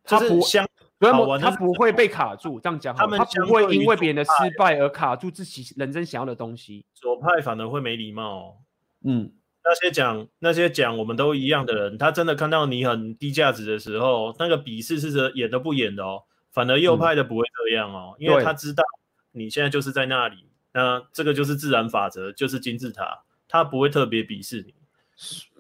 [0.05, 0.69] 他不相。
[1.01, 3.01] 他不会被卡住，这样讲好。
[3.01, 6.85] 他们不会因为别人的失败而卡住自己人生想要的东西。
[6.93, 8.59] 左派反而会没礼貌。
[9.03, 9.33] 嗯，
[9.65, 16.23] 那些讲那些讲我们都一样的人，他真的看到你很低价值的时候，那个鄙视是演都不演的哦。
[16.53, 18.85] 反而右派的不会这样哦，嗯、因为他知道
[19.33, 20.45] 你现在就是在那里，
[20.75, 24.75] 那这个就是自然法则，就是金字塔，他不会特别鄙视你。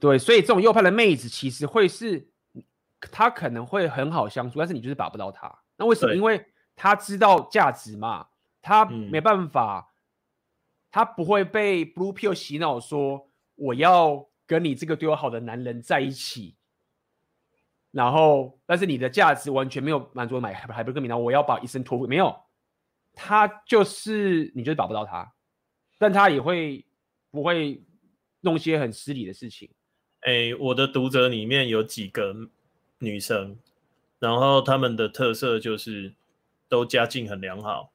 [0.00, 2.29] 对，所以这种右派的妹子其实会是。
[3.12, 5.50] 他可能会很好相处，但是你就是把不到他。
[5.76, 6.14] 那为什么？
[6.14, 6.44] 因为
[6.76, 8.28] 他知道价值嘛，
[8.60, 9.92] 他没办法，嗯、
[10.90, 16.56] 他不会被 Blue Pill 洗脑说我要跟你这个对我好的男人在一起，
[17.90, 22.34] 然后但是你的价值完全没有满足买海布格米，然后我要把一生托付没有，
[23.14, 25.32] 他就是你就是打不到他，
[25.98, 26.84] 但他也会
[27.30, 27.82] 不会
[28.40, 29.70] 弄一些很失礼的事情。
[30.20, 32.34] 哎，我的读者里面有几个
[33.00, 33.56] 女生，
[34.18, 36.14] 然后她们的特色就是
[36.68, 37.92] 都家境很良好，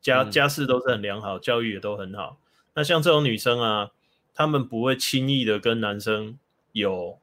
[0.00, 2.40] 家家世都是很良好，教育也都很好。
[2.74, 3.90] 那像这种女生啊，
[4.34, 6.38] 她们不会轻易的跟男生
[6.72, 7.20] 有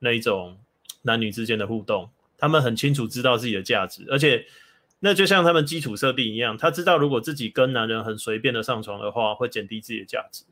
[0.00, 0.58] 那一种
[1.02, 4.46] 男女之间的互动，她们很清楚知道自己的价值，而且
[5.00, 10.44] 那就像他们基础设定一样，她知道如果自己跟男人很随便的上床的话，会减低自己的价值，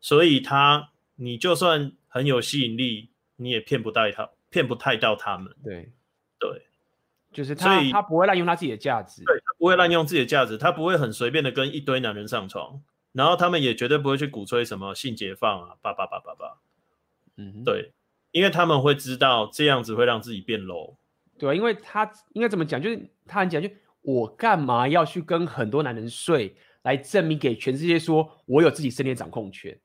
[0.00, 1.92] 所以她你就算。
[2.12, 5.54] 很有吸引力，你也骗不到他，骗不太到他们。
[5.64, 5.90] 对，
[6.38, 6.62] 对，
[7.32, 9.22] 就是他，所以他不会滥用他自己的价值。
[9.24, 12.82] 对，他不会滥用自己的价值，他不会很随便的跟一堆男人上床，
[13.12, 16.58] 然后他们也绝对不会去鼓吹什么性解放啊，叭叭叭叭叭。
[17.36, 17.92] 嗯，对，
[18.32, 20.96] 因为他们会知道这样子会让自己变 low。
[21.38, 22.82] 对，因为他应该怎么讲？
[22.82, 23.70] 就是他很讲，就
[24.02, 29.78] 我干嘛要去跟很多男人睡，来证明给全世界说我有自己身体掌控权？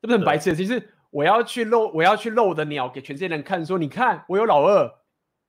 [0.00, 0.56] 这不是很白痴的？
[0.56, 0.90] 其实。
[1.12, 4.90] 我要去露，我要去露的鸟给全世界人看，说你看我有老二，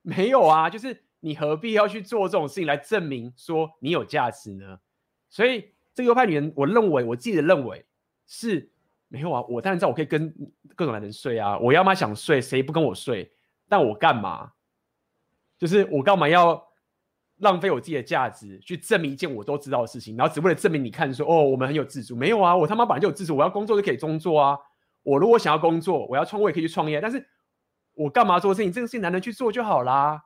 [0.02, 0.70] 没有啊？
[0.70, 4.78] 就是你何必要去做这种事情来证明说你有价值呢？
[5.30, 7.86] 所以这个右派女人，我认为我自己的认为
[8.28, 8.70] 是
[9.08, 9.42] 没有啊。
[9.48, 10.36] 我当然知道我可以跟
[10.76, 13.32] 各种男人睡啊，我要么想睡，谁不跟我睡？
[13.70, 14.52] 但我干嘛？
[15.58, 16.62] 就是我干嘛要
[17.38, 22.18] 浪费我自己的价值去证明一件我都知道的事情，然后只为了证明你看说哦，我们很有自主？
[22.18, 24.60] 没有啊，我他妈本来就有自主，我要工作就可以工作啊。
[25.04, 27.28] 我如果想要工作，我要创我也可以去创业，但是
[27.94, 28.72] 我干嘛做事情？
[28.72, 30.24] 这个事情男人去做就好啦，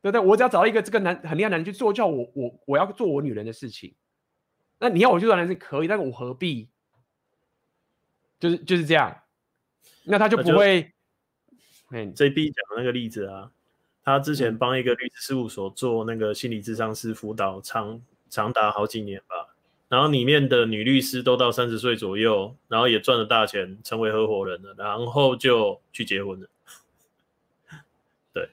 [0.00, 0.20] 对不对？
[0.24, 3.94] 我只要找到一个这个男很厉害的男人去做，叫我我我要做我女人的事情。
[4.78, 6.68] 那你要我去做男人是可以，但是我何必？
[8.40, 9.22] 就是就是这样，
[10.04, 10.92] 那他就不会。
[11.90, 13.52] 嗯，JB 讲的那个例子啊，
[14.02, 19.51] 他之前帮一个律师事务所做那个心理智商师辅导，长长达好几年吧。
[19.92, 26.48] 然后里面的女律师都到三十岁左右，然后也赚了大钱，成为合伙人了，然后就去结婚了。
[28.32, 28.48] 对，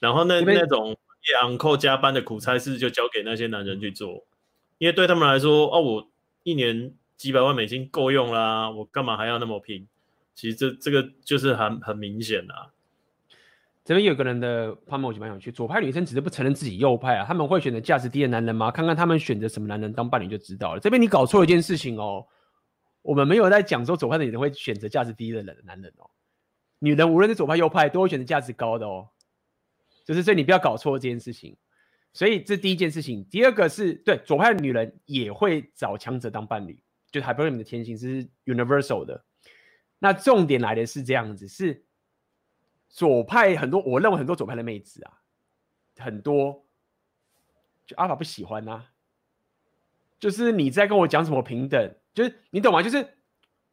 [0.00, 4.24] 然后那那种夜 uncle 加班的苦差事就交给那些男人去做，
[4.78, 6.10] 因为对他们来说，哦，我
[6.42, 9.86] 一年几百万美金够用啦，我干嘛还要那么拼？
[10.34, 12.73] 其实这这个就是很很明显啦啊。
[13.84, 18.70] 这边有个人的他们我觉得蛮有趣，左派女生只是不承认自己右派啊，他们会选择价值低的男人吗？
[18.70, 20.80] 看看他们选择什么男人当伴侣就知道了。
[20.80, 22.26] 这边你搞错一件事情哦，
[23.02, 26.08] 我们没有在讲说左派的女人会选择价值低的人男人哦，
[26.78, 29.06] 女人无论是左派右派都会选择价值高的哦，
[30.06, 31.54] 就是所以你不要搞错这件事情。
[32.14, 39.22] 所以这第一件事情，第二个是对左派的女人也会找强者当伴侣，就是海伯伦的天性是 universal 的。
[39.98, 41.84] 那重点来的是这样子是。
[42.94, 45.18] 左派很多，我认为很多左派的妹子啊，
[45.98, 46.64] 很多
[47.84, 48.90] 就阿法不喜欢呐、啊，
[50.20, 52.80] 就是你在跟我讲什么平等，就是你懂吗？
[52.80, 53.18] 就是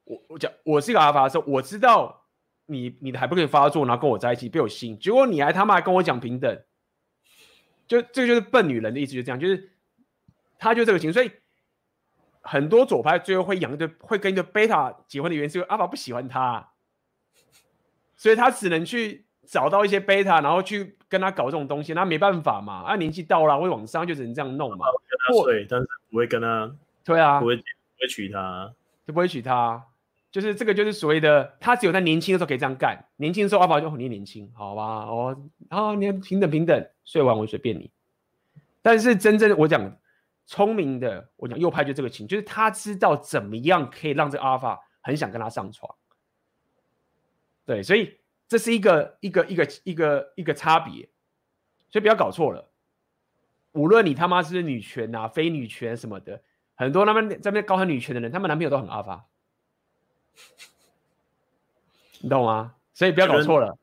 [0.05, 2.25] 我我讲我是一个阿法的时候，我知道
[2.65, 6.59] 你你还不可以发作，然后跟我在一起被我吸引，结果你还他妈跟我讲平等，
[7.87, 9.69] 就这个就是笨女人的意思，就这样，就是
[10.57, 11.31] 他就这个情，所以
[12.41, 16.70] 很多左派最后会养一堆会跟一个贝塔结婚的原因是因为阿法不喜欢他。
[18.21, 24.85] 所以他只能去找到一些贝塔，然后去跟他搞这种东西，那没办法嘛，他年纪到了会往上，就只能这样弄嘛。
[25.43, 26.71] 对，但是不会跟他，
[27.03, 27.63] 对啊，不会不
[27.99, 28.71] 会娶她，
[29.07, 29.83] 就不会娶她，
[30.29, 35.35] 就是这个就是所谓的，他只有在年轻的时候可以这样干，年轻的时候阿宝就很年轻，好吧，哦，
[35.69, 37.89] 啊，你平等平等，睡完我随便你。
[38.83, 39.97] 但是真正我讲
[40.45, 45.91] 聪明的，我讲右派就这个情，就是他知道怎么样可以让这个阿法很想跟他上床。
[47.71, 48.17] 对，所以
[48.49, 51.07] 这是一个一个一个一个一个差别，
[51.89, 52.69] 所以不要搞错了。
[53.71, 56.41] 无论你他妈是女权啊、非女权什么的，
[56.75, 59.25] 很多他们在那边高喊女权的人，他们男朋友都很阿发，
[62.19, 62.75] 你懂吗？
[62.93, 63.77] 所以不要搞错了。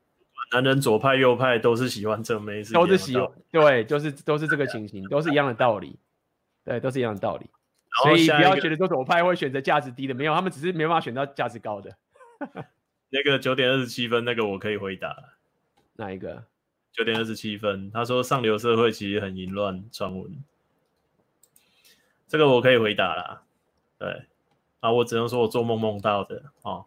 [0.52, 5.98] 男人左派右派都是喜欢正妹，都是喜欢，对，就是都是这个情形，都是一样的道理，
[6.62, 7.46] 对，都是一样的道理。
[8.02, 11.96] 所以不要觉得说左派会选择价值低的，没有，他们只是没办法选到价值高的。
[13.10, 15.34] 那个九点二十七分，那个我可以回答。
[15.94, 16.46] 哪一个？
[16.92, 20.42] 九点二十七分，他说上流社会其实很淫乱传闻，
[22.26, 23.42] 这个我可以回答啦。
[23.98, 24.24] 对，
[24.80, 26.86] 啊，我只能说我做梦梦到的哦。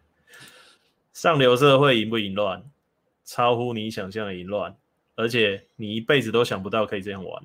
[1.12, 2.68] 上流社会淫不淫乱？
[3.24, 4.76] 超乎你想象的淫乱，
[5.14, 7.44] 而且你一辈子都想不到可以这样玩。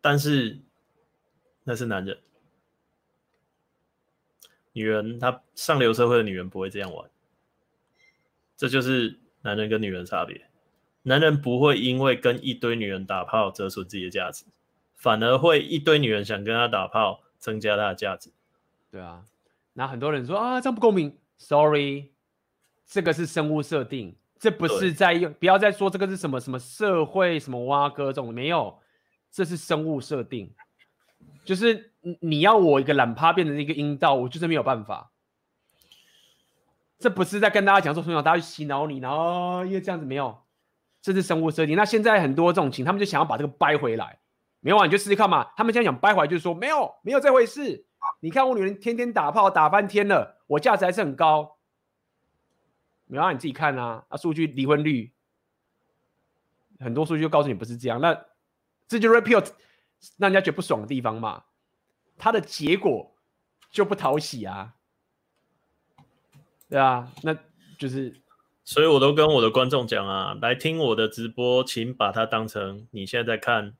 [0.00, 0.60] 但是
[1.64, 2.18] 那是男人。
[4.78, 7.10] 女人，她上流社会的女人不会这样玩，
[8.56, 10.42] 这就是男人跟女人差别。
[11.02, 14.44] 男人不会因为跟一堆女人打炮折损自己的价值，
[14.94, 18.30] 反而会一堆女人想跟他打炮，增加他的价值。
[18.90, 19.24] 对啊，
[19.72, 21.16] 那很多人说啊，这样不公平。
[21.38, 22.10] Sorry，
[22.84, 28.78] 这个是生物设定，这不是在用，不要再说这个是什么什么社会什么挖哥这种没有，
[29.30, 30.52] 这是生物设定，
[31.44, 35.12] 就是你要我一个懒趴变成一个阴道，我就是没有办法。
[36.98, 40.42] 这不是在跟大家讲说从小大家去洗脑你，然后因为这样子没有。
[41.00, 41.76] 这是生物设定。
[41.76, 44.18] 那现在很多这种情，他们就想要把这个掰回来。
[44.58, 45.44] 没有啊，你就试试看嘛。
[45.56, 47.86] 他们现在想掰回来，就是说没有，没有这回事。
[48.18, 51.56] 你看我女人天天打炮打翻天了，我价值还是很高。
[53.06, 54.04] 没有啊，你自己看啊。
[54.08, 55.12] 啊，数据离婚率，
[56.80, 58.00] 很多数据就告诉你不是这样。
[58.00, 58.20] 那
[58.88, 59.40] 这就 repeal
[60.16, 61.44] 让人家觉得不爽的地方嘛。
[62.18, 63.14] 它的结果
[63.70, 64.74] 就不讨喜啊。
[66.68, 67.34] 对啊，那
[67.78, 68.14] 就是。
[68.64, 73.74] 所以我都跟我的观众讲啊，来听我的直播，请把它当成你现在在看。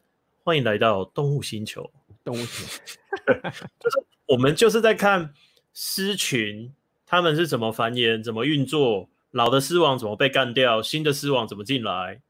[0.44, 1.92] 欢迎来到动物星球，
[2.24, 3.34] 动物星球，
[3.78, 5.34] 就是我们就是在看
[5.74, 6.74] 狮群，
[7.04, 12.22] 他们是怎么繁衍、怎么运作，老的狮王怎么被干掉，新的狮王怎么进来。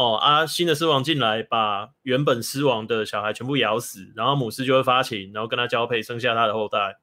[0.00, 6.98] 哦啊，新的狮王进来，把原本狮王的小孩全部咬死，然后母狮就会发情，然后跟他交配，生下他的后代。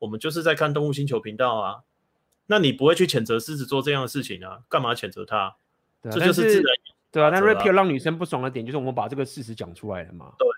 [0.00, 1.82] 我们就是在看动物星球频道啊。
[2.46, 4.62] 那你不会去谴责狮子做这样的事情啊？
[4.68, 5.54] 干嘛谴责他？
[6.02, 6.64] 对啊、这就是自然。
[7.12, 10.32] 对啊，但 repeal 让女生不爽的点就是我们把这个事实讲出来了嘛。
[10.36, 10.48] 对，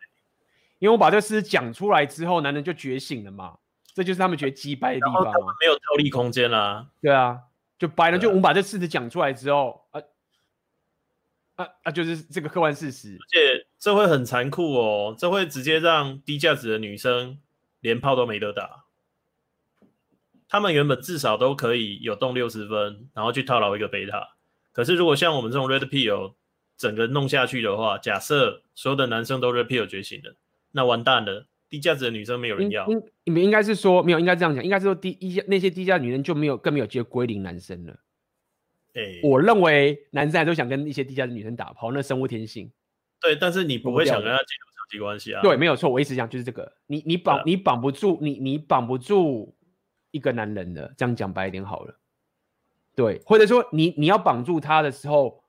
[0.78, 3.58] 因为我把这个事实讲出来之后，男人就觉醒了嘛。
[3.92, 5.24] 这就是他们觉得击败的地方。
[5.60, 6.86] 没有套利空间啦。
[7.02, 7.38] 对啊，
[7.78, 8.18] 就掰了。
[8.18, 10.00] 就我们把这事实讲出来之后，啊
[11.56, 13.14] 啊啊，就是这个客观事实。
[13.14, 17.38] 而且这会很残酷哦，这会直接让低价值的女生
[17.80, 18.84] 连炮都没得打。
[20.48, 24.36] 他们原本至少都可以有动六十分，然后去套牢一个贝塔。
[24.72, 26.34] 可是如果像我们这种 Red Pill
[26.76, 30.36] 整个弄下去的话，假设所有的男生都 Red Pill 觉醒了，
[30.72, 32.86] 那完蛋了，低价值的女生没有人要。
[32.88, 37.96] 应应应该是说没有，应该这样讲，应该是说低一那些低价女人就没有更没有机会归零男生了。
[38.94, 42.72] 哎、欸，我认为男生还都想跟一些低价的女生打炮，那生物天性。
[43.20, 45.42] 对，但是你不会想跟他进入长期关系啊。
[45.42, 49.54] 对，没有错，我一直讲就是这个，你你绑、啊、你绑不住，你你绑不住。
[50.10, 51.98] 一个男人的，这样讲白一点好了，
[52.94, 55.42] 对，或者说你你要绑住他的时候，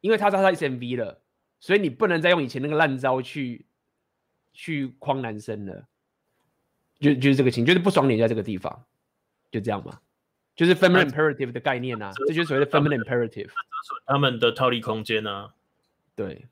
[0.00, 1.22] 因为他知道他 SMV 了，
[1.60, 3.64] 所以你不能再用以前那个烂招去
[4.52, 5.86] 去框男生了，
[6.98, 8.84] 就就是这个情，就是不爽点在这个地方，
[9.52, 10.00] 就这样嘛，
[10.54, 13.50] 就是 feminine imperative 的概念啊，这就是所谓的 feminine imperative，
[14.06, 15.52] 他们的套利空间啊，
[16.14, 16.46] 对，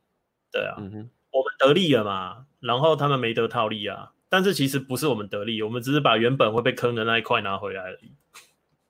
[0.50, 4.12] 对啊，嗯哼，我们得利了嘛，然后他们没得套利啊。
[4.28, 8.12] 但是其实不是我们得利，我们只是把原本会被坑的那一块拿回来而已。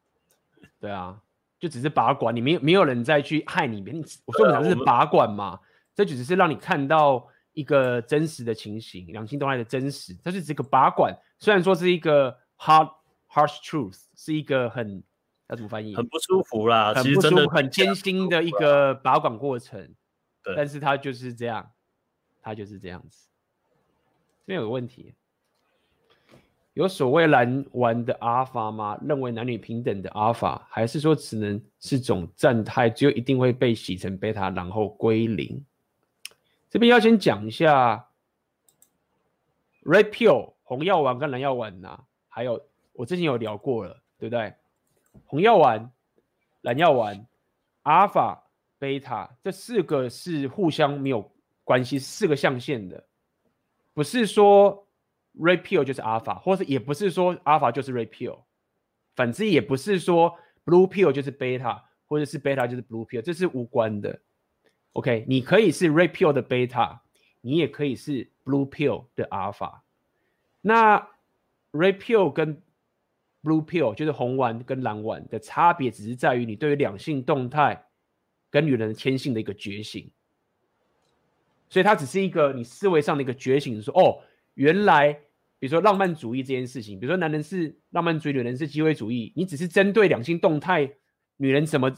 [0.79, 1.21] 对啊，
[1.59, 5.59] 就只是把管，你没有没有人再去害你，你我说的是把管嘛，
[5.95, 10.17] 这就只是让你看到一个真实的情形，两性动态的真实。
[10.23, 12.89] 它是这个把管，虽然说是一个 hard
[13.33, 15.03] harsh truth，是一个很
[15.49, 15.97] 要怎么翻译？
[15.97, 19.95] 很不舒服啦，很不舒服，很艰辛的一个把管过程。
[20.43, 21.71] 对，但是它就是这样，
[22.41, 23.29] 它就是这样子。
[24.41, 25.15] 这边有个问题。
[26.75, 28.99] 有所谓蓝玩的阿法吗？
[29.03, 35.63] 认为男女平等的阿法，还是说只能是种暂态，只有一定会被洗成贝塔，然后归零？
[36.71, 38.09] 这边要先讲一下
[39.83, 44.55] ，Red Pill 红药丸跟蓝药丸呐，还有我之前有聊过了，对不对？
[45.27, 45.91] 红药丸、
[46.63, 47.27] 蓝药丸、
[47.83, 51.31] 阿尔法、贝塔这四个是互相没有
[51.65, 53.05] 关系，四个象限的，
[53.95, 54.87] 不是说
[55.39, 58.41] repeal 就是阿尔法，或是也不是说阿尔法就是 repeal，
[59.15, 64.21] 反之也不是说 blue pill 就是贝塔，或者是贝塔就是 blue pill，这是无关的。
[64.93, 67.03] OK，你可以是 repeal 的贝塔，
[67.41, 69.85] 你也可以是 blue pill 的阿尔法。
[70.61, 71.09] 那
[71.73, 72.63] repeal 跟
[73.43, 77.87] Blue Pill 就是红丸跟蓝丸的差别，只是在于你对于两性动态
[78.51, 80.11] 跟女人的天性的一个觉醒。
[81.69, 84.23] 所以它只是一个你思维上的一个觉醒，说哦。
[84.55, 85.15] 原来，
[85.59, 90.93] 比如说浪漫主义这件事情，比如说男人是浪漫主义，女人是机会主义，你只是针对两性动态，
[91.39, 91.91] 女人怎么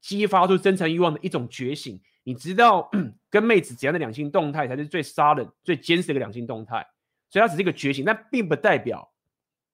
[0.00, 2.00] 激发出真诚欲望的一种觉醒。
[2.22, 2.90] 你知道
[3.28, 6.86] 跟妹子怎样的两性动态才是最杀人、最坚实的两性动态，
[7.28, 9.12] 所以它只是一个觉醒，但并不代表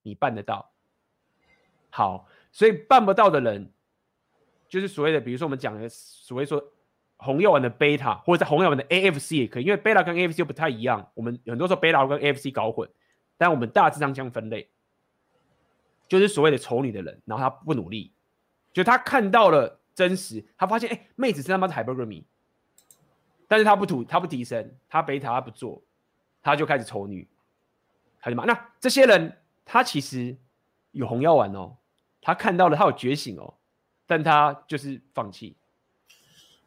[0.02, 0.72] 你办得到。
[1.96, 3.72] 好，所以办不到的人，
[4.68, 6.62] 就是所谓的，比如说我们讲的所谓说。
[7.18, 11.10] 红药丸的贝塔，或者在红药丸的 AFC 也可以，因为贝塔跟 AFC 不太一样。
[11.14, 12.86] 我们很多时候贝塔跟 AFC 搞混，
[13.38, 14.68] 但我们大致上这样分类，
[16.06, 18.12] 就是所谓的丑女的人，然后他不努力，
[18.70, 22.24] 就他看到了真实，他发现哎，妹子是他妈的 hypergamy，
[23.48, 25.82] 但是他不吐，他不提升，他贝塔他不做，
[26.42, 27.26] 他就开始丑女，
[28.20, 28.44] 他就骂。
[28.44, 30.36] 那这些人他其实
[30.90, 31.78] 有红药丸哦，
[32.26, 33.54] 他看到了，他有觉醒哦，
[34.04, 35.54] 但他就是放弃。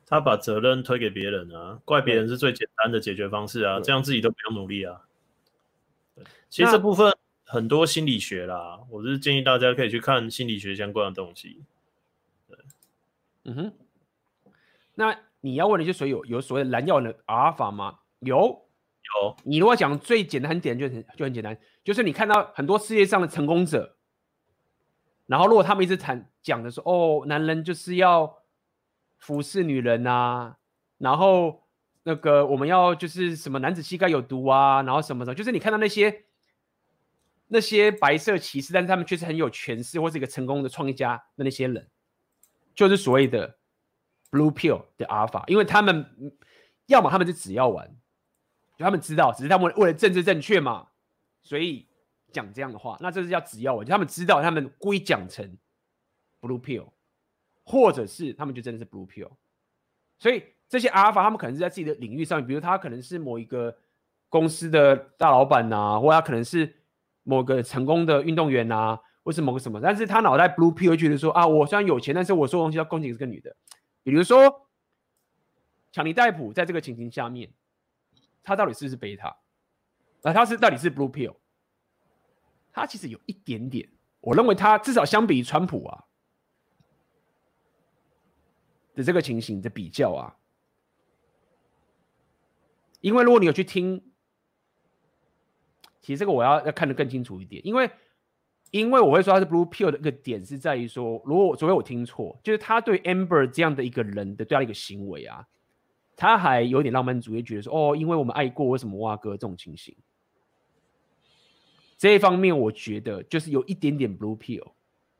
[0.06, 5.02] 他把责任推给别人啊，怪别人是最简单的解决方式啊，这样自己都不用努力啊。
[6.49, 7.14] 其实这部分
[7.44, 11.61] 很多心理学啦，我是建议大家可以去看心理学相关的东西。
[12.48, 12.57] 对，
[13.44, 13.73] 嗯哼。
[14.95, 17.99] 那你要问的就是有有所谓蓝药丸的阿尔法吗？
[18.22, 19.36] 有，有。
[19.44, 23.98] 你如果讲最简单很点就很就很简单，就是你看到很多世界上的成功者，
[25.30, 28.38] 然后如果他们一直谈讲的说，哦，男人就是要。
[29.22, 30.56] 服侍女人啊，
[30.97, 31.68] 然后
[32.03, 36.23] 那个我们要就是什么男子气概有毒啊，然后什么的，就是你看到那些
[37.47, 41.85] 那些白色骑士，但是他们确实很有权势或是一个成功的创业家的那些人，
[42.73, 43.57] 就是所谓的
[44.31, 46.34] blue pill 的 alpha，因为他们
[46.85, 47.85] 要么他们是只要玩，
[48.77, 50.88] 就他们知道，只是他们为了政治正确嘛，
[51.41, 51.89] 所以
[52.31, 55.57] 讲这样的话，那这是叫只要我，他们知道，他们故意讲成
[56.41, 56.89] blue pill。
[57.72, 59.30] 或者是他们就真的是 blue pill，
[60.18, 63.77] 所以这些阿尔法他们可能是在自己的领域上面，比如他可能是某一个
[64.27, 66.81] 公司的大老板呐、啊，或他可能是
[67.22, 73.56] 某个成功的运动员呐、啊，或是某个什么，但是他脑袋 blue pill 觉得说啊，我虽然有钱，但是我说东西要恭敬是个女的，
[74.01, 74.68] 比如说
[75.91, 77.53] 强尼戴普在这个情形下面，
[78.41, 79.27] 他到底是不是贝塔？
[80.23, 81.35] 啊，他是到底是 blue pill？
[82.80, 83.89] 他其实有一点点，
[84.22, 86.06] 我认为他至少相比川普啊。
[88.95, 90.35] 的这个情形的比较啊，
[92.99, 94.03] 因为如果你有去听，
[96.01, 97.89] 其实这个我要要看得更清楚一点，因为
[98.72, 105.47] 因为我会说他是 blue pill 的一个点是在于说，如果除非我听错，就是他对 Amber 这样的一个人的对他的一个行为啊，
[106.18, 109.95] 他还有点浪漫主义，觉得说哦，因为我们爱过，为什么挖哥这种情形？
[111.99, 114.71] 这一方面我觉得就是有一点点 blue pill，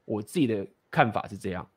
[0.06, 1.69] 我自己的看法是这样。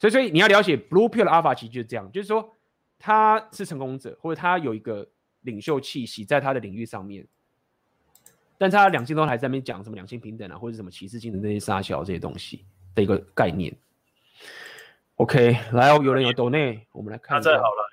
[0.00, 2.56] 所以，所以你要了解 Blue Pill 的 Alpha 其实就是这样，就是说
[2.98, 5.06] 他是成功者，或者他有一个
[5.42, 7.26] 领袖气息在他的领域上面，
[8.56, 12.64] 但他两性都还在那边讲什么两性平等啊，或者什么歧视性的那些沙小这些东西
[12.94, 13.72] 的一个概念。
[15.16, 17.36] OK，来哦，有人有抖内，我们来看。
[17.36, 17.90] 他再好了，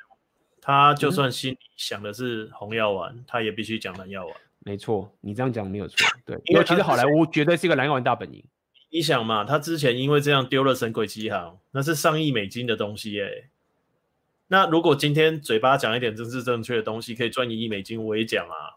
[0.61, 4.34] 他就算心里想的是红药丸，嗯、他也必须讲蓝药丸。
[4.68, 5.98] 没错，你这样讲没有错。
[6.26, 8.44] 对，因为其实好莱坞绝对是一个蓝药丸大本营。
[8.89, 13.49] 你想嘛，他之前因为这样丢了《神鬼奇航》，那是上亿美金的东西耶。
[14.48, 18.76] 那如果今天嘴巴讲一点政治正确的东西，可以赚一亿美金，我也讲啊，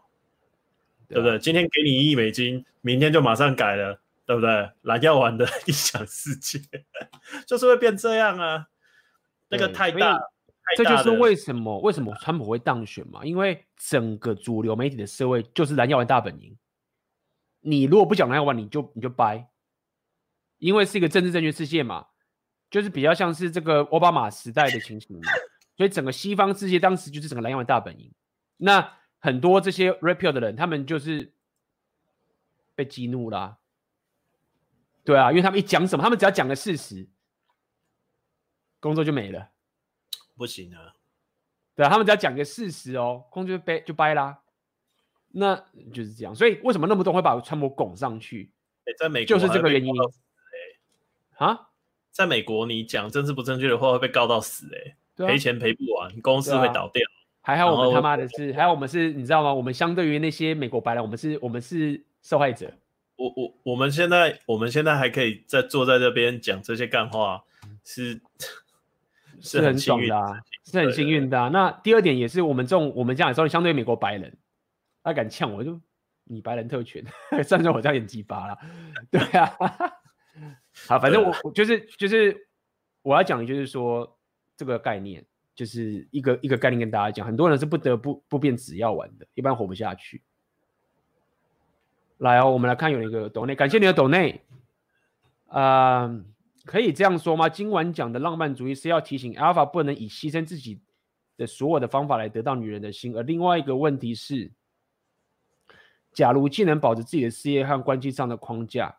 [1.09, 1.39] 对，对不对？
[1.39, 4.69] 今天给你一亿美金，明天就马上改了，对不对？
[4.83, 6.61] 蓝药丸的 异想世界，
[7.45, 8.67] 就是会变这样啊。
[9.49, 10.17] 那个太大，
[10.77, 13.25] 这就是为什么为什么川普会当选嘛？
[13.25, 16.57] 因为整个主流媒体的社会就是蓝药丸大本营。
[17.59, 19.47] 你如果不讲蓝药丸，你就你就掰。
[20.57, 22.05] 因为是一个政治正确世界嘛，
[22.69, 25.23] 就是比较像是这个奥巴马时代的情形嘛，
[25.75, 28.13] 所以整个西方世界当时就是整个蓝药丸大本营。
[28.57, 31.33] 那很多这些 pill 的人，他们就是
[32.75, 33.57] 被激怒啦啊，
[35.03, 37.09] 对啊，因为他们一讲什么，他们只要讲个事实，
[38.79, 39.49] 工作就没了，
[40.41, 40.89] 不行啊，
[41.75, 44.39] 对啊，他们只要讲个事实哦，空军就掰就掰啦，
[45.33, 45.55] 那
[45.93, 46.33] 就是这样。
[46.33, 48.51] 所以为什么那么多人会把川普拱上去？
[48.97, 49.93] 在美国就是这个原因。
[51.37, 51.69] 哎啊，
[52.09, 57.03] 在美国，你讲政治不正确的话会被告到死哎、欸，赔、啊、钱赔不完，公司会倒掉。
[57.41, 59.53] 还好我们他妈的是，还好我们是，你知道吗？
[59.53, 62.73] 我们相对于那些美国白人，我们是，我们是受害者。
[63.15, 67.43] 我我我们现在，我们现在还可以在坐在这边讲这些干话，
[67.83, 68.19] 是
[69.41, 71.49] 是很爽的、啊，是很幸运的、啊。
[71.49, 74.37] 那第二点也是，我们这种我们这样说，相对于美国白人，
[75.03, 75.79] 他敢呛我就
[76.23, 77.03] 你白人特权，
[77.43, 78.57] 算算我这样演鸡巴了，
[79.11, 79.51] 对啊。
[80.87, 82.47] 好，反正我我就是就是
[83.01, 84.17] 我要讲的就是说
[84.55, 90.23] 这个概念就是一个一个概念跟大家讲，很多人是不得不不变只要玩的，一般活不下去。
[92.19, 94.41] 来哦，我们来看有一个抖内，感谢你的抖内。
[95.53, 96.25] 嗯、呃，
[96.65, 97.49] 可以这样说吗？
[97.49, 100.79] 今晚讲的浪漫主义是要提醒 Alpha 不能以牺牲自己
[101.37, 104.51] 的所有的方法来得到女人的心，而另外一个问题是，
[106.13, 108.95] 假如既能保持自己的事业和关系上的框架，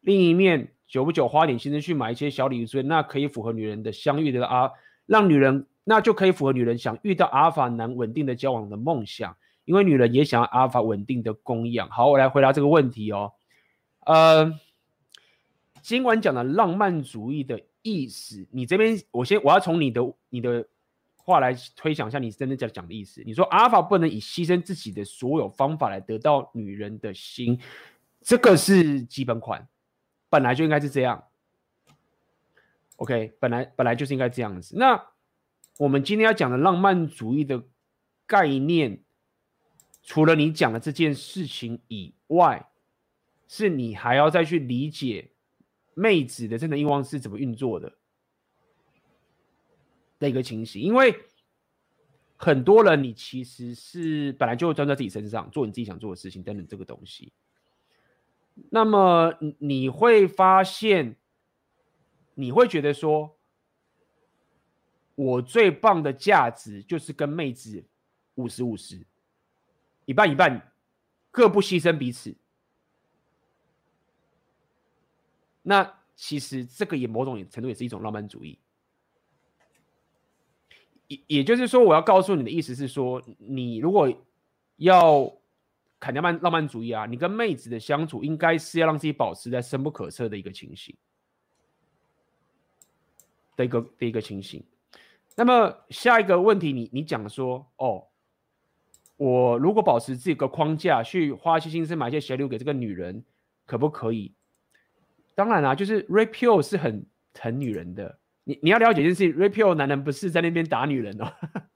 [0.00, 0.70] 另一面。
[0.86, 4.70] 久不久花点心思去买一些小礼物，所以那可以符合女人的相遇的啊，
[5.06, 11.88] 让女人那就可以符合女人想遇到阿尔法男稳定的交往的梦想，因为女人也想要阿尔法稳定的供养。
[11.88, 13.32] 好，我来回答这个问题哦。
[14.04, 14.52] 呃，
[15.84, 20.00] 今晚讲的浪漫主义的意思，你这边我先我要从你的
[20.30, 20.66] 你的
[21.14, 23.22] 话来推想一下，你真的在讲的意思。
[23.26, 27.60] 你说阿尔法不能以牺牲自己的所有方法来得到女人的心，
[28.22, 29.68] 这个是基本款，
[30.30, 31.22] 本来就应该是这样。
[32.96, 34.78] OK，本来本来就是应该这样子。
[34.78, 35.08] 那
[35.76, 37.62] 我们今天要讲的浪漫主义的
[38.24, 39.02] 概念，
[40.02, 42.70] 除了你讲的这件事情以外，
[43.46, 45.32] 是你还要再去理解
[45.94, 47.92] 妹子的真的欲望是怎么运作的
[50.18, 50.82] 的一个情形。
[50.82, 51.16] 因为
[52.36, 57.32] 很多人，你其实是本来就专在自己身上做你自己想做的事情等等这个东西，
[58.70, 61.16] 那么你会发现。
[62.36, 63.38] 你会觉得说，
[65.14, 67.84] 我最棒的价值就是跟妹子
[68.34, 69.06] 五十五十，
[70.04, 70.72] 一半一半，
[71.30, 72.34] 各不牺牲彼此。
[75.64, 78.56] 那其实这个也某种程度也是一种浪漫主义。
[81.08, 84.08] 也也就是说，我要告诉你的意思是说，你如果
[84.76, 85.36] 要
[85.98, 90.96] 砍掉浪漫主义啊，你跟妹子的相处应该是要让自己保持在深不可测的一个情形。
[93.56, 94.64] 的一个的一个情形，
[95.36, 98.04] 那么下一个问题你，你讲说，哦，
[99.16, 103.24] 我如果保持这个框架去花些心思买一些鞋留给这个女人，
[103.64, 104.34] 可不可以？
[105.34, 111.32] 当然啦、啊，就是 Rapio 是很疼女人的，你你要了解一件事，Rapio 男人不是在那边打女人哦，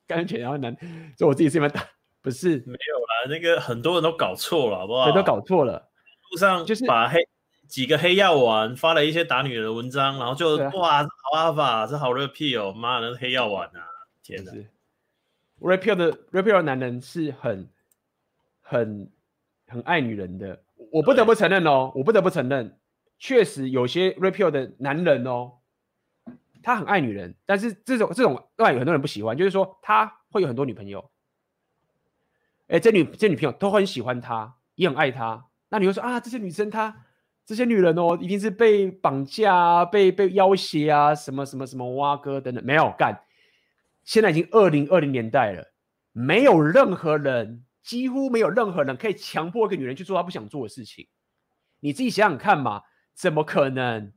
[0.06, 0.76] 感觉然后男，
[1.16, 1.82] 就我自己这边打，
[2.22, 2.58] 不是。
[2.66, 5.10] 没有啦，那个很多人都搞错了，好不好？
[5.12, 5.88] 都搞错了，
[6.30, 7.26] 路上就是把黑。
[7.68, 13.84] 几个黑药丸发了一些打女人的文章，然后就、啊、哇，这好阿法，这好 Rapio 哦，妈的，黑药丸啊！
[14.22, 14.52] 天哪
[15.60, 17.68] ，Rapio 的 Rapio 的男人是很
[18.62, 19.10] 很
[19.66, 22.77] 很爱女人的，我不得不承认哦，我不得不承认，
[23.18, 25.58] 确实有些 Rapio 的男人哦，
[26.62, 31.10] 他很爱女人，但是这种这种另外有很多人不喜欢，就是说他会有很多女朋友，
[32.68, 37.04] 哎，这女这女朋友都很喜欢他，也很爱他，那你会说啊，这些女生她。
[37.46, 43.18] 这些女人哦，一定是被绑架啊，被被要挟啊，什么什么什么挖哥等等，没有干。
[44.04, 45.72] 现在已经二零二零年代了，
[46.12, 51.08] 没有任何人，几乎没有任何人可以强迫一个女人去做她不想做的事情。
[51.80, 52.82] 你自己想想看嘛，
[53.18, 54.12] 怎么可能？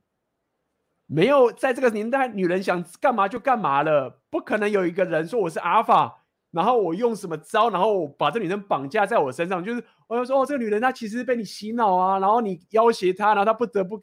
[1.06, 6.20] 没有在这个年代，女人想干嘛就干嘛了，不可能有一个人说我是阿尔法。
[6.52, 13.98] 然后我用什么招，然后把这女人绑架在我身上，就是我就说哦，这个女人她其实被你洗脑啊，然后你要挟她，然后她不得不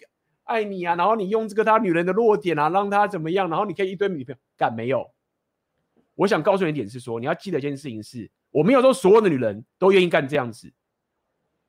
[0.46, 5.12] 爱你啊，然后你用这个她女人的弱点啊，让她怎么样，然后你可以一堆女朋友干没有？
[6.16, 10.74] 我想告诉你一点是说，你要记得一件事情是，我没有说所有的女人都愿意干这样子，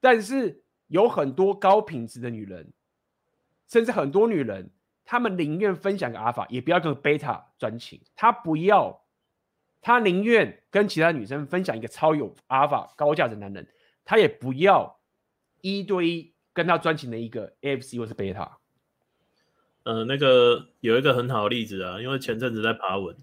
[0.00, 2.72] 但是有很多高品质的女人，
[3.70, 4.70] 甚至很多女人，
[5.04, 9.04] 她们宁愿分享个阿尔法，也不要跟贝塔专情，她不要。
[9.80, 13.66] 她宁愿跟其他女生分享一个超有阿尔法高价值的男人，
[14.04, 14.98] 她也不要
[15.62, 18.58] 一对一跟他专情的一个 AFC 或是贝塔。
[19.84, 23.16] 呃，那个有一个很好的例子啊，因为前阵子在爬文，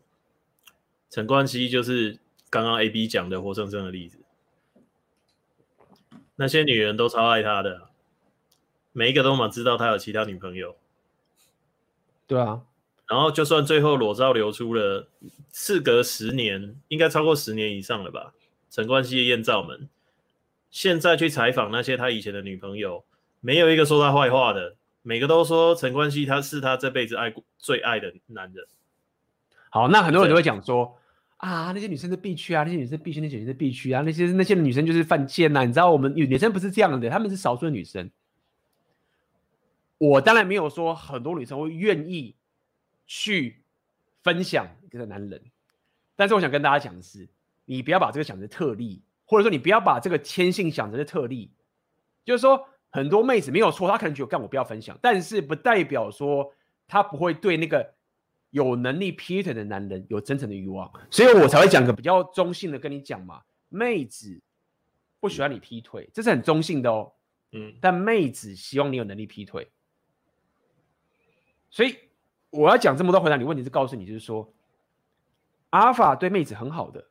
[1.11, 2.17] 陈冠希就是
[2.49, 4.17] 刚刚 AB 讲的活生生的例子。
[6.37, 7.86] 那些女人都超爱他的，
[8.97, 10.75] 每一个都嘛知道他有其他女朋友。
[12.25, 12.63] 对啊。
[13.07, 15.07] 然后，就算最后裸照流出了，
[15.53, 18.33] 事隔十年，应该超过十年以上了吧？
[18.71, 19.87] 陈冠希的艳照门，
[20.71, 23.05] 现在去采访那些他以前的女朋友，
[23.39, 28.65] 没有一个说他坏话的，每个都说陈冠希他是他这辈子爱过最爱的男人。
[29.69, 30.97] 好，那很多人都会讲说
[31.37, 38.09] 啊，那些女生是必须啊，那些女生必须，那些女生必须啊，那些那些女生就是犯贱呐，你知道我们女女生不是这样的，她们是少数的女生。
[39.97, 42.35] 我当然没有说很多女生会愿意。
[43.09, 43.63] 去
[44.21, 45.41] 分享这个男人，
[46.17, 47.25] 但是我想跟大家讲的是，
[47.63, 51.49] 你不要把这个想成特例，或者说你不要把这个天性想成是特例。
[52.25, 56.53] 就是说，很多妹子没有错，她可能觉得干我不要分享，但是不代表说
[56.85, 57.93] 她不会对那个
[58.49, 64.37] 有能力劈腿的男人有真诚的欲望，所以我才会讲个比较中性的跟你讲嘛，妹子
[65.21, 67.13] 不喜欢你劈腿，这是很中性的哦，
[67.53, 69.65] 嗯，但妹子希望你有能力劈腿，
[71.77, 71.95] 所以。
[72.49, 74.53] 我要讲这么多回答你问题，是告诉你，就是说，
[75.71, 77.05] 阿尔法对妹子很好的，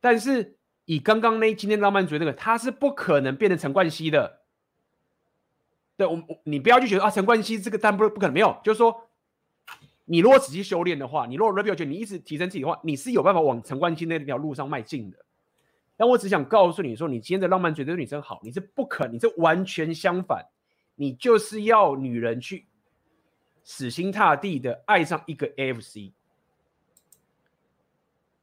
[0.00, 4.42] 但是以刚刚那今天浪漫主义那个，他是不可能变成陈冠希的。
[5.96, 9.08] 对我，我你不要去觉得啊，陈冠希这个但不不可能没有，就是说，
[10.04, 15.18] 你如果仔细修炼的话，你如果 Rapio 觉得你一直提升自己的话，你是有办法往陈冠希那条路上迈进的。
[15.96, 20.46] 但我只想告诉你说，你今天的浪漫主义对女生好，你是不可能，你是完全相反，
[20.94, 22.66] 你就是要女人去。
[23.64, 26.12] 死心塌地的爱上一个 AFC，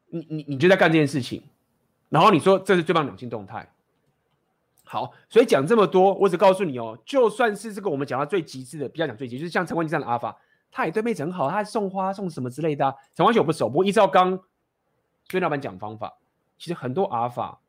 [0.07, 1.43] 你你你就在干这件事情，
[2.09, 3.71] 然后你说这是最棒的两性动态。
[4.83, 10.35] 好，所以讲这么多，我只告诉你哦，就算是这个我们讲到最极致的，比较讲最极致，就是像陈冠希这样的阿法，
[10.71, 14.39] 他也对妹子很好，他还送花送什么之类的、陈冠希我不熟，不过依照刚
[15.29, 16.17] 孙老板讲方法，
[16.57, 17.59] 其实很多阿法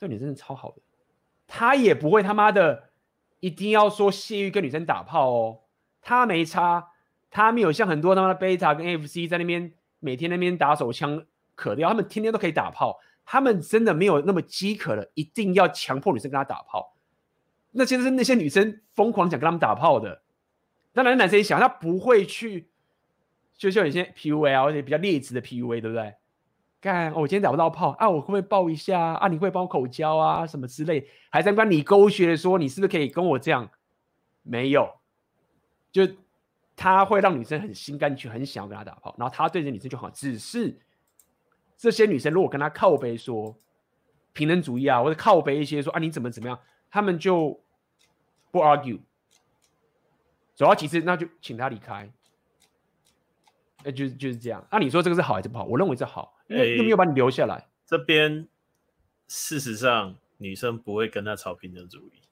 [0.00, 0.78] 这女真的超好的，
[1.46, 2.90] 他也不会他妈的
[3.38, 5.60] 一定要说泄欲跟女生打炮哦，
[6.08, 6.86] 他没差，
[7.32, 11.20] 他没有像很多他妈的贝塔跟 AFC 在那边每天那边打手枪
[11.56, 12.96] 渴掉，他们天天都可以打炮。
[13.24, 16.94] 他们真的没有那么饥渴了，一定要强迫女生跟他打炮。
[17.72, 20.22] 那其实是那些女生疯狂想跟他们打炮的。
[20.92, 22.68] 当然，男生也想，他不会去，
[23.58, 26.14] 就像有些 PUA 啊，而且比较劣质的 PUA，对不对？
[26.80, 29.26] 干，我今天打不到炮啊，我会不会抱一下啊？
[29.26, 30.46] 你会帮我口交啊？
[30.46, 33.68] 什么之类，还在跟你勾学的说，你是不是可以跟我这样？
[34.44, 34.95] 没有，
[36.04, 36.14] 就
[36.74, 40.78] 他会让女生很心甘情愿，很想要跟他打炮，然后他对着女生就好，只是。
[41.78, 43.54] 这些女生如果跟他靠背说
[44.32, 46.58] 平等主义啊，或者靠背一些说啊你怎么怎么样，
[46.90, 47.62] 他们就
[48.50, 48.98] 不 argue，
[50.54, 52.10] 走到其次那就请他离开，
[53.84, 54.66] 那就就是这样。
[54.70, 55.64] 那、啊、你说这个是好还是不好？
[55.64, 57.68] 我认为是好，因为又没有把你留下来。
[57.84, 58.48] 这边
[59.28, 62.22] 事实上女生不会跟他吵平等主义，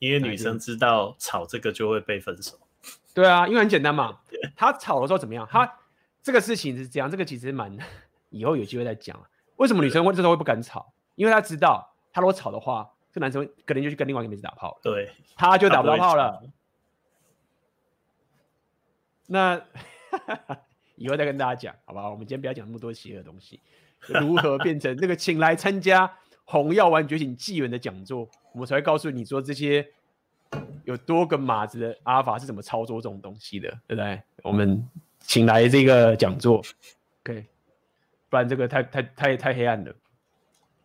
[0.00, 2.58] 因为女生知道吵这个就会被分手。
[3.14, 4.20] 对啊，因为很简单嘛，
[4.56, 5.46] 他吵的时候怎么样？
[5.50, 5.70] 他
[6.22, 7.76] 这个事情是这样，这个其实蛮。
[8.30, 9.20] 以后有机会再讲。
[9.56, 10.94] 为什么女生会这时候会不敢吵？
[11.16, 14.80] 因为她知道，她如果吵的话，这男生可能就去跟另外一个妹子打炮了。
[14.82, 16.42] 对，他就打不到炮了。
[19.26, 19.62] 那
[20.96, 22.08] 以后再跟大家讲，好吧？
[22.08, 23.60] 我们今天不要讲那么多邪恶的东西。
[24.08, 25.14] 如何变成 那个？
[25.14, 26.08] 请来参加
[26.44, 29.86] 《红药丸觉醒纪元》的讲座，我们才会告诉你说这些
[30.84, 34.22] 有多个码子的阿尔法是怎么操作这种东西的，对不对？
[34.42, 34.86] 我们
[35.20, 36.62] 请来这个讲座
[37.22, 37.46] ，OK。
[38.28, 39.94] 不然这个太太太太黑暗了，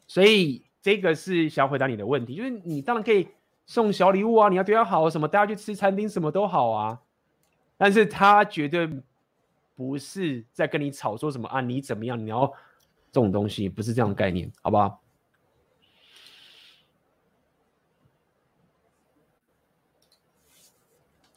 [0.06, 3.26] 所以这个是想回答你的问题，就是你当然可以
[3.66, 7.02] 送小礼物啊，你要对他好什么，大家去吃餐厅什么都好啊，
[7.78, 8.90] 但是他绝对
[9.76, 12.46] 不是在跟你吵说什么啊，你怎么样，你要
[13.14, 15.02] 这种东西不是这样的概念，好不好？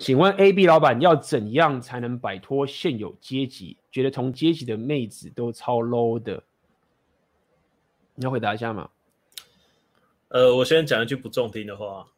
[0.00, 3.76] 请问 A B 老板要怎样才能摆脱现有阶级？
[3.92, 6.42] 觉得同阶级的妹子都超 low 的，
[8.14, 8.88] 你要回答一下吗？
[10.28, 12.08] 呃，我先讲一句不中听的话。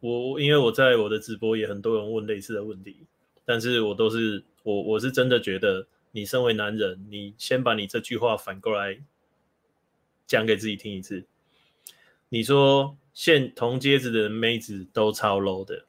[0.00, 2.96] 我因为我在我的直播也很多人问类似的问题，
[3.44, 8.98] 但是我都是我我是真的觉得，你身为男人，你先把你这句话反过来
[10.26, 11.22] 讲给自己听一次。
[12.30, 15.84] 你说现同阶级的妹子都超 low 的。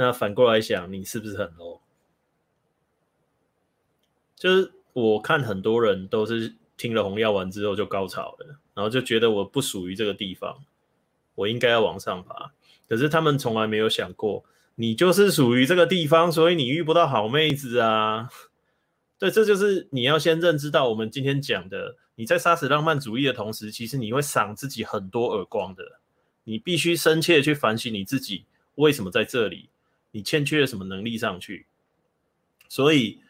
[0.00, 1.80] 那反过来想，你是不是很 low？
[4.36, 10.64] 就是我看很多人都是听了红药丸之后就高潮了，然后就觉得我不属于这个地方，
[11.34, 12.52] 我应该要往上爬。
[12.88, 14.44] 可是他们从来没有想过，
[14.76, 18.30] 你就是属于这个地方，所以你遇不到好妹子啊。
[19.18, 25.98] 对，这就是你要先认知到我们今天讲的，你在杀死浪漫主义的同时，其实你会赏自己很多耳光的。
[26.44, 28.44] 你必须深切的去反省你自己
[28.76, 29.68] 为什么在这里。
[30.10, 31.66] 你欠缺了什么能力上去？
[32.68, 33.20] 所以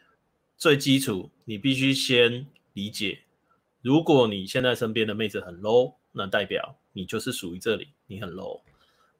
[0.57, 3.19] 最基础，你必须先理解，
[3.81, 8.61] 如果你现在身边的妹子很 low，那代表你就是属于这里，你很 low，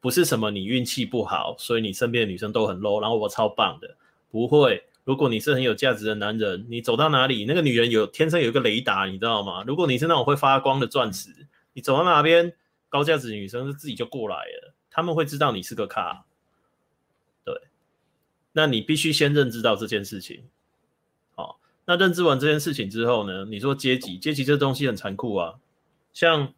[0.01, 3.95] 不是什么你运气不好，所以你身边的女生都很 low，然后我超棒的，
[4.29, 4.83] 不会。
[5.05, 9.63] 如果你是很有价值的男人，你走到哪里，那个女人有天生有一个雷达，你知道吗？
[9.65, 12.53] 如果你是那种会发光的钻石，你走到哪边，
[12.89, 16.25] 高价值的女生自己就过来了，他们会知道你是个咖。
[18.51, 20.43] 那你必须先认知到这件事情，
[21.35, 23.45] 好，那认知完这件事情之后呢？
[23.45, 25.59] 你说阶级，阶级这东西很残酷啊。
[26.13, 26.53] 像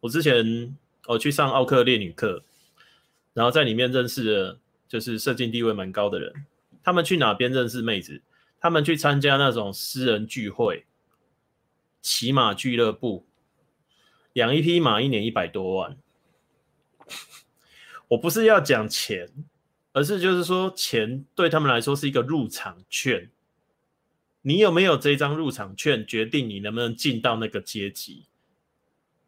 [0.00, 0.76] 我之前
[1.06, 2.42] 我去上奥克烈女课，
[3.32, 4.58] 然后在里面认识了
[4.88, 6.46] 就是社经地位蛮高的人，
[6.82, 8.20] 他们去哪边认识妹子？
[8.60, 10.84] 他们去参加那种私人聚会、
[12.02, 13.24] 骑马俱乐部，
[14.32, 15.96] 养一匹马一年一百多万。
[18.08, 19.28] 我不是要讲钱。
[19.98, 23.28] 而是就是说，钱对他们来说是一个入场券。
[24.42, 28.22] 你有没有这张入场券，决定你能不能进到那个阶级。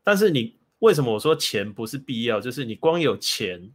[0.05, 2.41] 但是你为什么我说钱不是必要？
[2.41, 3.69] 就是你光有钱，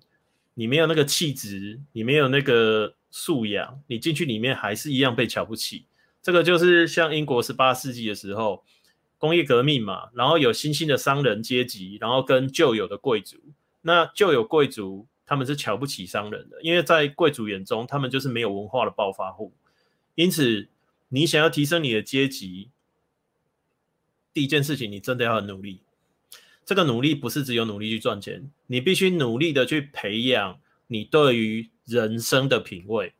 [0.53, 5.83] 你没有那个气质，你没有那个素养，你进去里面还是一样被瞧不起。
[6.21, 8.63] 这个就是像英国十八世纪的时候，
[9.17, 13.35] 工业革命嘛，然后有新兴的商人阶级，然后跟旧有的贵族。
[13.81, 15.05] 那旧有贵族。
[15.25, 19.53] 他们是瞧不起商人的，因为在贵族眼中，他们就是没有文化的暴发户。
[20.15, 20.67] 因此，
[21.09, 22.69] 你想要提升你的阶级，
[24.33, 25.81] 第一件事情，你真的要很努力。
[26.63, 33.13] 这个努力不是只有努力去赚钱，你必须努力的去培养你对于人生的品味。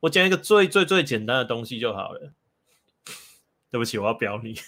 [0.00, 2.32] 我讲一个最最最简单的东西就好了。
[3.70, 4.50] 对不起，我要表你。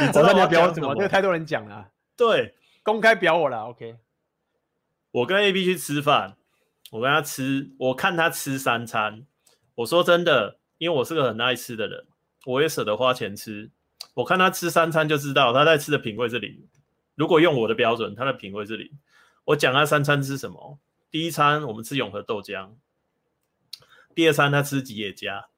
[0.00, 0.94] 你知道你要表什么？
[0.94, 1.90] 这个太多人讲了。
[2.16, 3.64] 对，公开表我了。
[3.68, 3.96] OK，
[5.10, 6.36] 我跟 AB 去吃饭，
[6.90, 9.26] 我跟他吃，我看他吃三餐。
[9.76, 12.06] 我说真的，因为我是个很爱吃的人，
[12.44, 13.70] 我也舍得花钱吃。
[14.14, 16.68] 我看他吃三餐就知道他在吃的品味是零。
[17.14, 18.90] 如果用我的标准，他的品味是零。
[19.44, 20.78] 我讲他三餐吃什么？
[21.10, 22.72] 第一餐我们吃永和豆浆，
[24.14, 25.48] 第二餐他吃吉野家，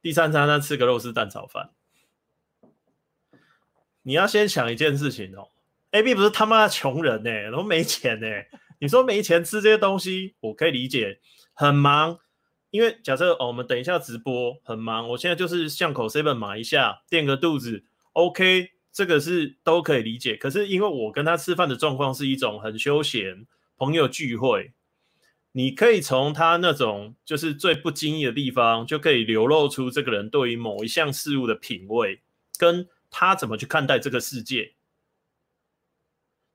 [0.00, 1.70] 第三餐他吃个肉丝蛋炒饭。
[4.02, 5.48] 你要先想一件事情哦
[5.98, 8.26] ，AB 不是他妈的穷人呢、欸，都没钱呢、
[8.80, 11.18] 你说没钱吃这些东西，我可以理解，
[11.52, 12.18] 很忙。
[12.70, 20.36] 因为假设哦，我们等一下直播很忙，我现在就是巷口 seven 买一下垫个肚子，OK，这个是都可以理解。
[20.36, 23.46] 可是因为我跟他吃饭的状况是一种很休闲
[23.76, 24.72] 朋友聚会，
[25.52, 32.20] 你可以从他那种就是最不经意的地方，就可以流露出这个人对于某一项事物的品味，
[32.58, 34.74] 跟他怎么去看待这个世界。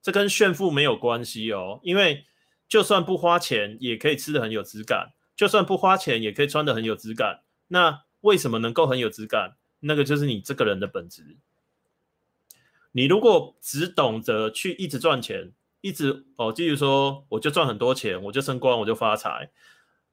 [0.03, 2.25] 这跟炫富没有关系哦，因为
[2.67, 5.13] 就算不花钱，也可以吃得很有质感。
[5.35, 7.41] 就算不花钱，也可以穿得很有质感。
[7.69, 9.55] 那为什么能够很有质感？
[9.79, 11.37] 那个就是你这个人的本质。
[12.91, 19.49] 你如果只懂得去一直赚钱，一直哦，继续说，我就赚很多钱，我就升官，我就发财。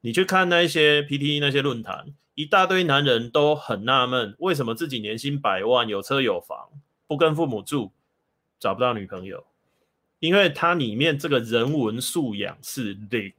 [0.02, 6.70] 你去看那些 PTT 那些论坛，一大堆男人都很纳闷，为什么自己年薪百万，有车有房，
[7.06, 7.92] 不跟父母住，
[8.58, 9.44] 找不到女朋友？
[10.20, 13.32] 因为它里面这个人文素养是零。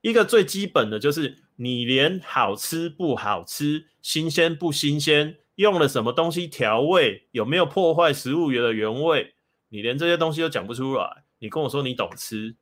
[0.00, 9.34] 一个最基本的就是，你连好吃不好吃、新鲜不新鲜、用了什么东西调味、有没有破坏食物原的原味，
[9.70, 11.24] 你连这些东西都讲不出来。
[11.38, 12.54] 你跟我说你懂吃，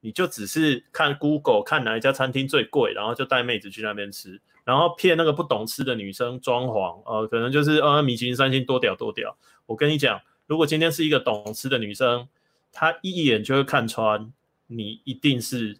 [0.00, 9.34] 你就只是看 Google 看哪一家餐厅最贵，然后就带妹子去那边吃，然后骗那个不懂吃的女生装潢，呃，可能就是呃米其林三星多屌多屌。
[9.64, 10.20] 我跟你讲，
[10.50, 12.26] 如果今天是一个懂吃的女生，
[12.72, 14.32] 她一眼就会看穿，
[14.66, 15.78] 你一定是。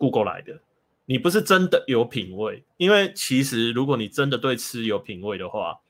[0.00, 0.60] Google 来的，
[1.06, 5.80] 你不是真的有品味，因为其实如果你真的对吃有品味的话，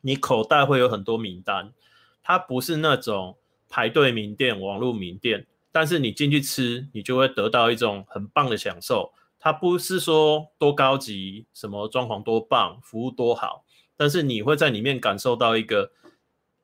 [0.00, 1.74] 你口袋会有很多名单，
[2.22, 3.36] 它不是那种
[3.68, 9.12] 排队名店、网络名店，但是你进去吃，你就会得到一种很棒的享受。
[9.38, 15.92] 它不是说多高级，什么装潢多棒，服务多好，但是你会在里面感受到一个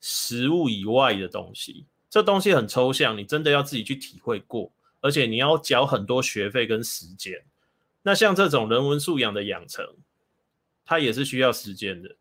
[0.07, 4.71] 食物以外的东西，这东西很抽象，你真的要自己去体会过。
[5.01, 7.43] 而且你要缴很多学费跟时间，
[8.03, 9.83] 那像这种人文素养的养成，
[10.85, 12.15] 它也是需要时间的。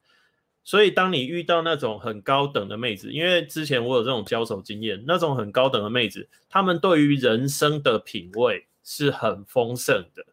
[0.64, 10.26] 所以当你遇到那种很高等的妹子，因为之前我有这种交手经验，那种很高等的妹子，她们对于人生的品味是很丰盛的。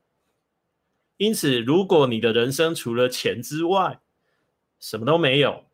[1.16, 3.98] 因此，如果你的人生除了钱之外，
[4.78, 5.64] 什么都没有，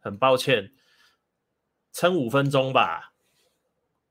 [0.00, 0.72] 很抱歉，
[1.92, 3.12] 撑五分钟吧。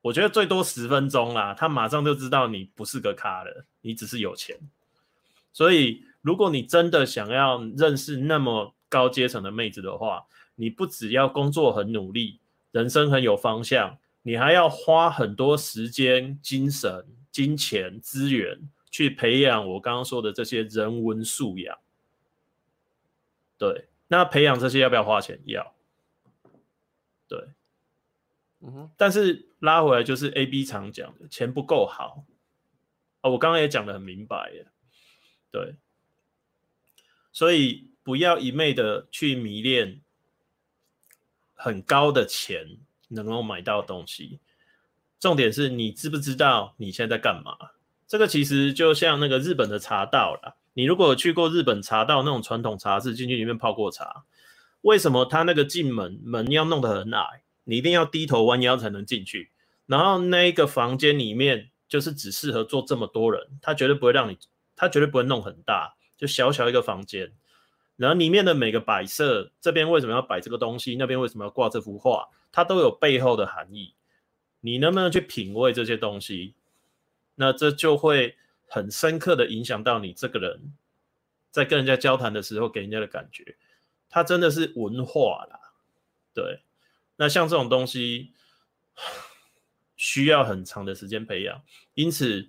[0.00, 4.56] 我觉得最多十分钟啦，他马上就知道你不是个咖了，你只是有钱。
[5.52, 12.38] 所以，如果你真的想要认识那么高阶层的妹子的话，你不只要工作很努力，
[12.70, 18.60] 人生很有方向，你还要花很多时间、精神、金钱、资源
[18.90, 21.76] 去培养我刚刚说的这些人文素养。
[23.58, 25.40] 对，那培养这些要不要花钱？
[25.44, 25.74] 要。
[28.60, 32.24] 嗯哼，但是拉回来就是 A B 常讲的，钱不够好。
[33.20, 34.66] 啊，我刚刚也讲得很明白耶，
[35.50, 35.74] 对，
[37.32, 40.00] 所以不要一昧的去迷恋
[41.54, 42.78] 很高的钱
[43.08, 44.38] 能够买到东西，
[45.18, 47.56] 重点是你知不知道你现在在干嘛？
[48.06, 54.24] 这个其实就像那个日本的茶道啦，你如果去过日本茶道那种传统茶室，进去里面泡过茶，
[54.82, 57.42] 为什么他那个进门门要弄得很矮？
[57.68, 59.50] 你一定要低头弯腰才能进去，
[59.84, 64.38] 然后那一个房间里面就是只适合坐这么多人，他绝对不会让你，
[64.74, 67.30] 他绝对不会弄很大，就小小一个房间，
[67.96, 73.92] 然后里面的每个摆设，这边为什么要摆这个东西，那边为什么要挂这幅画，它都有背后的含义。
[74.60, 76.54] 你能不能去品味这些东西？
[77.34, 78.34] 那这就会
[78.66, 80.72] 很深刻的影响到你这个人，
[81.50, 83.56] 在跟人家交谈的时候给人家的感觉，
[84.08, 85.60] 他真的是文化啦，
[86.32, 86.62] 对。
[87.20, 88.32] 那像这种东西
[89.96, 91.60] 需要很长的时间培养，
[91.94, 92.48] 因此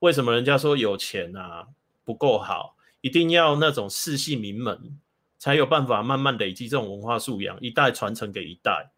[0.00, 1.68] 为什么人家说有钱啊
[2.04, 4.98] 不够好，一定要那种世系名门
[5.38, 8.90] 才有办法慢慢累积这种文化素养，一代传承给一代。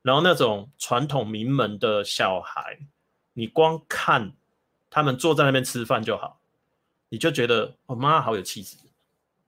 [0.00, 2.78] 然后那种传统名门的小孩，
[3.34, 4.32] 你光看
[4.88, 6.40] 他们坐在那边吃饭就好，
[7.10, 8.78] 你就觉得我妈好有气质，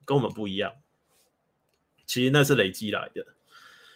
[0.05, 0.75] 跟我们不一样。
[2.05, 3.25] 其实那是累积来的。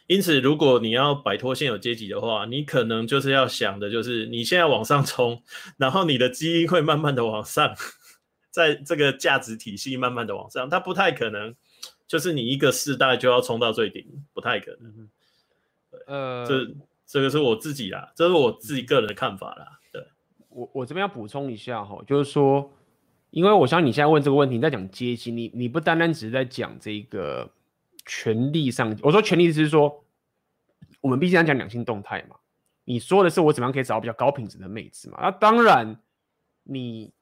[0.08, 5.42] 因此，如果你要摆脱现有阶级的话，你可能就是要想的，就是你现在往上冲，
[5.78, 7.74] 然后你的基因会慢慢的往上，
[8.50, 11.54] 在这个价值体系慢慢的往上，它不太可能，
[12.06, 14.04] 就是你一个世代就要冲到最顶，
[14.34, 15.08] 不太可能。
[16.06, 16.74] 呃，这
[17.06, 19.78] 这个是我自己啦，这是我自己个人的看法啦。
[19.92, 20.04] 对，
[20.48, 22.70] 我我这边要补充一下哈，就是说，
[23.30, 27.48] 因为我想你现在问这个问题，你在讲阶级，你你不单单只是在讲这个。
[28.04, 30.04] 权力上，我说权力是说，
[31.00, 32.36] 我们毕竟要讲两性动态嘛。
[32.84, 35.18] 你说的是我怎么样可以找到比较高品质的妹子嘛？
[35.22, 36.00] 那当然
[36.64, 37.12] 你，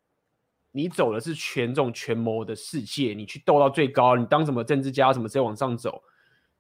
[0.73, 6.03] 你走的是权重权谋的世界，你去斗到最高，你当什么政治家什么直接往上走，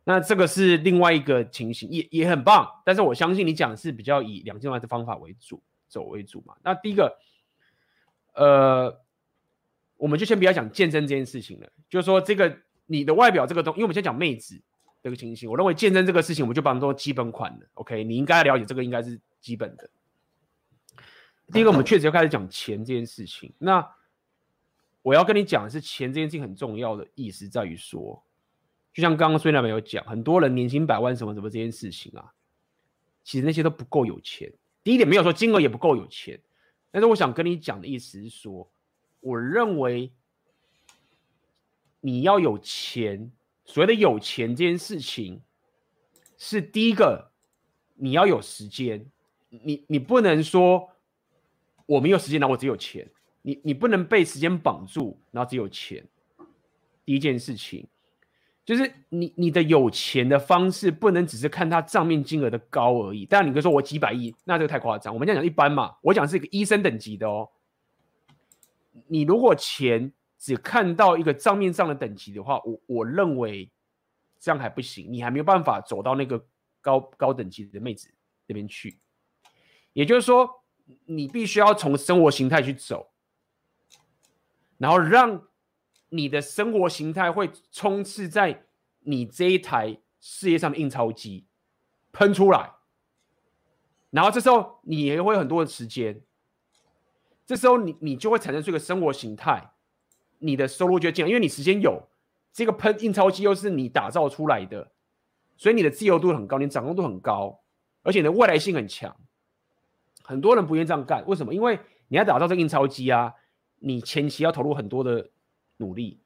[0.04, 2.68] 那这个是另外一个情形，也也很棒。
[2.84, 6.54] 但是我相信你讲的是比较以两性动态的方法为主走为主嘛。
[6.62, 7.16] 那第一个，
[8.34, 9.00] 呃，
[9.96, 12.54] 我们就先不要讲健身这件事情了，就是说这个。
[12.90, 14.60] 你的外表这个东，因为我们先讲妹子
[15.00, 17.66] 这个情形，我认为健身这个事情，我们就把它做基本款的。
[17.74, 19.88] OK，你应该了解这个应该是基本的。
[21.52, 23.52] 第一个，我们确实要开始讲钱这件事情。
[23.58, 23.88] 那
[25.02, 28.20] 我要跟你讲的是，钱这件事情很重要的意思在于说，
[28.92, 32.32] 就像刚刚孙那边有讲，很多人年薪百万什么什么这件事情啊，
[33.22, 34.52] 其实那些都不够有钱。
[34.82, 36.40] 第一点没有说金额也不够有钱，
[36.90, 38.68] 但是我想跟你讲的意思是说，
[39.20, 40.12] 我认为。
[42.02, 43.30] 你要有钱，
[43.64, 45.42] 所谓的有钱这件事情，
[46.38, 47.30] 是第一个，
[47.94, 49.04] 你要有时间，
[49.50, 50.88] 你你不能说
[51.84, 53.06] 我没有时间，然后我只有钱，
[53.42, 56.02] 你你不能被时间绑住，然后只有钱。
[57.04, 57.86] 第一件事情，
[58.64, 63.26] 就是你你的有钱的方式不能只是看他账面金额的高而已。
[63.26, 65.12] 当然，你可以说我几百亿，那这个太夸张。
[65.12, 67.50] 我们这样讲一般嘛，我讲是一个医生等级的哦。
[69.08, 70.14] 你如果钱。
[70.40, 73.70] 只看到一个账面上的等级的话，我我认为
[74.38, 76.42] 这样还不行，你还没有办法走到那个
[76.80, 78.10] 高高等级的妹子
[78.46, 78.98] 那边去。
[79.92, 80.64] 也就是说，
[81.04, 83.12] 你必须要从生活形态去走，
[84.78, 85.46] 然后让
[86.08, 88.64] 你的生活形态会充斥在
[89.00, 91.46] 你这一台事业上的印钞机
[92.12, 92.72] 喷出来，
[94.08, 96.22] 然后这时候你也会有很多的时间，
[97.44, 99.70] 这时候你你就会产生这个生活形态。
[100.40, 102.02] 你的收入就进来，因为你时间有，
[102.52, 104.90] 这个喷印钞机又是你打造出来的，
[105.56, 107.60] 所以你的自由度很高，你掌控度很高，
[108.02, 109.16] 而且你的未来性很强。
[110.22, 111.54] 很多人不愿意这样干，为什么？
[111.54, 113.34] 因为你要打造这个印钞机啊，
[113.78, 115.30] 你前期要投入很多的
[115.78, 116.20] 努力。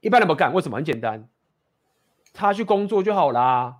[0.00, 0.76] 一般人不干，为什么？
[0.76, 1.28] 很简单，
[2.32, 3.78] 他去工作就好啦。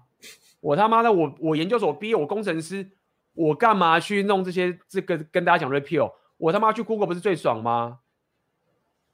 [0.61, 2.91] 我他妈的，我我研究所毕业，我工程师，
[3.35, 4.77] 我干嘛去弄这些？
[4.89, 8.01] 这个跟大家讲 repeal，我他妈去 Google 不是最爽吗？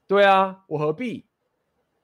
[0.06, 1.26] 对啊，我何必？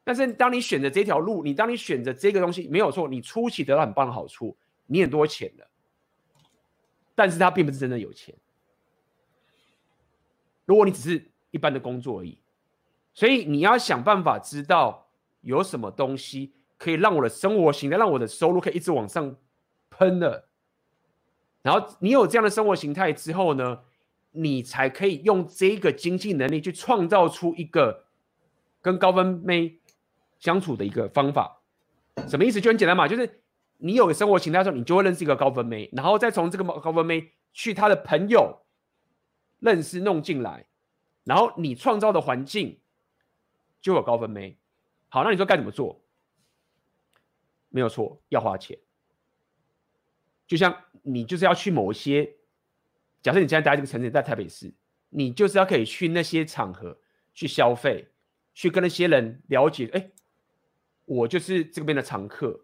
[0.03, 4.57] 但是当你选择这条路，你当你选择这个东西没有错，你初期得到很棒的好处，
[4.87, 5.69] 你很多钱的，
[7.15, 8.35] 但是他并不是真的有钱。
[10.65, 12.41] 如果你只是一般的工作而已，
[13.13, 15.07] 所以你要想办法知道
[15.43, 19.37] 有什么东西可以让我的生活形态，让我的收入可以一直往上
[19.91, 20.49] 喷的。
[21.63, 23.83] 然后你有这样的生活形态之后呢，
[24.33, 28.07] 你才可以用这个经济能力去创造出一个
[28.81, 29.81] 跟高分妹
[30.39, 31.61] 相处的一个方法。
[32.29, 32.61] 什么意思？
[32.61, 33.43] 就很简单嘛，就是
[33.79, 38.61] 你有个生活形态的时候，你就会认识一个高分妹，然后再从这个高分妹去他的朋友
[39.59, 40.67] 认识弄进来，
[41.25, 42.79] 然后你创造的环境
[43.81, 44.57] 就有高分妹。
[45.09, 46.01] 好，那你说该怎么做？
[47.69, 48.79] 没有错，要花钱。
[50.47, 52.37] 就像你就是要去某些。
[53.23, 54.73] 假设你现在待这个城市，在台北市，
[55.11, 56.97] 你就是要可以去那些场合
[57.35, 58.09] 去消费，
[58.55, 59.91] 去跟那些人了解。
[59.93, 60.11] 哎，
[61.05, 62.59] 我就是这边的常客，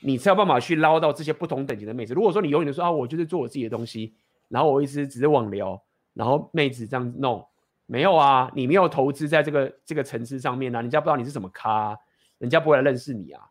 [0.00, 2.12] 你才有办法去捞到这些不同等级的妹子。
[2.12, 4.14] 如果说你永远都说啊，我就是做我自己的东西，
[4.48, 5.82] 然后我一直只是网聊，
[6.12, 7.46] 然后妹子这样弄，
[7.86, 11.98] 没有啊，你没有投资在这个这个层次上面啊，人家不知道你是什么咖，
[12.36, 13.48] 人家不会来认识你啊。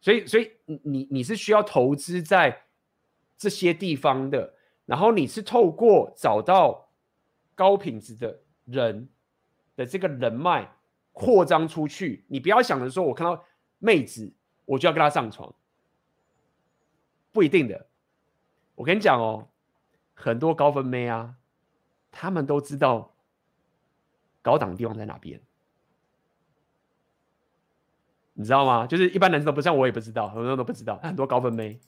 [0.00, 2.62] 所以，所以你你你是需要投资在
[3.36, 4.54] 这些地方的。
[4.90, 6.88] 然后你是透过找到
[7.54, 9.08] 高品质的人
[9.76, 10.68] 的这个人脉
[11.12, 13.44] 扩张出去，你不要想着说我看到
[13.78, 14.32] 妹子
[14.64, 15.54] 我就要跟她上床，
[17.30, 17.86] 不一定的。
[18.74, 19.46] 我跟你讲哦，
[20.12, 21.36] 很多高分妹啊，
[22.10, 23.14] 他们都知道
[24.42, 25.40] 高档地方在哪边，
[28.32, 28.88] 你知道吗？
[28.88, 31.78] 就是一般男生都不像我也不知道，很多人都不知道，很多高分妹，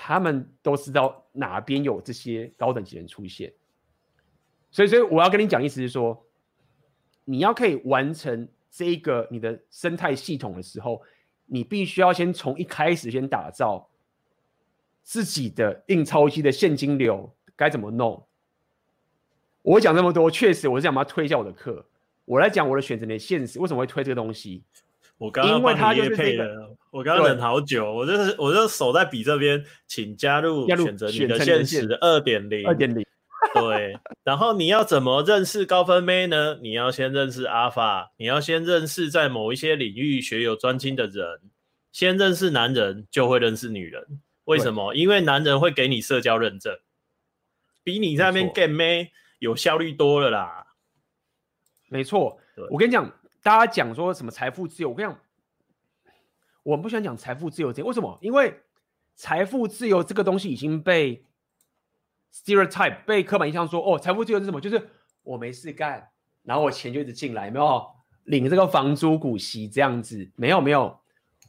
[0.00, 3.52] 他们都知道哪边有这些高等级人出现。
[4.70, 6.24] 所以，所以我要跟你讲，意思是说，
[7.24, 11.02] 你要可以完成这一个你的生态系统的时候，
[11.46, 13.90] 你必须要先从一开始先打造
[15.02, 18.24] 自己的印钞机的现金流该怎么弄。
[19.62, 21.84] 我讲这么多，确实我是想把它推一下我的课。
[22.24, 24.62] 我来讲我的选择的现实，为什么会推这个东西？
[25.18, 33.04] 我刚刚因为他业配了，我刚刚等好久，我就是我就手在笔这边，请加入选择你的现实二点零，二点零。
[33.54, 36.58] 对，然后你要怎么认识高分妹呢？
[36.60, 41.40] 你要先认识阿尔法，你要先认识在某一些领域学有专精的人。
[41.90, 44.20] 先认识男人，就会认识女人。
[44.44, 44.94] 为什么？
[44.94, 46.76] 因为男人会给你社交认证，
[47.82, 50.66] 比你在那边 get 妹有效率多了啦。
[51.88, 52.38] 没错，
[52.70, 53.10] 我跟你讲，
[53.48, 55.18] 大家讲说什么财富自由，我跟你讲，
[56.62, 58.18] 我不喜欢讲财富自由这，为什么？
[58.20, 58.60] 因为
[59.14, 61.24] 财富自由这个东西已经被。
[62.30, 64.60] Stereotype 被刻板印象说哦，财富自由是什么？
[64.60, 64.90] 就是
[65.22, 66.10] 我没事干，
[66.42, 67.90] 然后我钱就一直进来，没有
[68.24, 71.00] 领这个房租股息这样子，没有没有。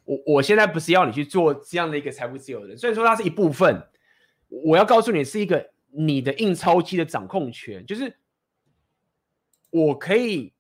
[0.06, 3.86] 我我现在不是要你去做这样的一个财富自由的人，虽然说它是一部分，
[4.48, 8.18] 我要告诉你是一个你的印钞机的掌控权，就是
[9.70, 10.54] 我可以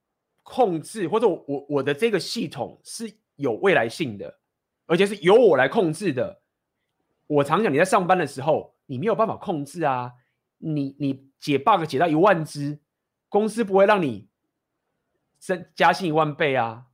[0.49, 4.39] 控制，或者我我我的这个系统是有未来性的，
[4.87, 6.41] 而且是由我来控制的。
[7.27, 8.75] 我常讲你在上班的时候。
[8.91, 10.13] 你没有办法控制啊！
[10.57, 12.79] 你你解 bug 解到一万只，
[13.27, 14.27] 公司不会让你
[15.39, 16.87] 升加薪一万倍啊！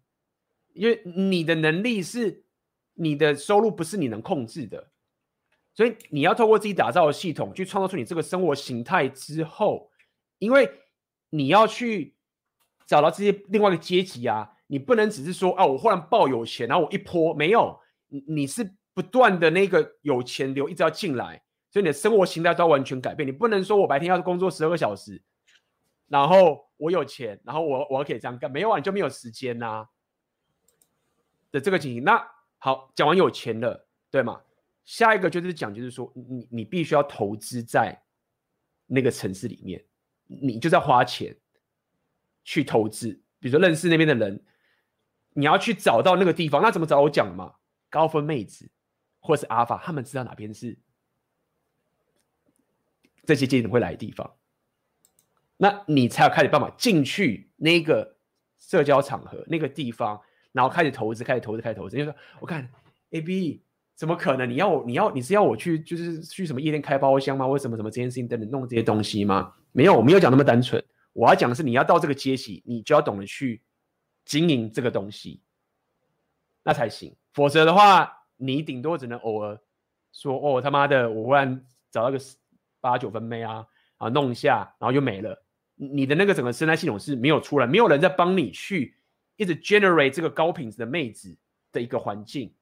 [0.73, 2.43] 因为你的能力是
[2.95, 4.91] 你的收入不是你能控制的，
[5.73, 9.89] 所以你要透过自己打造的系统去创造出你这个生活形态之后，
[10.39, 10.69] 因为
[11.29, 12.14] 你要去
[12.85, 21.41] 找到这些另外一个阶级啊，你不能只是说啊，我忽然爆有钱，然后我一泼没有，你你是不断的那个有钱流一直要进来。
[21.71, 25.21] 所以你的生活形态都要完全改变，你不能说我白天要工作十二个小时，
[26.07, 29.85] 然后我有钱，然后我我可以这样干，没有啊，你就没有时间呐、
[31.51, 32.01] 的这个情形。
[32.01, 32.25] 那
[32.59, 34.39] 好，讲完有钱了，对吗？
[34.85, 38.01] 下一个就是讲，就是说你你必须要投资在
[38.87, 39.83] 那个城市里面，
[40.27, 41.35] 你就在花钱
[42.45, 43.09] 去投资，
[43.39, 44.41] 比如说认识那边的人，
[45.33, 47.01] 你要去找到那个地方，那怎么找？
[47.01, 47.55] 我讲嘛，
[47.89, 48.71] 高分妹子
[49.19, 50.77] 或是阿法，他们知道哪边是。
[53.27, 54.35] 这些节点会来的地方，
[55.57, 58.17] 那你才有开始办法进去那个
[58.59, 61.97] 社交场合那个地方，然后开始投资，开始投资，开始投资。
[61.97, 62.69] 就说我看
[63.09, 63.63] A B
[63.95, 64.47] 怎么可能？
[64.47, 67.47] 你要我，你要你是要我去，就是去什么夜店开包厢吗？
[67.47, 69.51] 为什么什么这件事情等等弄这些东西吗？
[69.71, 70.85] 没有，我没有讲那么单纯。
[71.15, 73.63] 我要讲的是，你要到这个阶级，你就要懂得去
[74.25, 75.41] 经营这个东西，
[76.61, 77.15] 那才行。
[77.33, 79.59] 否则的话，你顶多只能偶尔
[80.11, 82.19] 说哦他妈的，我忽然找到个。
[82.81, 83.65] 八九分妹啊，
[83.97, 85.43] 啊弄一下，然后就没了。
[85.73, 88.95] 你的那个整个生态系统是没有出来，没有人在帮你去
[89.37, 91.35] 一直 generate 这个高品质的妹子
[91.71, 92.53] 的一个环境。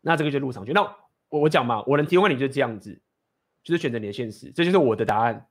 [0.00, 0.72] 那这个就入场券。
[0.72, 0.82] 那
[1.28, 2.96] 我我讲嘛，我能提供给你就是这样子，
[3.64, 5.44] 就是选择你的现实，这就是我的答案。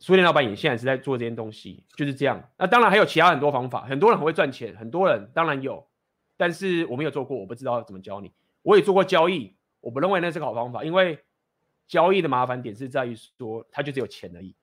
[0.00, 2.50] 书店老板也现在是在做这件东西，就是这样。
[2.58, 5.86] 那当然还有其他很多方法，很多人很会赚钱，很多人当然有，
[6.36, 8.32] 但是我没有做过，我不知道怎么教你。
[8.62, 9.54] 我也做过交易。
[9.82, 11.24] 我不认为那是个好方法，因为
[11.86, 14.54] 交易的麻烦点是在于说，它就只有钱而已，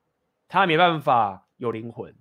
[0.46, 2.14] 它没办法有灵魂，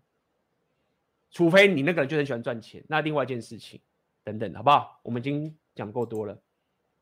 [1.30, 3.80] 除非你那个人就很喜欢赚钱，那另外一件事情，
[4.23, 4.99] 等等，好不好？
[5.03, 6.41] 我们已经讲够多了，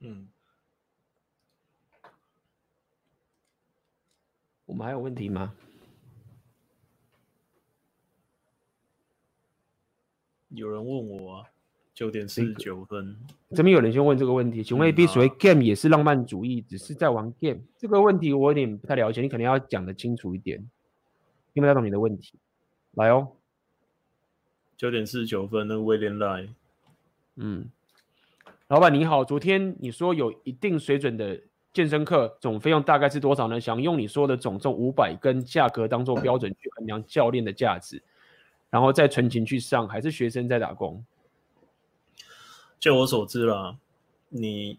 [0.02, 0.28] 嗯，
[4.66, 5.54] 我们还有问题吗？
[10.56, 11.46] 有人问我啊。
[11.94, 13.16] 九点四十九分，
[13.52, 17.62] 这边有人先问这个问题，请问 A B 所谓 game 也是浪漫主义，只是在玩 game？
[17.78, 20.60] 这个问题我有点不太了解，你可能要讲的清楚一点，
[21.54, 22.38] 听不太懂你的问题。
[22.96, 23.30] 来哦，
[24.76, 26.50] 九点四十九分，那个威廉来，
[27.38, 27.70] 嗯，
[28.68, 31.40] 老板你好，昨天你说有一定水准的
[31.72, 33.58] 健身课总费用大概是多少呢？
[33.58, 38.04] 想用你说的总重五百跟价格当做标准去衡量教练的价值，
[38.76, 41.06] 然后再存钱去上，还是学生在打工？
[42.78, 43.78] 就我所知啦，
[44.28, 44.78] 你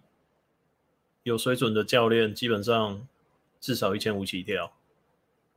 [1.22, 3.08] 有水准的教练基本上
[3.58, 4.70] 至少一千五起跳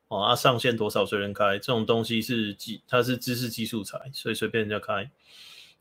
[0.08, 0.22] 哦。
[0.22, 5.12] 啊，上限多少随便开，这种东西是基，它是知识技术财，所以随便人家开。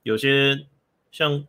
[0.02, 0.66] 有些
[1.12, 1.47] 像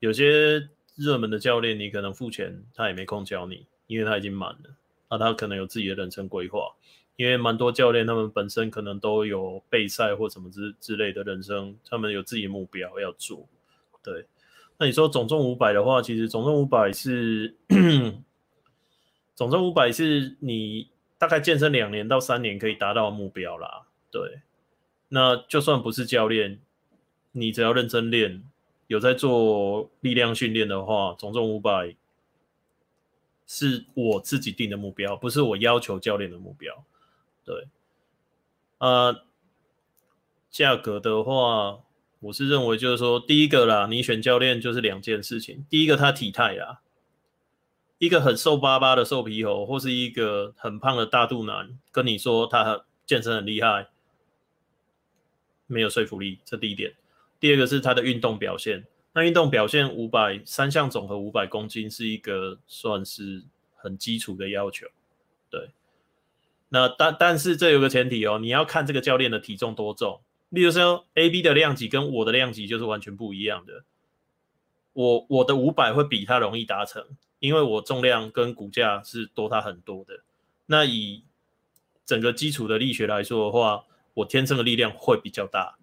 [0.00, 4.74] 有些热门的教练，你可能付钱，他也没空教你，因为他已经满了。
[5.08, 6.74] 那他可能有自己的人生规划，
[7.20, 13.46] 因为蛮多教练他们本身可能都有备赛或什么之之类的人生，他们有自己的目标要做。
[14.02, 14.24] 对，
[14.78, 17.54] 那你说总重五百的话，其实总重五百是
[19.34, 20.88] 总重五百是你
[21.18, 23.82] 大概健身两年到三年可以达到目标啦。
[24.10, 24.40] 对，
[25.10, 26.58] 那就算不是教练，
[27.32, 28.42] 你只要认真练。
[28.86, 31.94] 有在做力量训练的话，总重五百
[33.46, 36.82] 是我自己定的目标，不是我要求教练的目标。
[37.44, 37.68] 对，
[38.78, 39.22] 呃，
[40.50, 41.80] 价格的话，
[42.20, 45.64] 我是认为就是说，第一个啦，你选教练就是两件事情。
[45.68, 46.80] 第一个他体态啦，
[47.98, 53.88] 一个很瘦巴巴的瘦皮猴，或是一个很胖的大肚腩，跟你说他健身很厉害，
[55.66, 56.94] 没有说服力，这第一点。
[57.40, 63.42] 第二个是他的运动表现，那运动表现五百三项总和五百公斤是一个算是
[63.76, 64.86] 很基础的要求，
[66.70, 70.20] 那但但是这有个前提哦，你要看这个教练的体重多重。
[70.48, 73.84] 例如说，A B 的量级跟我的量级就是完全不一样的。
[74.92, 77.04] 我我的五百会比他容易达成，
[77.38, 80.22] 因为我重量跟骨架是多他很多的。
[80.66, 81.22] 那以
[82.04, 83.84] 整个基础的力学来说的话，
[84.14, 85.76] 我天生的力量会比较大。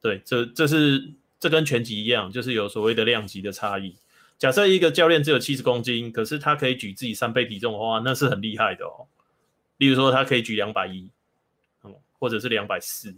[0.00, 3.96] 对，这这是这跟拳击一样，就是有所谓的量级的差异。
[4.38, 9.06] 假设一个教练只有七十公斤，可是他可以举自己三倍体重的话，那是很厉害的哦。
[9.82, 11.10] 例如说，他可以举两百一，
[11.82, 13.16] 嗯，或者是两百四，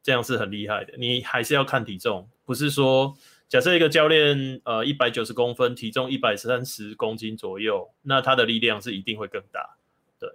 [0.00, 0.94] 这样是很厉害的。
[0.96, 3.16] 你还是要看体重，不是说
[3.48, 9.76] 假设一个教练呃一百九十公分，体重一百三十公斤左右，那他的力量是一定会更大。
[10.20, 10.30] 对，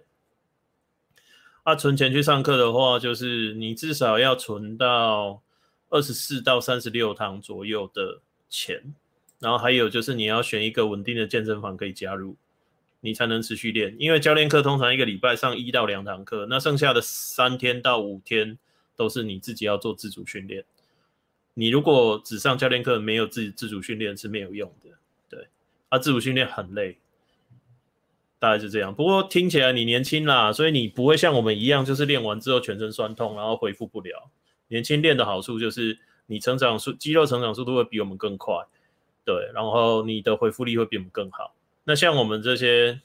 [1.64, 5.42] 啊，存钱去上课的话，就是你至少要存到。
[5.92, 8.94] 二十四到三十六堂左右的钱，
[9.40, 12.36] 然后还有就是你要选一个稳定的健身房可以加入，
[13.02, 13.96] 你才能持续练。
[14.00, 18.58] 因为教练课通常一个礼拜上一到两堂课，那剩下的三天到五天
[18.96, 20.66] 都是你自己要做自主训练。
[21.54, 24.98] 你如果只上教练课，没有自自主训练是没有用的。
[25.30, 25.48] 对，
[25.90, 26.98] 啊，自主训练很累，
[28.40, 28.96] 大概是这样。
[28.96, 34.30] 不过听起来你年轻啦，所以你不会像我们一样，就是练完之后全身酸痛，然后恢复不了。
[34.70, 35.98] 年轻练的好处就是
[36.28, 38.56] 你成长速肌肉成长速度会比我们更快，
[39.26, 41.54] 对，然后你的恢复力会比我们更好。
[41.90, 43.02] 那像我们这些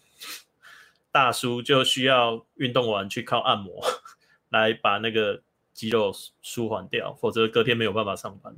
[1.11, 3.83] 大叔就需要运动完去靠按摩
[4.53, 5.41] 来把那个
[5.73, 6.13] 肌肉
[6.43, 8.55] 舒缓掉，否则隔天没有办法上班。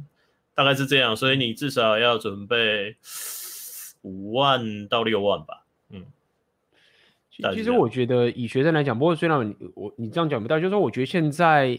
[0.52, 2.96] 大概是这样，所以你至少要准备
[4.02, 5.64] 五万到六万吧。
[5.90, 6.04] 嗯，
[7.30, 11.78] 其实我觉得以学生来讲，不过虽然我你这样讲不到，就是说我觉得现在。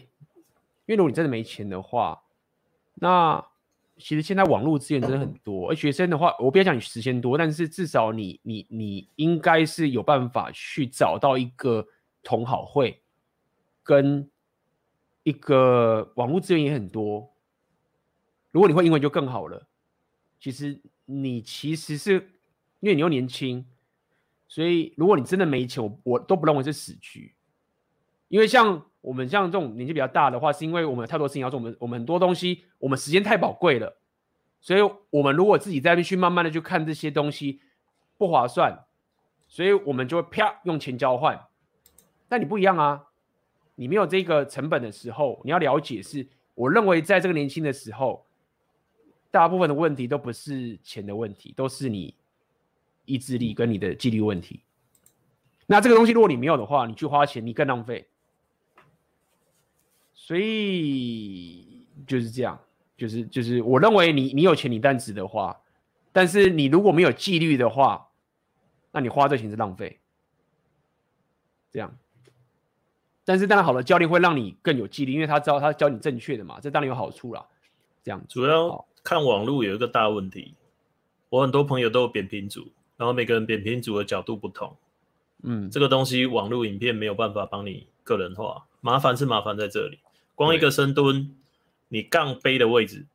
[0.86, 2.22] 因为如果你真的没钱的话，
[2.94, 3.44] 那
[3.98, 5.70] 其实现在网络资源真的很多。
[5.70, 11.86] 而学生的话，我不要讲你时间多，但是至少你你你应该是有办法去找到一个
[12.22, 13.02] 同好会，
[13.82, 14.30] 跟
[15.22, 17.30] 一个网络资源也很多。
[18.50, 19.68] 如果你会英文就更好了。
[20.38, 22.12] 其实你其实是
[22.80, 23.66] 因为你又年轻，
[24.46, 27.34] 所以如果你真的没钱，我我都不认为是死局，
[28.28, 28.84] 因为像。
[29.08, 33.96] 我们像这种年纪比较大的话，是因为我们有太多事情要做，我们我们很多东西，我们时间太宝贵了，
[34.60, 37.62] 所以我们如果自己再去慢慢的去看这些东西，
[38.18, 38.84] 不划算，
[39.46, 41.40] 所以我们就会啪用钱交换。
[42.28, 43.06] 但你不一样啊，
[43.76, 48.26] 你没有这个成本的时候，你要了解是，我认为在这个年轻的时候，
[49.30, 52.14] 大部分的问题都不是钱的问题，都是你
[53.06, 54.60] 意志力跟你的纪律问题。
[55.66, 58.06] 那这个东西如果你没有的话，你去花钱，你更浪费。
[60.20, 62.60] 所以就是这样，
[62.96, 65.56] 就是就是，我认为你你有钱你但值得花，
[66.12, 68.08] 但是你如果没有纪律的话，
[68.90, 70.00] 那你花这钱是浪费。
[71.70, 71.96] 这样，
[73.24, 77.46] 但是当然好了，教练会让你更有纪律，因为他知道他教你正确的嘛，这当然有好处啦。
[78.02, 80.54] 这样，主要看网络有一个大问题，
[81.30, 84.76] 我很多朋友都有扁平足，然后每个人扁平足的角度不同，
[85.44, 90.00] 嗯，这个东西网络影片没有办法帮你个人化，麻烦是麻烦在这里。
[90.38, 91.34] 光一个深蹲，
[91.88, 93.08] 你杠背的位置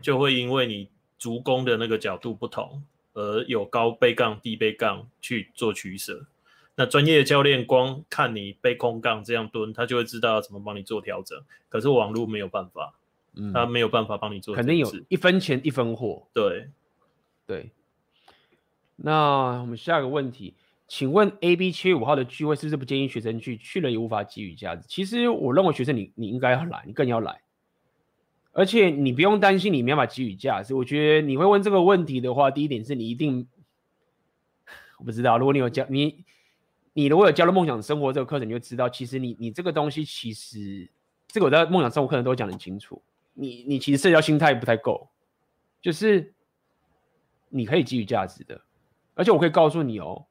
[0.00, 2.84] 就会因为你足弓的那个角度不同，
[3.14, 6.28] 而有高背杠、低背杠去做取舍。
[6.76, 11.36] 那专业的教练光看你背空杠这样蹲，他就会知道要怎么帮你做调整。
[11.68, 12.94] 可是网络没有办法，
[13.34, 14.54] 嗯，他没有办法帮你做。
[14.54, 16.28] 肯定有一分钱一分货。
[16.32, 16.70] 对，
[17.44, 17.72] 对。
[18.94, 20.54] 那我们下一个问题。
[20.88, 23.58] 请问 A B 七月五号的聚会是不是不建议学生去？
[23.58, 24.82] 去了也无法给予价值。
[24.88, 27.42] 其实我认为学生你你应该要来，你更要来。
[28.52, 30.74] 而且你不用担心你没办法给予价值。
[30.74, 33.46] 我觉得你会问这个问题的话，第一点是你一定，
[34.96, 36.24] 我不知道，如果你有教你，
[36.94, 40.88] 你如果有加入梦想生活这个课程，你就知道，其实你你这个东西其实，
[41.28, 43.00] 这个我在梦想生活课程都讲得很清楚。
[43.34, 45.08] 你你其实社交心态不太够，
[45.80, 46.32] 就是
[47.50, 48.60] 你可以给予价值的，
[49.14, 50.26] 而且我可以告诉你哦，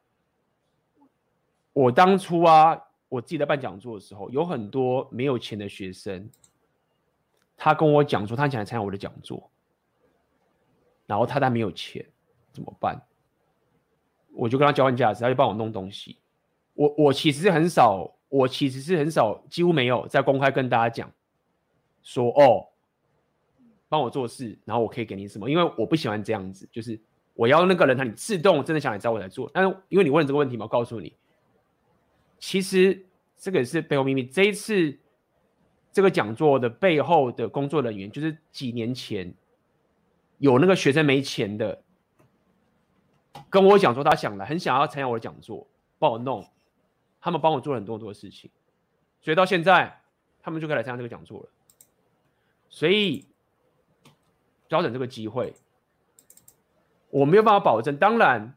[1.78, 2.76] 我当初啊，
[3.08, 6.28] 我自己在办讲座的时候，有很多没有钱的学生，
[7.56, 9.48] 他跟我讲说他想来参加我的讲座，
[11.06, 12.04] 然后他但没有钱，
[12.52, 13.00] 怎么办？
[14.34, 16.18] 我就跟他交换价值，他就帮我弄东西。
[16.74, 21.12] 我我其实是很少，我其实是很少，几乎没有在公开跟大家讲
[22.02, 22.68] 说哦。
[23.90, 25.50] 帮我做事，然后我可以给你什么？
[25.50, 27.00] 因为我不喜欢这样子，就是
[27.36, 29.50] 我要那个人，他你自动真的想来找我来做。
[29.54, 31.16] 但是因为你问这个问题嘛，我告诉你，
[32.40, 33.06] 其实
[33.38, 34.26] 这个也是背后秘密。
[34.26, 34.98] 这一次
[35.92, 39.34] 这个讲座的背后的工作人员，就是几年前
[40.38, 41.82] 有那个学生没钱的，
[43.50, 45.68] 跟我讲说他想来，很想要参加我的讲座，
[46.00, 46.48] 帮我弄，
[47.20, 48.50] 他们帮我做了很多很多事情，
[49.22, 50.02] 所以到现在
[50.42, 51.50] 他们就可以来参加这个讲座了。
[52.70, 53.26] 所以。
[54.70, 55.54] 调整这个机会，
[57.10, 57.96] 我没有办法保证。
[57.96, 58.54] 当然，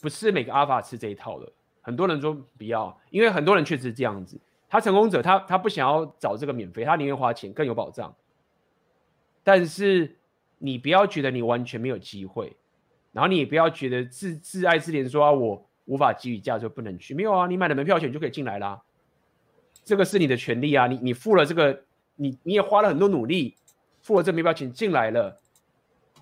[0.00, 1.52] 不是每个阿法吃这一套的。
[1.82, 4.40] 很多人说不要，因为很多人确实是这样子。
[4.70, 8.14] 他成功者，他他不想要找这个免费，他宁愿花钱更有保障。
[9.44, 10.16] 但是
[10.56, 12.56] 你不要觉得你完全没有机会，
[13.12, 17.14] 然后你也不要觉得自自爱自怜，说啊我无法给予价值不能去。
[17.14, 18.80] 没有啊，你买了门票钱就可以进来啦。
[19.84, 21.82] 这个是你的权利啊，你你付了这个，
[22.16, 23.56] 你你也花了很多努力。
[24.00, 25.40] 付了这门票钱进来了，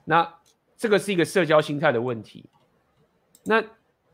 [0.04, 0.34] 那
[0.76, 2.44] 这个是一个社交心态的问题。
[3.44, 3.64] 那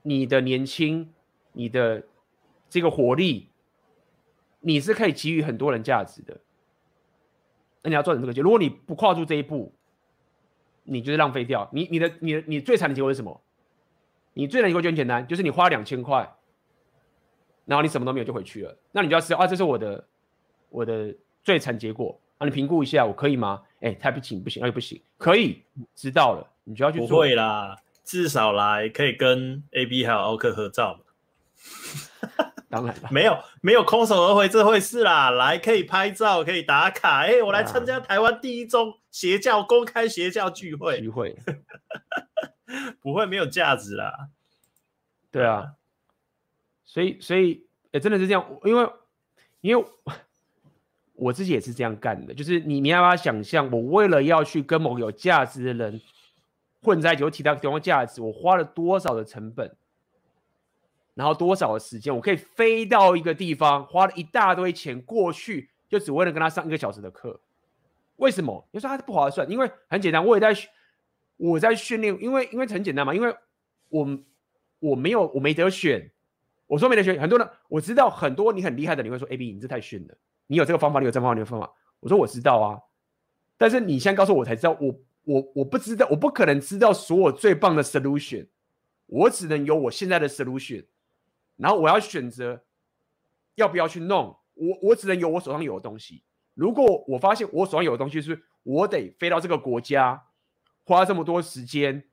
[0.02, 1.12] 你的年轻，
[1.56, 2.04] 你的
[2.68, 3.48] 这个活力，
[4.60, 6.38] 你是可以给予很多人价值的。
[7.82, 9.72] 那你要做成这个结，如果你不跨出这一步，
[10.84, 11.68] 你就是浪费掉。
[11.72, 13.40] 你你的你的你最惨的结果是什么？
[14.34, 16.30] 你最惨的结果就很简单，就是你花两千块，
[17.64, 18.76] 然后你什么都没有就回去了。
[18.92, 20.06] 那你就要知道啊，这是我的
[20.68, 22.20] 我的最惨结果。
[22.38, 23.62] 啊，你评估一下，我可以吗？
[23.80, 25.00] 哎，太不行，不行，那就不行。
[25.16, 25.62] 可以，
[25.94, 27.08] 知道了，你就要去做。
[27.08, 31.00] 不会啦，至少来可以跟 AB 还有奥克合照。
[32.68, 35.30] 当然了，没有没有空手而回这回事啦。
[35.30, 37.20] 来，可以拍照，可以打卡。
[37.20, 41.00] 哎，我来参加台湾第一宗邪教公开邪教聚会。
[41.00, 41.36] 聚会
[43.00, 44.28] 不会没有价值啦。
[45.30, 45.74] 对啊，
[46.84, 48.88] 所以所以哎，真的是这样，因为
[49.60, 49.84] 因为。
[51.18, 55.98] 我自己也是这样干的，就是你，你要不要想象，我为了要去跟某个有价值的人
[56.82, 59.74] 混在一起，我提到提供价值，我花了多少的成本，
[61.16, 67.40] 然后多少的时间，我可以飞到一个地方，花了一大堆钱过去，就只为了跟他上一个小时的课。
[68.16, 68.68] 为什么？
[68.70, 69.51] 你说他不划算？
[69.51, 70.55] 因为很简单，我也在
[71.38, 73.34] 我在训练，因为因为很简单嘛，因为
[73.88, 74.06] 我
[74.78, 76.10] 我没有我没得选，
[76.66, 80.14] 我说没得选，很多人我知道很多你很厉害的，你会说 AB 你这太逊了。
[80.47, 81.72] 你有这个方法，你有这方法，你有方法。
[82.01, 82.78] 我说我知道啊，
[83.56, 84.94] 但是你先告诉，我才知道，我
[85.24, 88.47] 我我不知道，我不可能知道所有最棒的 solution，
[89.06, 90.84] 我只能有我现在的 solution，
[91.56, 92.64] 然后我要选择
[93.54, 96.22] 要不要去弄，我我只能有我手上有的东西。
[96.54, 100.24] 如果我发现我手上有的东西是我得飞到这个国家，
[100.84, 102.04] 花这么多时间，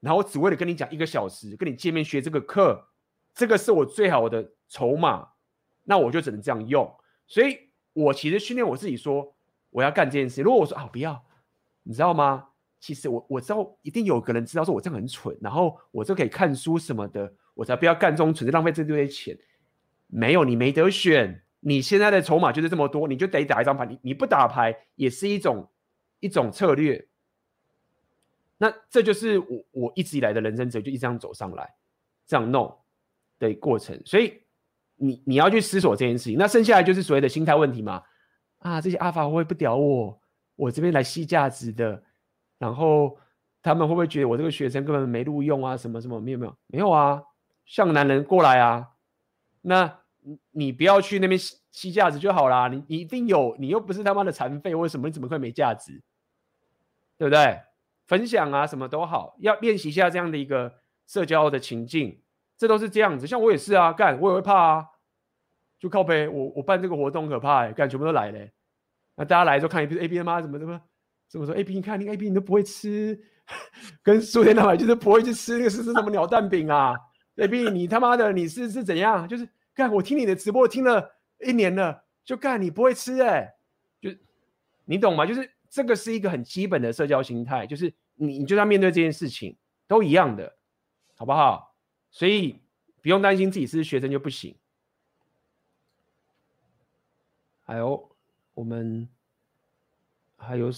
[0.00, 2.88] 然后只为了跟你讲一个小时，跟你见面学这个课，
[3.34, 5.30] 这个是我最好的筹码，
[5.84, 6.94] 那我就只能这样用，
[7.26, 7.70] 所以。
[7.94, 9.36] 我其实训练我自己说，
[9.68, 10.40] 我要干这件事。
[10.40, 11.22] 如果我说啊不要，
[11.82, 12.48] 你知道吗？
[12.80, 19.36] 其实我我知道一定有个人知道说我这样很蠢，然后我就可以看书什么的，我才不要干这种蠢事，浪费这堆钱。
[20.06, 23.86] 没有，你没得选，你现在的筹码就是这么多，你就得打一张牌。
[23.86, 25.70] 你你不打牌也是一种
[26.20, 27.08] 一种策略。
[28.58, 31.74] 那这就是我我一直以来的人生哲学，就一直这样走上来，
[32.26, 32.76] 这样弄
[33.38, 34.00] 的过程。
[34.04, 34.40] 所以。
[34.96, 38.00] 你你要去思索这件事情，那剩下来就是所谓的心态问题嘛？
[38.58, 40.20] 啊，这些阿法会不会不屌我？
[40.54, 42.00] 我这边来吸价值的，
[42.56, 43.18] 然后
[43.60, 45.76] 他们会不会觉得我这个学生根本没录用啊？
[45.76, 47.20] 什么什么没有没有没有啊？
[47.64, 48.90] 像男人过来啊，
[49.62, 49.98] 那
[50.50, 52.68] 你不要去那边吸吸价值就好啦。
[52.68, 56.02] 你你一定有，你又不是他妈的残废，为什么你怎么会没价值？
[57.18, 57.60] 对不对？
[58.06, 60.74] 分享啊，什么都好，要练习一下这样的一个
[61.06, 62.20] 社交的情境，
[62.58, 63.26] 这都是这样子。
[63.26, 64.86] 像我也是啊，干我也会怕啊。
[65.78, 68.52] 就靠背，我我办这个活动可怕哎，干全部都来嘞。
[69.16, 70.80] 那大家来之后看一遍 A B 妈怎么怎么
[71.28, 73.18] 怎么说 A B 你看那个 A B 你都不会吃，
[74.02, 76.94] 跟书店老板就是不会去吃那个是什么鸟蛋饼啊
[77.36, 79.26] ？A B 你他妈的你是是怎样？
[79.28, 83.54] 就是干我听你的直播听了一年了，就干你不会吃哎，
[84.00, 84.10] 就
[84.84, 85.24] 你懂吗？
[85.24, 89.56] 就是这个是一个很基本的社交心态，就是你你就要面对这件事情，
[89.86, 90.56] 都一样的，
[91.14, 91.74] 好不好？
[92.10, 92.60] 所以
[93.00, 94.54] 不用担心自己是学生就不行。
[97.64, 98.14] 还有
[98.52, 99.08] 我们
[100.36, 100.70] 还有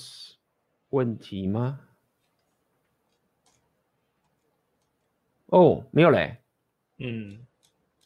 [0.91, 1.81] 问题吗？
[5.47, 6.39] 哦，没有嘞。
[6.99, 7.45] 嗯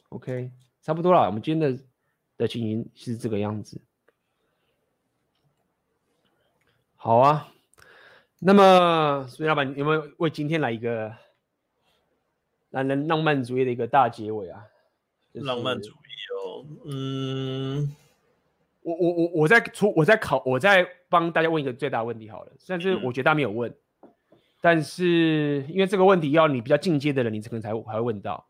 [0.09, 0.51] ，OK，
[0.81, 1.27] 差不多了。
[1.27, 1.82] 我们今天的
[2.36, 3.81] 的情形是这个样子。
[6.97, 7.52] 好啊，
[8.39, 11.15] 那么所以老板有没有为今天来一个
[12.70, 14.65] 男人浪漫主义的一个大结尾啊？
[15.32, 15.94] 就是、浪漫主义
[16.35, 17.94] 哦，嗯，
[18.82, 23.70] 我我我我在出我在考我在帮大家问一个最大问题好了，但是我觉得大家没有问，
[24.02, 24.09] 嗯、
[24.60, 28.48] 但是因为这个问题要你比较进阶的人，你可能才才会问到。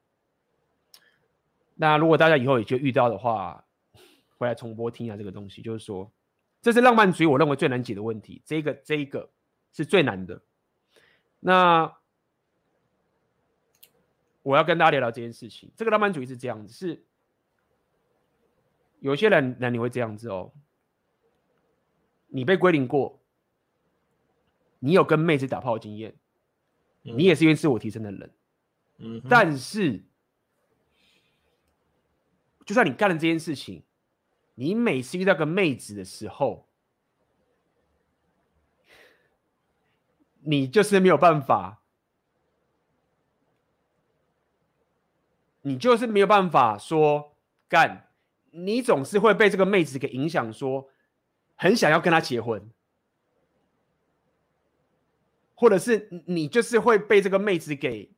[1.80, 3.64] 那如果大家以后也就遇到的话，
[4.36, 6.12] 回来重播听一下这个东西，就是说。
[6.60, 8.42] 这是浪漫主义，我认为最难解的问题。
[8.44, 9.30] 这个，这一个
[9.72, 10.42] 是最难的。
[11.38, 11.96] 那
[14.42, 15.70] 我要跟大家聊聊这件事情。
[15.76, 17.04] 这个浪漫主义是这样子：是
[18.98, 20.52] 有些人男你会这样子哦，
[22.26, 23.20] 你被归零过，
[24.80, 26.16] 你有跟妹子打炮经验，
[27.02, 28.34] 你也是因为自我提升的人。
[28.98, 30.02] 嗯，但是，
[32.68, 33.82] 就算你干了这件事情。
[34.56, 36.68] 你每次遇到个妹子的时候，
[40.40, 41.80] 你就是没有办法，
[45.62, 47.38] 你就是没有办法说
[47.70, 48.10] 干，
[48.50, 50.90] 你总是会被这个妹子给影响，说
[51.54, 52.70] 很想要跟她结婚，
[55.54, 58.12] 或者是你就是会被这个妹子给，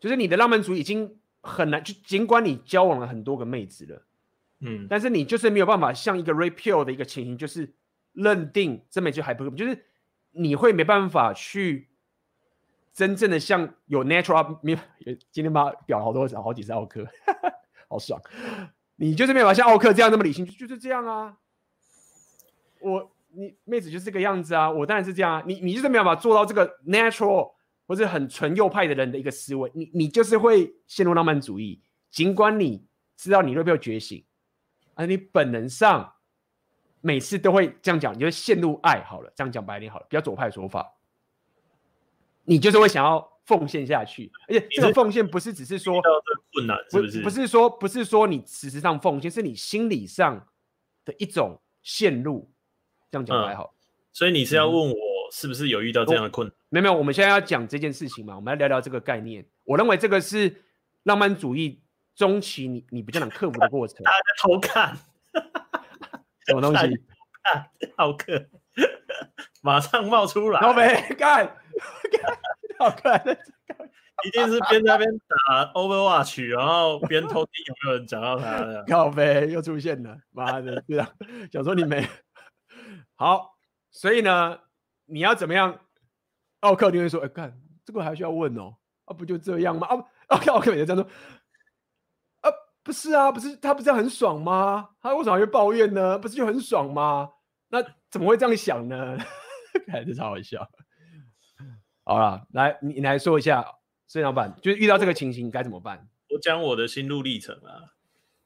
[0.00, 4.02] 就是你的浪漫主义已经很难，就尽管你交往了很多个妹子了。
[4.60, 7.72] 嗯，但是你就是没有办法像一个 repeal 的一个情形，就是
[8.12, 9.84] 认定这枚就还不够，就是
[10.32, 11.88] 你会没办法去
[12.92, 14.78] 真正的像有 natural，没有
[15.30, 17.06] 今天把表好多好几次奥克，
[17.88, 18.20] 好爽，
[18.96, 21.36] 你就是没有办法像奥克这样那么理性，就是这样啊。
[22.80, 25.42] 我你妹子就是这个样子啊，我当然是这样啊。
[25.46, 27.52] 你你就是没有办法做到这个 natural
[27.86, 32.84] 或者很纯右派的人的一个思维，你你就是会陷入浪漫主义，尽管你
[33.16, 34.24] 知道你 repeal 觉醒。
[34.98, 36.14] 而你本能上
[37.02, 39.30] 每次都会这样讲，你就陷入爱好了。
[39.36, 40.90] 这样讲白点好了，比较左派的说法，
[42.44, 44.32] 你就是会想要奉献下去。
[44.48, 46.00] 而且这个奉献不是只是说
[46.54, 47.22] 困难，是不是？
[47.22, 50.48] 不是说不是说你事实上奉献，是你心理上
[51.04, 52.50] 的一种陷入。
[53.10, 53.76] 这样讲还好、嗯。
[54.14, 54.96] 所以你是要问我
[55.32, 56.52] 是不是有遇到这样的困难？
[56.52, 59.46] 嗯、没有没有，我们现在要讲这件事情嘛，我们来聊聊这个概念。
[59.64, 60.62] 我认为这个是
[61.04, 61.82] 浪漫主义。
[62.16, 64.96] 中期你你比较难克服的过程，大家偷看，
[66.46, 66.98] 什么东西？
[67.42, 68.48] 看奥克，
[69.60, 70.58] 马上冒出来，
[71.12, 71.54] 干，
[72.78, 73.22] 好看，
[74.24, 81.12] 一定是边在那边打 Overwatch，然后边偷听有没有人讲到他的， 靠北又出现了，妈的，对啊，
[81.52, 82.08] 想说你没
[83.16, 83.58] 好，
[83.90, 84.58] 所以呢，
[85.06, 85.80] 你要怎么样？
[86.60, 89.86] 奥克就会说，哎，看这个还需要问哦，啊，不就这样吗？
[89.86, 89.96] 啊，
[90.28, 91.10] 奥克奥克也这样说。
[92.40, 92.50] 啊
[92.82, 94.90] 不是啊，不是他不是很爽吗？
[95.00, 96.18] 他为什么要抱怨呢？
[96.18, 97.30] 不是就很爽吗？
[97.68, 99.18] 那怎么会这样想呢？
[99.90, 100.68] 还是超好笑。
[102.04, 103.64] 好了，来你你来说一下，
[104.06, 106.08] 孙老板，就是遇到这个情形该怎么办？
[106.30, 107.94] 我讲我的心路历程啊，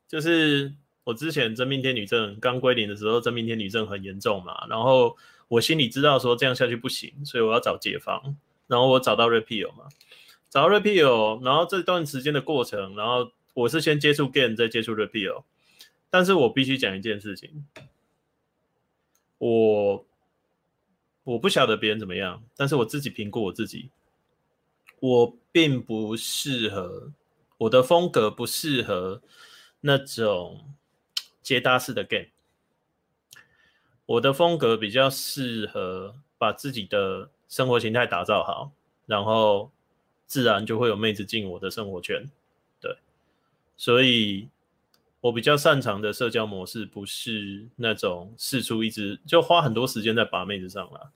[0.09, 0.75] 就是
[1.05, 5.17] 我之前真命天女症刚归零的时候，真命天女症很严重嘛，然后
[5.51, 8.35] 我心里知道说这样下去不行，所以我要找解方，
[8.67, 9.85] 然后我找到 Repeal 嘛，
[10.49, 13.31] 找到 Repeal，然后这段时间的过程，然后。
[13.53, 15.43] 我是先接触 Game，再接触 Repeal，
[16.09, 17.67] 但是我必须讲一件事情，
[19.39, 20.07] 我
[21.25, 23.91] 我不晓得别人怎么样，但是我自己评估我自己，
[25.01, 27.13] 我并不适合，
[27.59, 29.21] 我的风格不适合
[29.81, 30.73] 那种
[31.43, 32.29] 接搭式的 Game，
[34.11, 38.73] 我的风格比较适合把自己的生活形态打造好，
[39.07, 39.71] 然后
[40.27, 42.29] 自然就会有妹子进我的生活圈。
[42.81, 42.97] 对
[43.77, 44.49] 所以，
[45.21, 51.13] 我比较擅长的社交模式不是那种四处一直就花很多时间在把妹子上了，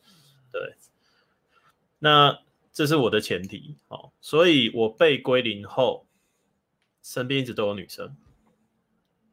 [0.53, 0.77] 对。
[1.99, 2.39] 那
[2.73, 6.07] 这是我的前提，哦，所以我被归零后，
[7.03, 8.17] 身边一直都有女生，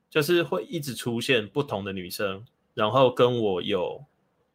[0.10, 2.44] 就是会一直出现不同的女生，
[2.74, 4.06] 然后跟我有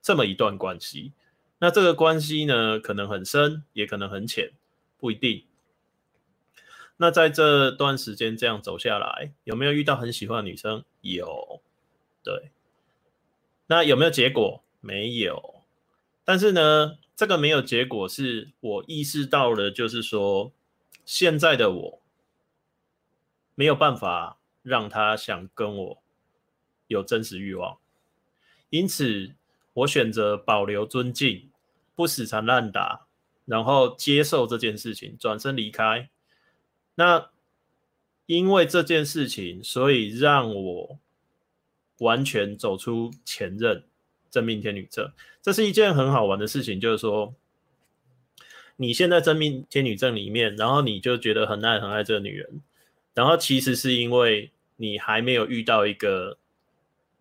[0.00, 1.12] 这么一段关系。
[1.58, 4.52] 那这个关系呢，可能很深，也可能很浅，
[4.98, 5.44] 不一定。
[6.98, 10.84] 那在这段时间这样走下来，有没有遇到很喜欢的女生？
[11.00, 11.60] 有，
[12.22, 12.50] 对。
[13.66, 14.62] 那有没有结果？
[14.80, 15.62] 没有。
[16.24, 20.52] 但是呢，这个没有结果，是我意识到了，就是说，
[21.04, 22.02] 现在的我
[23.54, 26.02] 没有办法让他想跟我
[26.86, 27.78] 有真实欲望，
[28.70, 29.32] 因此
[29.74, 31.50] 我选择保留尊敬，
[31.94, 33.06] 不死缠烂打，
[33.44, 36.08] 然后接受这件事情，转身离开。
[36.94, 37.30] 那
[38.26, 40.98] 因为这件事情，所以让我
[41.98, 43.84] 完全走出前任
[44.30, 45.12] 真命天女症。
[45.40, 47.34] 这是一件很好玩的事情，就是说，
[48.76, 52.60] 你现在真命天女症里面，然后你就觉得很爱很爱这个女人，
[53.14, 56.36] 然后其实是因为你还没有遇到一个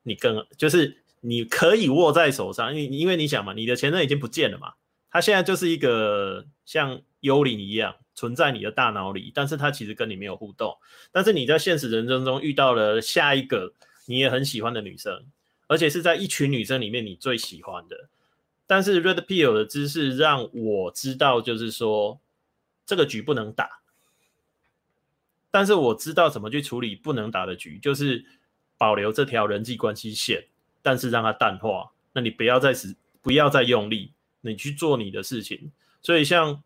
[0.03, 0.97] 你更就是
[1.27, 4.73] 你可以握在手上，因因为你想嘛，你的前任已经不见了嘛，
[5.09, 7.95] 他现在就是一个像幽灵一样。
[8.17, 10.77] 存在你的大脑里，但是他其实跟你没有互动。
[11.11, 13.73] 但是你在现实人生中遇到了下一个
[14.05, 15.25] 你也很喜欢的女生，
[15.67, 18.07] 而且是在一群女生里面你最喜欢的。
[18.65, 22.21] 但是 Red Pill 的知识让我知道，就是说
[22.85, 23.81] 这个局不能打。
[25.51, 28.23] 但是我知道怎么去处理不能打的局，就是
[28.77, 30.45] 保留这条人际关系线，
[30.85, 31.91] 但是让它淡化。
[32.13, 35.71] 那你不要再使，不要再用力，你去做你的事情。
[36.03, 36.61] 所以像。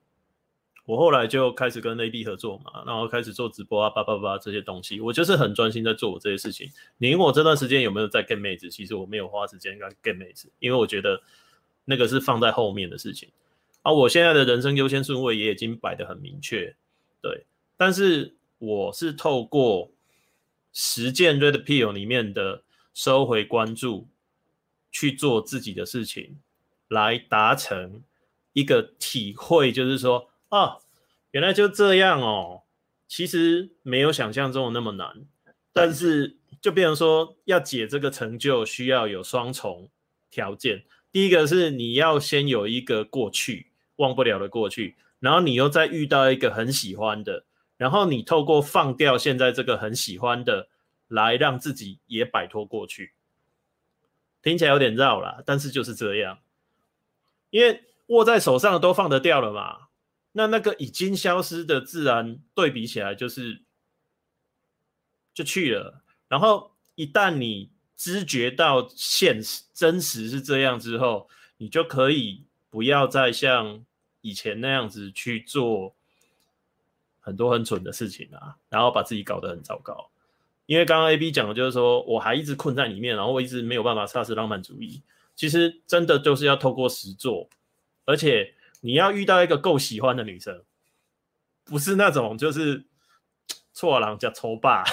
[0.85, 6.67] 我后来就开始跟 AB 合作嘛，然后开始做直播啊，叭叭叭这些东西，我就是很专心在做我这些事情。
[6.97, 8.71] 你问我这段时间有没有在 get 妹子？
[8.71, 11.21] 其实我没有花时间跟 get 妹子，因为我觉得
[11.85, 13.29] 那个是放在后面的事情。
[13.83, 16.75] 啊，我现在的人生优先顺位也已经摆得很明确，
[17.21, 17.45] 对。
[17.77, 19.91] 但是我是透过
[20.73, 22.63] 实践 Red Pill 里面的
[22.99, 24.09] 收回关注，
[24.91, 26.35] 去做自己的事情，
[26.89, 28.03] 来达成
[28.51, 30.29] 一个体会，就是说。
[30.49, 30.81] 哦，
[31.31, 32.63] 原来就这样哦。
[33.07, 35.25] 其实没有想象中的那么难，
[35.71, 39.87] 但是就变成说要解这个成就，需要有双重
[40.29, 40.83] 条件。
[41.09, 47.45] 第一个是你要先有一个过去忘不了的过去，然后你又再遇到一个很喜欢的，
[47.77, 50.67] 然后你透过放掉现在这个很喜欢的，
[51.09, 53.11] 来让自己也摆脱过去。
[54.41, 56.39] 听起来有点绕啦，但是就是这样，
[57.49, 59.89] 因为握在手上的都放得掉了嘛。
[60.31, 63.63] 那那个已经消失的自然对比起来，就是
[65.33, 66.01] 就去了。
[66.29, 73.83] 然后一旦你知觉到现实真实是这样之后，你就可以不要再像
[74.21, 75.95] 以前那样子去做
[77.19, 80.09] 很多很蠢的事情啊，然后把自己搞得很糟糕。
[80.69, 85.01] 因为刚刚 AB 讲的就是说，我还一直困在里面，然后我一直没有办法杀死浪漫主义。
[85.35, 87.49] 其实真的就是要透过实作，
[88.05, 88.53] 而且。
[88.81, 90.63] 你要遇到一个够喜欢的女生，
[91.65, 92.85] 不是那种就是
[93.73, 94.85] 错郎加抽霸，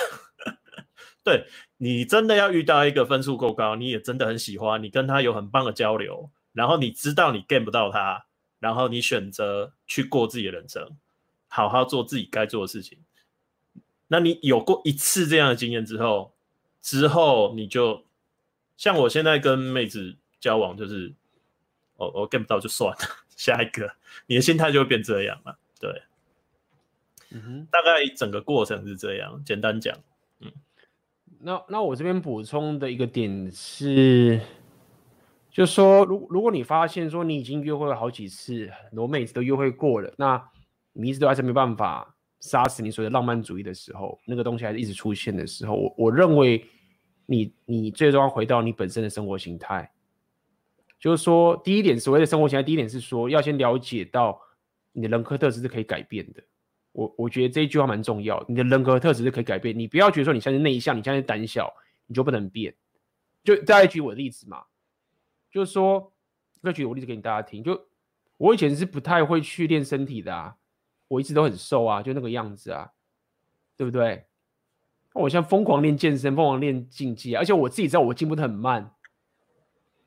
[1.22, 1.46] 对，
[1.76, 8.26] 你真的要遇到一个分数够高，你也真的很喜欢，你跟她有很棒的交流，然后你知道你 get 不到她，
[8.58, 10.96] 然后你选择去过自己的人生，
[11.46, 12.98] 好好做自己该做的事情。
[14.08, 16.32] 那你有过一次这样的经验之后，
[16.80, 18.04] 之后你就
[18.76, 21.14] 像我现在跟妹子交往，就是
[21.96, 22.98] 我我 get 不到就算了。
[23.36, 23.92] 下一个，
[24.28, 26.02] 你的心态就会变这样了，对，
[27.32, 29.94] 嗯哼，大概整个过程是这样，简单讲，
[30.40, 30.50] 嗯，
[31.40, 34.40] 那那我这边补充的一个点是，
[35.50, 40.48] 就说，如如果你发现说你已经约会了好几次，很多妹子都约会过了，那
[40.94, 46.64] 你一直都还是没办法杀死你所谓的浪漫主义的时候，那个东西还是一直出现的时候，我我认为
[47.26, 49.90] 你你最终要回到你本身的生活形态。
[50.98, 54.40] 就是说，第一点，所谓的生活形态，第一点是说，要先了解到
[54.92, 56.42] 你的人格特质是可以改变的。
[56.92, 59.78] 我我觉得这一句话蛮重要，你的人格特质是可以改变。
[59.78, 61.70] 你不要觉得说你现在内向，你现在胆小，
[62.06, 62.74] 你就不能变。
[63.44, 64.64] 就再举我的例子嘛，
[65.50, 66.12] 就是说，
[66.62, 67.62] 再举我例子给你大家听。
[67.62, 67.78] 就
[68.38, 70.56] 我以前是不太会去练身体的啊，
[71.08, 72.90] 我一直都很瘦啊，就那个样子啊，
[73.76, 74.26] 对不对？
[75.14, 78.92] 我现在疯狂练健身，疯狂练竞技啊，而且我自己知道我进步的很慢。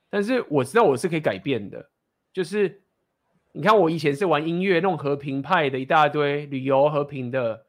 [0.10, 1.90] 但是我知道我是可以改变的，
[2.34, 2.84] 就是
[3.52, 7.66] 你看我以前是玩音乐那种和平派的一大堆旅游和平的，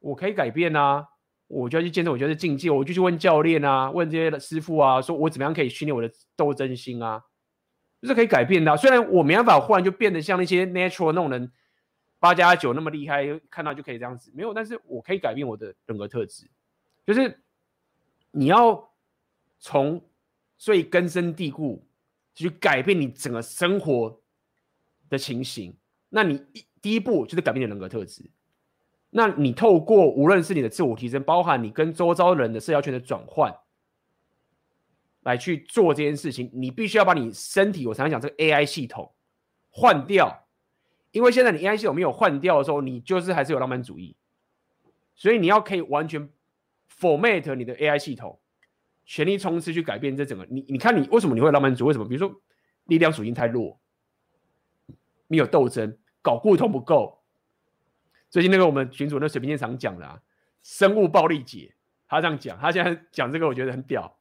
[0.00, 1.06] 我可以改变啊，
[1.46, 7.22] 我就要去健身，我就要去竞技，我就去问教练啊，问这些师傅啊，说我怎么样可以训练我的斗争心啊，
[8.00, 8.76] 就是可以改变的。
[8.76, 11.52] 虽然我没办法忽然就变得像那些 natural 那种人
[12.24, 16.48] 八加九那么厉害，看到就可以这样子，没有，但是我可以改变我的人格特质，
[17.04, 17.38] 就是
[18.30, 18.90] 你要
[19.58, 20.02] 从。
[20.56, 21.84] 最根深蒂固，
[22.32, 24.22] 去改变你整个生活
[25.10, 25.76] 的情形。
[26.08, 28.30] 那你一第一步就是改变你的人格特质。
[29.10, 33.52] 那你透过无论是你的自我提升，包含你跟周遭人的社交圈的转换，
[35.22, 39.12] 来去做这件事情，你必须要把你身体，我常常讲这个 AI 系统
[39.70, 40.43] 换掉，
[41.14, 44.16] 因为现在你 AI 系统没有换掉的时候，你就是还是有浪漫主义，
[45.14, 46.28] 所以你要可以完全
[46.90, 48.40] format 你的 AI 系统，
[49.04, 50.64] 全力冲刺去改变这整个你。
[50.68, 51.86] 你看你为什么你会浪漫主义？
[51.86, 52.04] 为什么？
[52.04, 52.42] 比如说
[52.86, 53.78] 力量属性太弱，
[55.28, 57.22] 没有斗争，搞固酮不够。
[58.28, 60.20] 最近那个我们群主那水平线常讲的啊，
[60.64, 61.76] 生物暴力解，
[62.08, 64.18] 他这样讲，他现在讲这个我觉得很屌。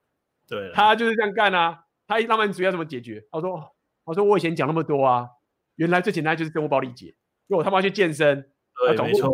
[0.48, 1.86] 对，他就是这样干啊！
[2.06, 3.26] 他一浪漫主义要怎么解决？
[3.32, 3.74] 他说
[4.06, 5.28] ：“他说我以前讲那么多啊，
[5.76, 7.08] 原来最简单就是生物暴力解，
[7.48, 8.50] 因为我他妈去健身，
[8.86, 9.32] 对，没错，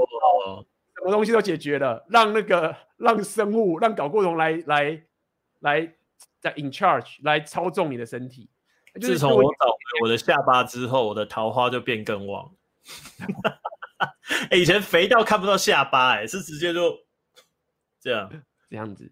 [0.96, 5.02] 什么东西都解决了，让那个让生物让睾固酮来来
[5.60, 5.94] 来
[6.40, 8.50] 在 in charge 来操纵你的身体。
[9.00, 12.52] 自从我找回我的下巴之后，我的桃花就变更旺。
[14.50, 16.98] 哎，以前肥到看不到下巴，哎，是直接就
[18.00, 18.30] 这样
[18.70, 19.12] 这样子。”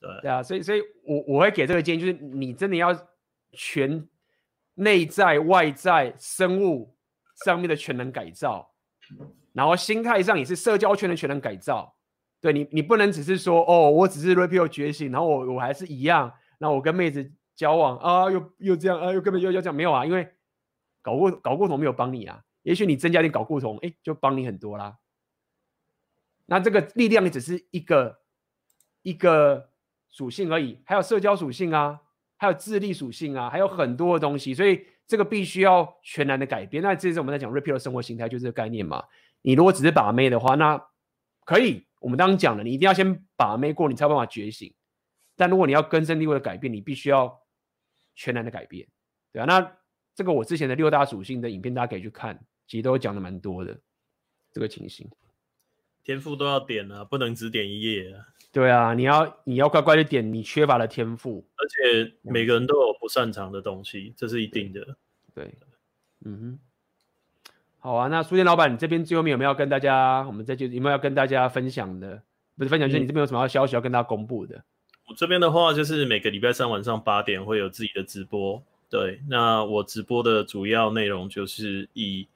[0.00, 2.94] 对，对啊，所以所以我我会给这个建议，就是你真的要
[3.52, 4.06] 全
[4.74, 6.96] 内在外在生物
[7.44, 8.74] 上面的全能改造，
[9.52, 11.96] 然后心态上也是社交圈的全能改造。
[12.40, 20.28] 对你，你不能只是说哦，我只是 Rapio 觉醒，然后我我还是一样，然后我跟妹子交往啊，又又这样啊，又根本又要这样，没有啊，因为
[21.02, 24.98] 搞固搞固酮没有帮你啊，也许你增加点搞固酮，哎，就帮你很多啦。
[26.46, 28.20] 那这个力量也只是一个
[29.02, 29.70] 一个。
[30.16, 32.00] 属性而已，还有社交属性啊，
[32.36, 36.82] 还有智力属性啊，还有很多的东西，所以这个必须要全然的改变。
[36.82, 39.04] 那这是我们在讲 r e p e a l 的生活形态，就是这个概念嘛。
[39.42, 40.80] 你如果只是把妹的话，那
[41.44, 44.74] 可以，我们刚刚讲了，你一定要先把妹过，你才有办法觉醒。
[45.36, 47.42] 但如果你要根深蒂固的改变，你必须要
[48.14, 48.86] 全然的改变，
[49.32, 49.44] 对啊。
[49.44, 49.76] 那
[50.14, 53.78] 这个我之前的六大属性的影片，大家可以去看，其实都讲的蛮多的
[54.52, 55.10] 这个情形。
[56.04, 58.28] 天赋都要点啊，不能只点一页啊。
[58.52, 64.96] 对啊，你要你要乖乖的点你缺乏的天赋，而且每个人都有不擅长的东西，这是一定的。
[65.34, 65.52] 对，
[66.24, 66.58] 嗯哼，
[67.80, 68.06] 好啊。
[68.06, 72.22] 那书店老板，你这边最后面有没有要跟大家，我们再就有没有要跟大家分享的？
[72.56, 74.56] 不是分享，就是你这边有什么消息要跟大家公布的？
[74.56, 74.64] 嗯、
[75.08, 78.62] 我这边的话，就是每个礼拜三晚上八点会有自己的直播。
[78.88, 82.28] 对，那我直播的主要内容就是以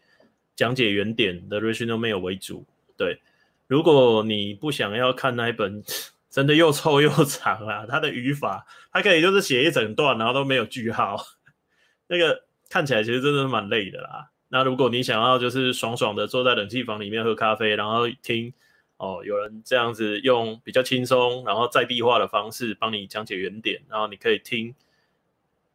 [0.57, 2.65] 讲解原点的 Rational Mail 为主。
[2.97, 3.21] 对。
[3.69, 5.85] 如果你不想要看那一本
[6.29, 11.17] 真的又臭又长啊，它的语法，它可以就是写一整段，然后都没有句号，
[12.09, 14.31] 那个看起来其实真的蛮累的啦。
[14.49, 18.53] 那如果你想要就是爽爽的坐在冷气房里面喝咖啡，然后听
[18.97, 24.75] 哦有人这样子用比较轻松然后在地化的方式帮你讲解原点，然后你可以听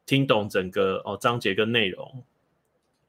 [0.05, 2.23] 听懂整个哦章节跟内容，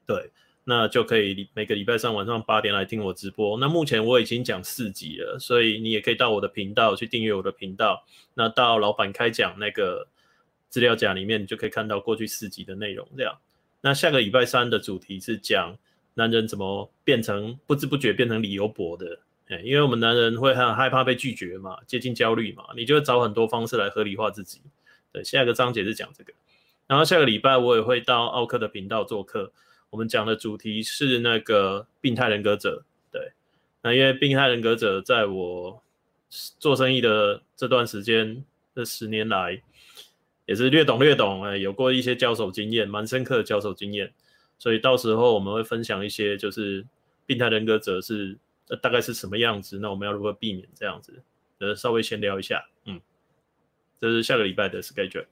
[0.05, 0.31] 对。
[0.67, 3.55] 那就可以每个礼拜三晚上八点来听我直播。
[3.59, 8.03] 那目前我已经讲四集了，所以你也可以到我的频道去订阅我的频道。
[8.33, 10.07] 那到老板开讲那个
[10.69, 13.07] 资料夹里面，你就可以看到过去四集的内容。
[13.15, 13.37] 这样，
[13.81, 15.77] 那下个礼拜三的主题是讲
[16.15, 19.19] 男人怎么变成不知不觉变成理由伯的。
[19.49, 24.59] 哎，因为我们男人会很害怕被拒绝嘛，接近焦虑嘛，你就会找很多方式来合理化自己。
[25.11, 26.33] 对，下一个章节是讲这个。
[26.87, 29.51] 然后下个礼拜我也会到奥克的频道做客。
[29.89, 33.31] 我们讲的主题是那个病态人格者，对，
[33.81, 35.81] 那因为病态人格者在我
[36.59, 38.43] 做生意的这段时间，
[38.75, 39.61] 这十年来
[40.45, 44.13] 也是略懂略懂，哎，有过一些交手经验，蛮深刻的交手经验，
[44.59, 46.85] 所以到时候我们会分享一些，就是
[47.25, 48.37] 病态人格者是
[48.81, 51.13] 大概是什么样子，那我们要如何避免这样子，
[51.59, 52.99] 呃，稍微闲聊一下，嗯，
[54.01, 55.25] 这是下个礼拜的 schedule。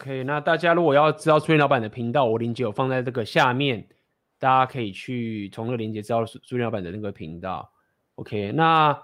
[0.00, 3.86] OK，那大家如果要知道书店老板的频道，我链接有放在这个下面，
[4.38, 7.70] 大家可以去从那个链接知道书店老板的那个频道。
[8.16, 8.96] OK，那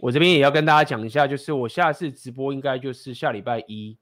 [0.00, 3.98] 我这边也要跟大家讲一下，就是我下次直播应该就是下礼拜一，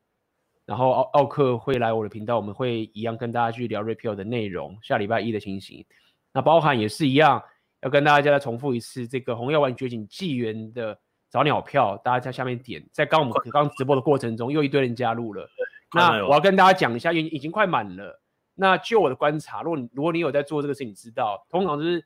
[0.67, 4.79] 然后奥奥克会来我的频道，我们会一样跟大家去聊 Rapio 的内容。
[4.83, 5.85] 下礼拜一的情形，
[6.33, 7.43] 那包含也是一样，
[7.81, 10.99] 要跟大家再重复一次这个红药丸觉醒纪元的
[11.31, 15.49] 早鸟票，大家在下面点，在刚我们刚直播的过程中，又一堆人加入了。
[15.97, 18.21] 那我要跟大家讲一下，因为已经快满了。
[18.55, 22.05] 那就我的观察，如果如果你有在做这个事，你知道，通常就是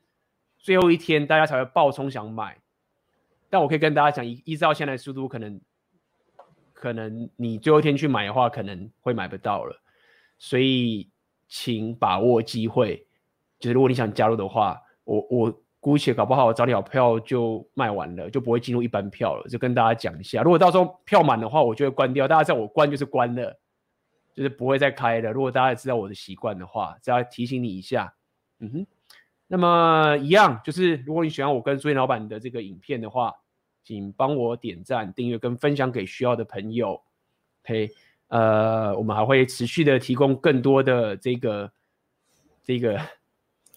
[0.57, 2.57] 最后一天大家才会爆冲想买。
[3.49, 5.61] 但我可以跟大家讲，依依照现在速度，可能
[6.73, 9.81] 可能你最后一天去买的话，可能会买不到了。
[10.39, 11.09] 所以
[11.47, 13.05] 请把握机会，
[13.59, 19.47] 就是如果你想加入的话，我我姑且搞不好我早鸟票就卖完了，就不会进入一般票了。
[19.47, 22.27] 就跟大家讲一下，如果到时候票满的话，我就会关掉。
[22.27, 23.57] 大家知道我关就是关了。
[24.33, 25.31] 就是不会再开了。
[25.31, 28.13] 如果大家也知道我的习惯的话，只要提醒你一下。
[28.59, 28.87] 嗯哼，
[29.47, 33.33] 那么一样就是，如果你喜欢我跟书店老板的这个影片的话，
[33.83, 37.01] 请帮我点赞、订阅跟分享给需要的朋友。
[37.63, 37.89] OK，
[38.27, 41.71] 呃，我们还会持续的提供更多的这个
[42.63, 42.97] 这个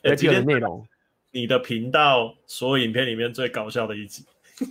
[0.02, 0.86] 呃 这个内容。
[1.32, 4.24] 你的频道所有影片里面最搞笑的一集，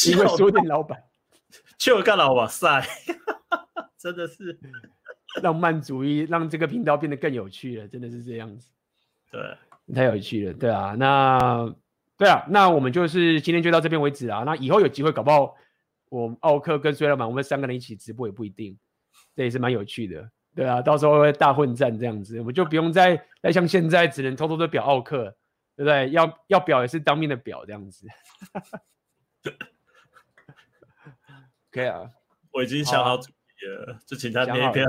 [0.10, 1.02] 因为书店老板，
[1.84, 2.82] 就干了哇塞，
[4.00, 4.58] 真的是
[5.42, 8.70] 浪漫主义让这个频道变得更有趣了，真的是这样子。
[9.30, 11.70] 对，太有趣了，对啊，那
[12.16, 14.44] 对啊，那我们就是今天就到这边为止啊。
[14.44, 15.54] 那以后有机会，搞不好
[16.08, 18.78] 我奥克跟孙老板，我们三个人一起直播也不一定，
[19.36, 20.26] 这也是蛮有趣的。
[20.54, 25.24] 对啊，到时候会大混战这样子，我们就不用再再像现在只能偷偷的表奥克，
[25.76, 26.08] 对不对？
[26.12, 28.06] 要要表也是当面的表这样子。
[31.74, 32.08] 可以啊，
[32.52, 34.86] 我已经想好主题了，就请他念一篇，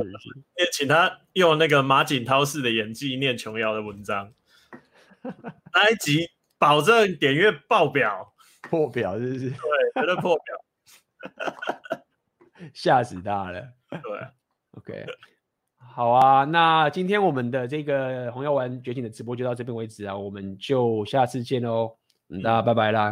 [0.60, 4.32] 也请他用那个马景涛式的演技念琼瑶的文章。
[5.74, 9.50] 那一集保证点阅爆表，破表是不是？
[9.50, 9.58] 对，
[9.96, 12.00] 绝对破表，
[12.72, 13.68] 吓死他了。
[13.90, 14.00] 对
[14.78, 15.06] ，OK。
[15.80, 21.98] 好啊，那今天我们的这个红药丸觉醒的直播就到这边为止啊，我们就下次见喽，
[22.30, 23.12] 嗯，大家拜拜啦。